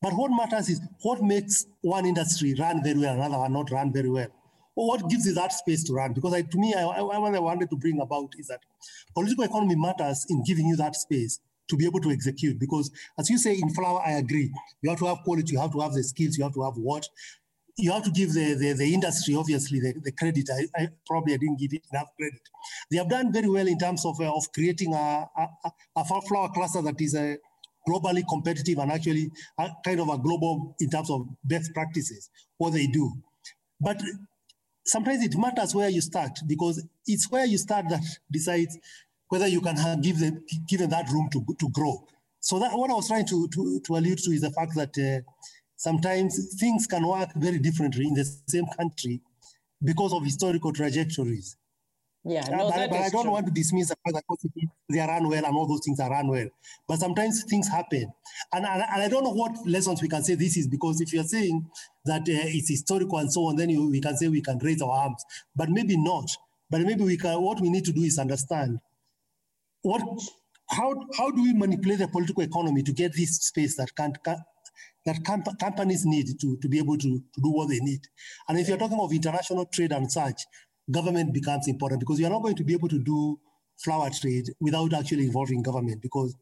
But 0.00 0.14
what 0.14 0.30
matters 0.30 0.68
is 0.68 0.80
what 1.02 1.22
makes 1.22 1.66
one 1.82 2.06
industry 2.06 2.54
run 2.58 2.82
very 2.82 2.98
well, 2.98 3.14
another 3.14 3.38
one 3.38 3.52
not 3.52 3.70
run 3.70 3.92
very 3.92 4.10
well. 4.10 4.28
Or 4.74 4.88
what 4.88 5.08
gives 5.08 5.26
you 5.26 5.34
that 5.34 5.52
space 5.52 5.84
to 5.84 5.94
run? 5.94 6.12
Because 6.12 6.34
I, 6.34 6.42
to 6.42 6.58
me, 6.58 6.74
I, 6.74 6.82
I, 6.82 7.00
what 7.00 7.34
I 7.34 7.38
wanted 7.38 7.70
to 7.70 7.76
bring 7.76 8.00
about 8.00 8.34
is 8.38 8.48
that 8.48 8.60
political 9.14 9.44
economy 9.44 9.74
matters 9.74 10.26
in 10.28 10.44
giving 10.44 10.66
you 10.66 10.76
that 10.76 10.94
space 10.96 11.40
to 11.68 11.76
be 11.76 11.86
able 11.86 12.00
to 12.00 12.10
execute. 12.10 12.58
Because 12.58 12.90
as 13.18 13.30
you 13.30 13.38
say 13.38 13.54
in 13.54 13.70
flower, 13.70 14.00
I 14.04 14.12
agree. 14.12 14.52
You 14.82 14.90
have 14.90 14.98
to 15.00 15.06
have 15.06 15.18
quality, 15.24 15.52
you 15.52 15.60
have 15.60 15.72
to 15.72 15.80
have 15.80 15.92
the 15.92 16.02
skills, 16.02 16.36
you 16.36 16.44
have 16.44 16.54
to 16.54 16.62
have 16.62 16.74
what. 16.76 17.08
You 17.78 17.92
have 17.92 18.04
to 18.04 18.10
give 18.10 18.32
the, 18.32 18.54
the, 18.54 18.72
the 18.72 18.94
industry, 18.94 19.34
obviously, 19.34 19.80
the, 19.80 19.94
the 20.02 20.12
credit. 20.12 20.48
I, 20.50 20.82
I, 20.82 20.88
probably 21.06 21.34
I 21.34 21.36
didn't 21.36 21.58
give 21.58 21.74
it 21.74 21.82
enough 21.92 22.08
credit. 22.16 22.40
They 22.90 22.96
have 22.96 23.10
done 23.10 23.32
very 23.32 23.50
well 23.50 23.66
in 23.66 23.78
terms 23.78 24.06
of, 24.06 24.18
uh, 24.18 24.34
of 24.34 24.50
creating 24.52 24.94
a, 24.94 25.28
a, 25.36 25.70
a 25.96 26.04
flower 26.04 26.48
cluster 26.54 26.80
that 26.80 26.98
is 26.98 27.14
a 27.14 27.34
uh, 27.34 27.36
globally 27.86 28.22
competitive 28.28 28.78
and 28.78 28.90
actually 28.90 29.30
a, 29.58 29.70
kind 29.84 30.00
of 30.00 30.08
a 30.08 30.18
global 30.18 30.74
in 30.80 30.90
terms 30.90 31.10
of 31.10 31.26
best 31.44 31.72
practices, 31.72 32.30
what 32.56 32.72
they 32.72 32.86
do. 32.86 33.12
But 33.80 34.02
sometimes 34.84 35.24
it 35.24 35.36
matters 35.36 35.74
where 35.74 35.88
you 35.88 36.00
start 36.00 36.38
because 36.46 36.84
it's 37.06 37.30
where 37.30 37.44
you 37.44 37.58
start 37.58 37.86
that 37.90 38.02
decides 38.30 38.78
whether 39.28 39.46
you 39.46 39.60
can 39.60 39.76
have, 39.76 40.02
give 40.02 40.18
them 40.18 40.44
given 40.68 40.90
that 40.90 41.08
room 41.10 41.28
to, 41.32 41.44
to 41.58 41.68
grow. 41.70 42.04
So 42.40 42.58
that 42.58 42.72
what 42.72 42.90
I 42.90 42.94
was 42.94 43.08
trying 43.08 43.26
to, 43.26 43.48
to, 43.48 43.80
to 43.80 43.96
allude 43.96 44.18
to 44.18 44.30
is 44.30 44.42
the 44.42 44.50
fact 44.50 44.74
that 44.76 44.96
uh, 44.98 45.28
sometimes 45.76 46.54
things 46.60 46.86
can 46.86 47.06
work 47.06 47.30
very 47.36 47.58
differently 47.58 48.06
in 48.06 48.14
the 48.14 48.24
same 48.46 48.66
country 48.78 49.20
because 49.82 50.12
of 50.12 50.24
historical 50.24 50.72
trajectories. 50.72 51.56
Yeah, 52.28 52.42
no, 52.50 52.68
but, 52.70 52.90
but 52.90 53.00
I 53.00 53.08
don't 53.08 53.22
true. 53.22 53.30
want 53.30 53.46
to 53.46 53.52
dismiss 53.52 53.88
the 53.88 53.96
fact 54.04 54.26
that 54.28 54.62
they 54.88 54.98
are 54.98 55.06
run 55.06 55.28
well 55.28 55.44
and 55.44 55.54
all 55.54 55.66
those 55.68 55.82
things 55.84 56.00
are 56.00 56.10
run 56.10 56.26
well. 56.26 56.48
But 56.88 56.98
sometimes 56.98 57.44
things 57.44 57.68
happen. 57.68 58.12
And, 58.52 58.66
and, 58.66 58.82
and, 58.82 59.02
I 59.02 59.08
don't 59.08 59.22
know 59.22 59.32
what 59.32 59.64
lessons 59.64 60.02
we 60.02 60.08
can 60.08 60.24
say 60.24 60.34
this 60.34 60.56
is 60.56 60.66
because 60.66 61.00
if 61.00 61.12
you're 61.12 61.22
saying 61.22 61.70
that 62.04 62.22
uh, 62.22 62.24
it's 62.26 62.68
historical 62.68 63.18
and 63.18 63.32
so 63.32 63.44
on, 63.44 63.54
then 63.54 63.70
you, 63.70 63.88
we 63.90 64.00
can 64.00 64.16
say 64.16 64.26
we 64.26 64.40
can 64.40 64.58
raise 64.58 64.82
our 64.82 64.90
arms, 64.90 65.24
but 65.54 65.68
maybe 65.68 65.96
not. 65.96 66.28
But 66.68 66.80
maybe 66.80 67.04
we 67.04 67.16
can, 67.16 67.40
what 67.40 67.60
we 67.60 67.70
need 67.70 67.84
to 67.84 67.92
do 67.92 68.02
is 68.02 68.18
understand 68.18 68.80
what, 69.82 70.02
how, 70.70 70.94
how 71.16 71.30
do 71.30 71.42
we 71.42 71.52
manipulate 71.52 71.98
the 72.00 72.08
political 72.08 72.42
economy 72.42 72.82
to 72.82 72.92
get 72.92 73.12
this 73.14 73.36
space 73.36 73.76
that 73.76 73.94
can't, 73.96 74.22
can, 74.24 74.38
that 75.04 75.24
comp- 75.24 75.58
companies 75.58 76.04
need 76.04 76.26
to, 76.40 76.56
to 76.58 76.68
be 76.68 76.78
able 76.78 76.98
to, 76.98 77.18
to 77.34 77.40
do 77.42 77.50
what 77.50 77.68
they 77.68 77.78
need. 77.78 78.00
And 78.48 78.58
if 78.58 78.68
you're 78.68 78.78
talking 78.78 78.98
of 78.98 79.12
international 79.12 79.66
trade 79.66 79.92
and 79.92 80.10
such, 80.10 80.42
government 80.90 81.32
becomes 81.32 81.68
important 81.68 82.00
because 82.00 82.20
you're 82.20 82.30
not 82.30 82.42
going 82.42 82.56
to 82.56 82.64
be 82.64 82.72
able 82.72 82.88
to 82.88 82.98
do 82.98 83.38
flower 83.78 84.10
trade 84.10 84.46
without 84.60 84.92
actually 84.94 85.24
involving 85.24 85.62
government 85.62 86.00
because 86.00 86.34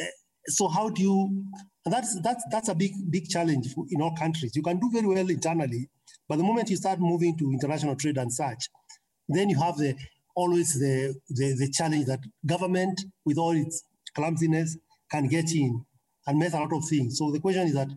uh, 0.00 0.04
so 0.46 0.68
how 0.68 0.88
do 0.88 1.02
you 1.02 1.44
and 1.84 1.92
that's 1.92 2.20
that's 2.22 2.44
that's 2.50 2.68
a 2.68 2.74
big 2.74 2.92
big 3.10 3.28
challenge 3.28 3.66
in 3.90 4.00
all 4.00 4.14
countries 4.16 4.56
you 4.56 4.62
can 4.62 4.78
do 4.78 4.90
very 4.90 5.06
well 5.06 5.28
internally 5.28 5.88
but 6.28 6.36
the 6.38 6.44
moment 6.44 6.70
you 6.70 6.76
start 6.76 6.98
moving 6.98 7.36
to 7.36 7.50
international 7.52 7.94
trade 7.96 8.16
and 8.16 8.32
such 8.32 8.68
then 9.28 9.50
you 9.50 9.58
have 9.58 9.76
the 9.76 9.94
always 10.34 10.78
the 10.78 11.14
the, 11.28 11.54
the 11.58 11.70
challenge 11.70 12.06
that 12.06 12.20
government 12.46 13.04
with 13.24 13.38
all 13.38 13.52
its 13.52 13.84
clumsiness 14.14 14.76
can 15.10 15.26
get 15.28 15.52
in 15.52 15.84
and 16.26 16.38
mess 16.38 16.54
a 16.54 16.58
lot 16.58 16.72
of 16.72 16.84
things 16.88 17.18
so 17.18 17.30
the 17.30 17.40
question 17.40 17.66
is 17.66 17.74
that 17.74 17.88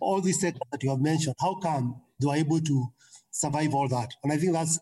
all 0.00 0.20
these 0.20 0.40
sectors 0.40 0.62
that 0.72 0.82
you 0.82 0.90
have 0.90 1.00
mentioned 1.00 1.34
how 1.40 1.54
come 1.56 2.00
they 2.20 2.28
are 2.28 2.36
able 2.36 2.60
to 2.60 2.86
survive 3.30 3.74
all 3.74 3.88
that 3.88 4.10
and 4.22 4.32
i 4.32 4.36
think 4.36 4.52
that's 4.52 4.78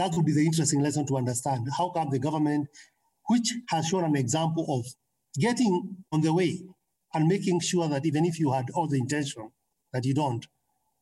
that 0.00 0.14
would 0.14 0.24
be 0.24 0.32
the 0.32 0.46
interesting 0.46 0.80
lesson 0.80 1.04
to 1.06 1.18
understand. 1.18 1.68
How 1.76 1.90
come 1.90 2.08
the 2.08 2.18
government, 2.18 2.68
which 3.26 3.52
has 3.68 3.86
shown 3.86 4.04
an 4.04 4.16
example 4.16 4.64
of 4.68 4.86
getting 5.38 5.94
on 6.10 6.22
the 6.22 6.32
way 6.32 6.62
and 7.12 7.28
making 7.28 7.60
sure 7.60 7.86
that 7.86 8.06
even 8.06 8.24
if 8.24 8.40
you 8.40 8.50
had 8.50 8.70
all 8.74 8.88
the 8.88 8.96
intention 8.98 9.50
that 9.92 10.06
you 10.06 10.14
don't, 10.14 10.46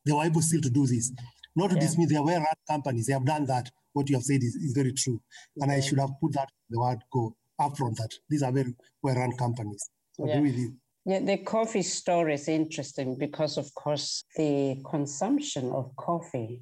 they 0.05 0.11
were 0.11 0.25
able 0.25 0.41
still 0.41 0.59
to 0.59 0.69
do 0.69 0.85
this. 0.85 1.13
Not 1.55 1.69
to 1.69 1.75
yeah. 1.75 1.81
dismiss, 1.81 2.11
they 2.11 2.19
were 2.19 2.43
companies. 2.67 3.07
They 3.07 3.13
have 3.13 3.25
done 3.25 3.45
that. 3.45 3.71
What 3.99 4.09
you 4.09 4.15
have 4.15 4.23
said 4.23 4.41
is, 4.41 4.55
is 4.55 4.71
very 4.71 4.93
true. 4.93 5.19
And 5.57 5.69
I 5.69 5.81
should 5.81 5.99
have 5.99 6.11
put 6.21 6.31
that 6.31 6.47
the 6.69 6.79
word 6.79 6.99
go 7.11 7.35
up 7.59 7.75
from 7.77 7.93
that. 7.95 8.11
These 8.29 8.43
are 8.43 8.51
very 8.59 8.73
well-run 9.03 9.33
companies. 9.35 9.89
So 10.13 10.25
yeah. 10.25 10.35
I 10.35 10.37
agree 10.37 10.51
with 10.51 10.59
you. 10.59 10.73
Yeah, 11.05 11.19
the 11.19 11.37
coffee 11.37 11.81
story 11.81 12.35
is 12.35 12.47
interesting 12.47 13.17
because, 13.17 13.57
of 13.57 13.73
course, 13.73 14.23
the 14.37 14.81
consumption 14.89 15.69
of 15.71 15.93
coffee 15.97 16.61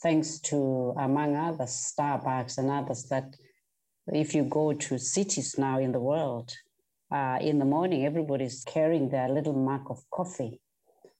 thanks 0.00 0.38
to, 0.50 0.94
among 0.98 1.34
others, 1.34 1.92
Starbucks 1.92 2.58
and 2.58 2.70
others, 2.70 3.08
that 3.10 3.34
if 4.06 4.32
you 4.32 4.44
go 4.44 4.72
to 4.72 4.98
cities 4.98 5.58
now 5.58 5.80
in 5.80 5.90
the 5.90 5.98
world, 6.12 6.52
uh, 7.10 7.38
in 7.40 7.58
the 7.58 7.64
morning, 7.64 8.06
everybody's 8.06 8.62
carrying 8.62 9.08
their 9.08 9.28
little 9.28 9.58
mug 9.70 9.86
of 9.90 9.98
coffee. 10.12 10.60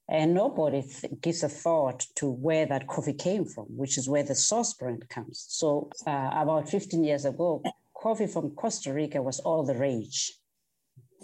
And 0.08 0.34
nobody 0.34 0.82
th- 0.82 1.20
gives 1.20 1.42
a 1.42 1.48
thought 1.48 2.06
to 2.16 2.30
where 2.30 2.66
that 2.66 2.86
coffee 2.86 3.12
came 3.12 3.44
from, 3.44 3.64
which 3.68 3.98
is 3.98 4.08
where 4.08 4.22
the 4.22 4.36
source 4.36 4.72
brand 4.74 5.08
comes. 5.08 5.44
So, 5.48 5.90
uh, 6.06 6.30
about 6.32 6.68
15 6.68 7.02
years 7.02 7.24
ago, 7.24 7.62
coffee 8.00 8.28
from 8.28 8.50
Costa 8.50 8.92
Rica 8.92 9.20
was 9.20 9.40
all 9.40 9.64
the 9.64 9.74
rage. 9.74 10.32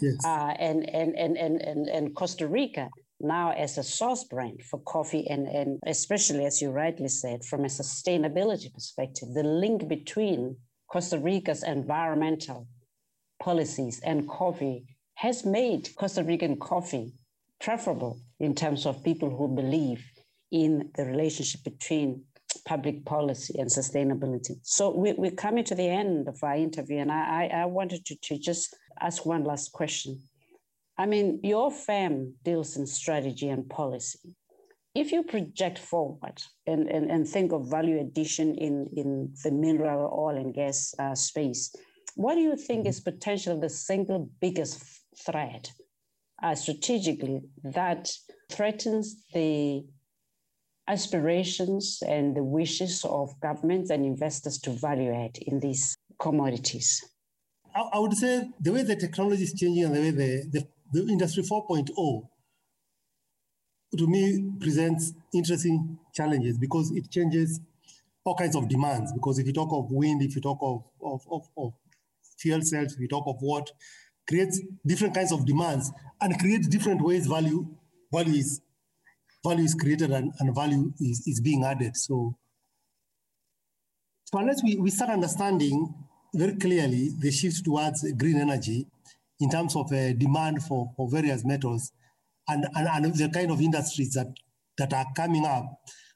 Yes. 0.00 0.16
Uh, 0.24 0.54
and, 0.58 0.88
and, 0.90 1.16
and, 1.16 1.36
and, 1.36 1.62
and, 1.62 1.88
and 1.88 2.16
Costa 2.16 2.48
Rica 2.48 2.90
now 3.22 3.52
as 3.52 3.78
a 3.78 3.82
source 3.82 4.24
brand 4.24 4.62
for 4.64 4.80
coffee 4.80 5.26
and, 5.28 5.46
and 5.46 5.78
especially 5.86 6.44
as 6.44 6.60
you 6.60 6.70
rightly 6.70 7.08
said 7.08 7.44
from 7.44 7.64
a 7.64 7.68
sustainability 7.68 8.72
perspective 8.74 9.28
the 9.34 9.44
link 9.44 9.86
between 9.88 10.56
costa 10.90 11.18
rica's 11.18 11.62
environmental 11.62 12.66
policies 13.40 14.00
and 14.04 14.28
coffee 14.28 14.84
has 15.14 15.44
made 15.44 15.88
costa 15.96 16.24
rican 16.24 16.56
coffee 16.56 17.12
preferable 17.62 18.20
in 18.40 18.54
terms 18.54 18.84
of 18.86 19.02
people 19.04 19.30
who 19.30 19.48
believe 19.48 20.04
in 20.50 20.90
the 20.96 21.04
relationship 21.04 21.62
between 21.64 22.22
public 22.66 23.04
policy 23.04 23.54
and 23.58 23.70
sustainability. 23.70 24.56
So 24.62 24.94
we, 24.94 25.12
we're 25.12 25.30
coming 25.30 25.64
to 25.64 25.74
the 25.74 25.88
end 25.88 26.28
of 26.28 26.38
our 26.42 26.56
interview, 26.56 26.98
and 26.98 27.10
I, 27.10 27.48
I, 27.52 27.60
I 27.62 27.64
wanted 27.66 28.04
to, 28.06 28.16
to 28.16 28.38
just 28.38 28.76
ask 29.00 29.24
one 29.24 29.44
last 29.44 29.72
question. 29.72 30.20
I 30.98 31.06
mean, 31.06 31.40
your 31.42 31.70
firm 31.70 32.34
deals 32.44 32.76
in 32.76 32.86
strategy 32.86 33.48
and 33.48 33.68
policy. 33.68 34.36
If 34.94 35.10
you 35.10 35.22
project 35.22 35.78
forward 35.78 36.42
and, 36.66 36.90
and, 36.90 37.10
and 37.10 37.26
think 37.26 37.52
of 37.52 37.70
value 37.70 37.98
addition 37.98 38.54
in, 38.56 38.90
in 38.94 39.32
the 39.42 39.50
mineral, 39.50 40.12
oil, 40.14 40.36
and 40.36 40.52
gas 40.52 40.94
uh, 40.98 41.14
space, 41.14 41.74
what 42.14 42.34
do 42.34 42.40
you 42.40 42.56
think 42.56 42.86
is 42.86 43.00
potentially 43.00 43.58
the 43.58 43.70
single 43.70 44.28
biggest 44.38 44.84
threat 45.24 45.72
uh, 46.42 46.54
strategically 46.54 47.40
that 47.64 48.10
threatens 48.50 49.24
the 49.32 49.84
aspirations 50.88 52.02
and 52.06 52.36
the 52.36 52.42
wishes 52.42 53.04
of 53.04 53.38
governments 53.40 53.90
and 53.90 54.04
investors 54.04 54.58
to 54.58 54.70
value 54.70 55.12
add 55.12 55.38
in 55.38 55.60
these 55.60 55.96
commodities? 56.18 57.04
I, 57.74 57.98
would 57.98 58.12
say 58.12 58.50
the 58.60 58.72
way 58.72 58.82
the 58.82 58.96
technology 58.96 59.44
is 59.44 59.54
changing 59.54 59.84
and 59.84 59.96
the 59.96 60.00
way 60.00 60.10
the, 60.10 60.44
the 60.50 60.66
the 60.92 61.10
Industry 61.10 61.42
4.0 61.42 62.28
to 63.98 64.06
me 64.06 64.52
presents 64.60 65.12
interesting 65.34 65.98
challenges 66.14 66.58
because 66.58 66.90
it 66.92 67.10
changes 67.10 67.60
all 68.24 68.34
kinds 68.34 68.56
of 68.56 68.68
demands. 68.68 69.12
Because 69.12 69.38
if 69.38 69.46
you 69.46 69.52
talk 69.52 69.72
of 69.72 69.90
wind, 69.90 70.22
if 70.22 70.34
you 70.34 70.42
talk 70.42 70.58
of, 70.60 70.84
of, 71.02 71.22
of, 71.30 71.48
of 71.56 71.72
fuel 72.38 72.62
cells, 72.62 72.92
if 72.94 73.00
you 73.00 73.08
talk 73.08 73.24
of 73.26 73.36
what, 73.40 73.70
creates 74.28 74.60
different 74.86 75.14
kinds 75.14 75.32
of 75.32 75.46
demands 75.46 75.90
and 76.20 76.38
creates 76.38 76.68
different 76.68 77.00
ways 77.02 77.26
value 77.26 77.66
value 78.12 78.34
is 78.34 78.60
value 79.44 79.64
is 79.64 79.74
created 79.74 80.10
and, 80.10 80.32
and 80.38 80.54
value 80.54 80.92
is, 81.00 81.26
is 81.26 81.40
being 81.40 81.64
added. 81.64 81.96
So, 81.96 82.36
so 84.24 84.38
unless 84.38 84.62
we, 84.62 84.76
we 84.76 84.90
start 84.90 85.10
understanding 85.10 85.92
very 86.34 86.54
clearly 86.56 87.10
the 87.20 87.30
shift 87.30 87.64
towards 87.64 88.10
green 88.12 88.40
energy, 88.40 88.86
in 89.42 89.50
terms 89.50 89.74
of 89.74 89.92
uh, 89.92 90.12
demand 90.12 90.62
for, 90.62 90.92
for 90.96 91.10
various 91.10 91.44
metals 91.44 91.92
and, 92.48 92.64
and, 92.76 93.04
and 93.04 93.14
the 93.14 93.28
kind 93.28 93.50
of 93.50 93.60
industries 93.60 94.12
that, 94.14 94.28
that 94.78 94.92
are 94.94 95.06
coming 95.16 95.44
up. 95.44 95.66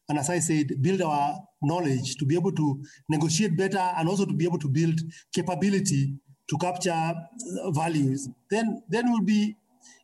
And 0.09 0.18
as 0.18 0.30
I 0.30 0.38
said, 0.38 0.80
build 0.80 1.02
our 1.02 1.36
knowledge 1.61 2.16
to 2.16 2.24
be 2.24 2.36
able 2.36 2.52
to 2.52 2.80
negotiate 3.09 3.57
better 3.57 3.78
and 3.78 4.09
also 4.09 4.24
to 4.24 4.32
be 4.32 4.44
able 4.44 4.61
to 4.61 4.68
build 4.68 5.00
capability 5.34 6.14
to 6.49 6.59
capture 6.59 6.90
uh, 6.92 7.70
values. 7.70 8.28
Then, 8.51 8.82
then 8.88 9.11
we'll 9.11 9.22
be 9.22 9.57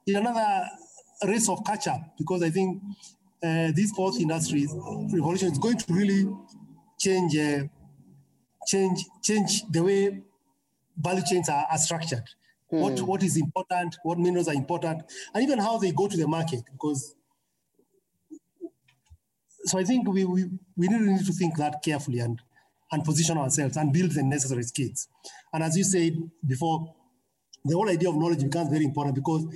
in 0.06 0.16
another 0.16 0.68
race 1.24 1.48
of 1.48 1.64
catch 1.64 1.86
up 1.86 2.00
because 2.18 2.42
I 2.42 2.50
think 2.50 2.82
uh, 3.42 3.72
this 3.74 3.92
fourth 3.92 4.20
industry 4.20 4.66
revolution 5.12 5.52
is 5.52 5.58
going 5.58 5.78
to 5.78 5.92
really 5.92 6.28
change, 6.98 7.36
uh, 7.36 7.64
change, 8.66 9.04
change 9.22 9.62
the 9.70 9.82
way 9.82 10.22
value 10.96 11.22
chains 11.24 11.48
are, 11.48 11.66
are 11.70 11.78
structured 11.78 12.24
mm. 12.72 12.80
what, 12.80 12.98
hmm. 12.98 13.06
what 13.06 13.22
is 13.22 13.36
important, 13.36 13.96
what 14.02 14.18
minerals 14.18 14.48
are 14.48 14.54
important, 14.54 15.02
and 15.34 15.42
even 15.42 15.58
how 15.58 15.78
they 15.78 15.92
go 15.92 16.08
to 16.08 16.16
the 16.16 16.26
market. 16.26 16.62
Because 16.72 17.14
so 19.64 19.78
I 19.78 19.84
think 19.84 20.08
we, 20.08 20.24
we, 20.24 20.44
we 20.76 20.88
really 20.88 21.12
need 21.12 21.26
to 21.26 21.32
think 21.32 21.56
that 21.56 21.82
carefully 21.84 22.18
and, 22.18 22.40
and 22.90 23.04
position 23.04 23.38
ourselves 23.38 23.76
and 23.76 23.92
build 23.92 24.10
the 24.12 24.22
necessary 24.22 24.64
skills. 24.64 25.08
And 25.52 25.62
as 25.62 25.76
you 25.76 25.84
said 25.84 26.12
before, 26.46 26.94
the 27.64 27.74
whole 27.74 27.88
idea 27.88 28.08
of 28.08 28.16
knowledge 28.16 28.42
becomes 28.42 28.70
very 28.70 28.84
important 28.84 29.14
because 29.14 29.46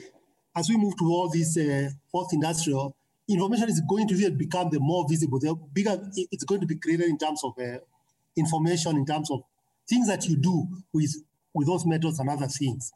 as 0.55 0.68
we 0.68 0.76
move 0.76 0.97
towards 0.97 1.34
this 1.34 1.57
uh, 1.57 1.90
fourth 2.11 2.32
industrial, 2.32 2.94
information 3.28 3.68
is 3.68 3.80
going 3.88 4.07
to 4.09 4.30
become 4.30 4.68
the 4.70 4.80
more 4.80 5.07
visible, 5.09 5.38
the 5.38 5.55
bigger 5.72 5.99
it's 6.30 6.44
going 6.44 6.61
to 6.61 6.66
be 6.66 6.76
created 6.76 7.07
in 7.07 7.18
terms 7.18 7.42
of 7.44 7.53
uh, 7.59 7.78
information, 8.36 8.97
in 8.97 9.05
terms 9.05 9.30
of 9.30 9.42
things 9.88 10.09
that 10.09 10.26
you 10.26 10.36
do 10.36 10.66
with 10.92 11.14
with 11.55 11.66
those 11.66 11.86
metals 11.86 12.18
and 12.18 12.28
other 12.28 12.47
things. 12.47 12.92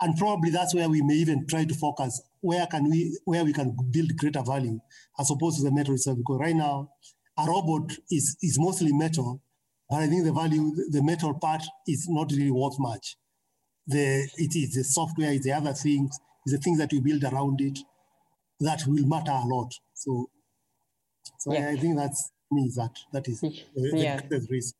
And 0.00 0.16
probably 0.16 0.50
that's 0.50 0.74
where 0.74 0.88
we 0.88 1.02
may 1.02 1.14
even 1.14 1.46
try 1.46 1.64
to 1.64 1.74
focus 1.74 2.22
where 2.40 2.66
can 2.66 2.88
we 2.88 3.18
where 3.24 3.44
we 3.44 3.52
can 3.52 3.76
build 3.90 4.16
greater 4.16 4.42
value 4.42 4.80
as 5.18 5.30
opposed 5.30 5.58
to 5.58 5.64
the 5.64 5.70
metal 5.70 5.94
itself. 5.94 6.16
Because 6.16 6.40
right 6.40 6.56
now, 6.56 6.90
a 7.38 7.44
robot 7.46 7.92
is 8.10 8.36
is 8.42 8.58
mostly 8.58 8.92
metal, 8.92 9.42
but 9.90 9.96
I 9.96 10.06
think 10.06 10.24
the 10.24 10.32
value, 10.32 10.72
the 10.88 11.02
metal 11.02 11.34
part 11.34 11.62
is 11.86 12.08
not 12.08 12.30
really 12.30 12.52
worth 12.52 12.78
much. 12.78 13.16
The 13.86 14.28
it 14.36 14.54
is 14.54 14.74
the 14.74 14.84
software, 14.84 15.32
it's 15.32 15.44
the 15.44 15.52
other 15.52 15.72
things, 15.72 16.18
it's 16.46 16.54
the 16.54 16.60
things 16.60 16.78
that 16.78 16.92
you 16.92 17.00
build 17.00 17.24
around 17.24 17.60
it 17.60 17.78
that 18.60 18.82
will 18.86 19.06
matter 19.06 19.32
a 19.32 19.44
lot. 19.46 19.72
So 19.94 20.30
so 21.38 21.52
yeah. 21.52 21.68
I, 21.68 21.72
I 21.72 21.76
think 21.76 21.96
that's 21.96 22.30
me 22.50 22.70
that 22.76 22.96
that 23.12 23.28
is 23.28 23.40
the, 23.40 23.62
yeah. 23.74 24.20
the 24.28 24.46
reason. 24.48 24.74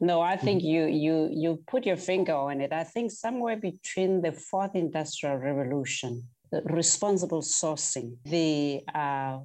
No, 0.00 0.20
I 0.20 0.36
think 0.36 0.62
mm-hmm. 0.62 0.68
you 0.68 0.86
you 0.86 1.28
you 1.32 1.64
put 1.66 1.84
your 1.84 1.96
finger 1.96 2.34
on 2.34 2.60
it. 2.60 2.72
I 2.72 2.84
think 2.84 3.10
somewhere 3.10 3.56
between 3.56 4.22
the 4.22 4.32
fourth 4.32 4.74
industrial 4.74 5.36
revolution, 5.36 6.22
the 6.52 6.62
responsible 6.62 7.42
sourcing, 7.42 8.16
the 8.24 8.82
uh, 8.94 9.38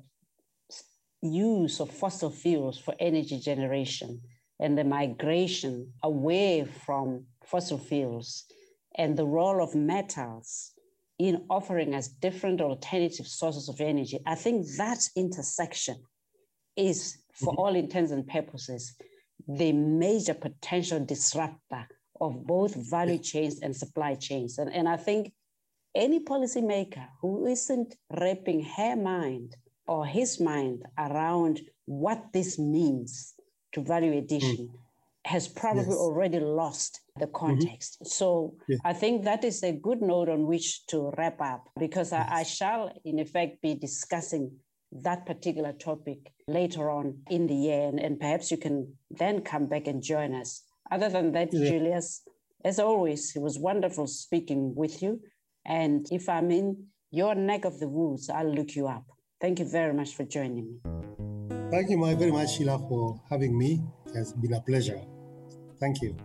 use 1.22 1.80
of 1.80 1.90
fossil 1.90 2.30
fuels 2.30 2.78
for 2.78 2.94
energy 3.00 3.40
generation, 3.40 4.22
and 4.60 4.78
the 4.78 4.84
migration 4.84 5.92
away 6.04 6.66
from 6.86 7.26
fossil 7.44 7.78
fuels 7.78 8.46
and 8.96 9.18
the 9.18 9.26
role 9.26 9.64
of 9.64 9.76
metals 9.76 10.74
in 11.18 11.44
offering 11.50 11.94
us 11.94 12.08
different 12.08 12.62
alternative 12.62 13.28
sources 13.28 13.70
of 13.70 13.82
energy, 13.82 14.20
I 14.26 14.36
think 14.36 14.68
that 14.78 15.00
intersection 15.16 15.98
is, 16.76 17.18
for 17.34 17.52
mm-hmm. 17.52 17.60
all 17.62 17.76
intents 17.76 18.12
and 18.12 18.26
purposes, 18.26 18.96
the 19.48 19.72
major 19.74 20.34
potential 20.34 21.04
disruptor 21.04 21.88
of 22.22 22.46
both 22.46 22.76
value 22.76 23.18
chains 23.18 23.60
and 23.62 23.76
supply 23.76 24.16
chains. 24.16 24.58
And, 24.58 24.72
and 24.74 24.88
I 24.88 24.98
think 24.98 25.34
any 25.96 26.20
policymaker 26.20 27.08
who 27.22 27.48
isn't 27.48 27.96
wrapping 28.18 28.64
her 28.64 28.96
mind 28.96 29.56
or 29.88 30.06
his 30.06 30.40
mind 30.40 30.84
around 30.98 31.62
what 31.86 32.32
this 32.32 32.60
means 32.60 33.34
to 33.74 33.82
value 33.82 34.18
addition 34.18 34.70
mm. 34.70 34.72
has 35.26 35.48
probably 35.48 35.84
yes. 35.84 35.98
already 35.98 36.40
lost 36.40 37.02
the 37.18 37.26
mm-hmm. 37.26 37.36
context. 37.36 37.96
Mm-hmm. 37.96 38.08
So 38.08 38.56
yeah. 38.68 38.78
I 38.86 38.94
think 38.94 39.24
that 39.24 39.44
is 39.44 39.64
a 39.64 39.72
good 39.72 40.02
note 40.02 40.30
on 40.30 40.48
which 40.48 40.86
to 40.88 41.12
wrap 41.18 41.42
up 41.42 41.70
because 41.78 42.12
yes. 42.12 42.28
I, 42.32 42.40
I 42.40 42.44
shall, 42.44 42.92
in 43.06 43.20
effect, 43.20 43.62
be 43.62 43.76
discussing 43.76 44.52
that 44.92 45.26
particular 45.26 45.74
topic 45.74 46.32
later 46.48 46.90
on 46.90 47.20
in 47.30 47.48
the 47.48 47.54
year. 47.54 47.88
And, 47.88 48.00
and 48.00 48.20
perhaps 48.20 48.50
you 48.52 48.58
can 48.58 48.94
then 49.12 49.42
come 49.42 49.68
back 49.68 49.88
and 49.88 50.02
join 50.02 50.34
us. 50.34 50.64
Other 50.92 51.10
than 51.10 51.32
that, 51.34 51.54
yeah. 51.54 51.70
Julius, 51.70 52.24
as 52.66 52.80
always, 52.80 53.36
it 53.36 53.42
was 53.42 53.60
wonderful 53.60 54.08
speaking 54.08 54.74
with 54.76 55.02
you. 55.04 55.22
And 55.66 56.08
if 56.12 56.28
I'm 56.28 56.50
in 56.50 56.88
your 57.12 57.36
neck 57.36 57.66
of 57.66 57.80
the 57.80 57.88
woods, 57.88 58.30
I'll 58.30 58.52
look 58.54 58.76
you 58.76 58.88
up. 58.88 59.06
Thank 59.40 59.60
you 59.60 59.66
very 59.66 59.94
much 59.94 60.16
for 60.16 60.24
joining 60.24 60.66
me. 60.66 61.19
Thank 61.72 61.90
you 61.90 61.98
very 62.16 62.32
much, 62.32 62.58
Sheila, 62.58 62.78
for 62.90 63.20
having 63.30 63.58
me. 63.58 63.82
It 64.08 64.16
has 64.16 64.34
been 64.34 64.54
a 64.54 64.62
pleasure. 64.62 65.02
Thank 65.80 66.02
you. 66.02 66.16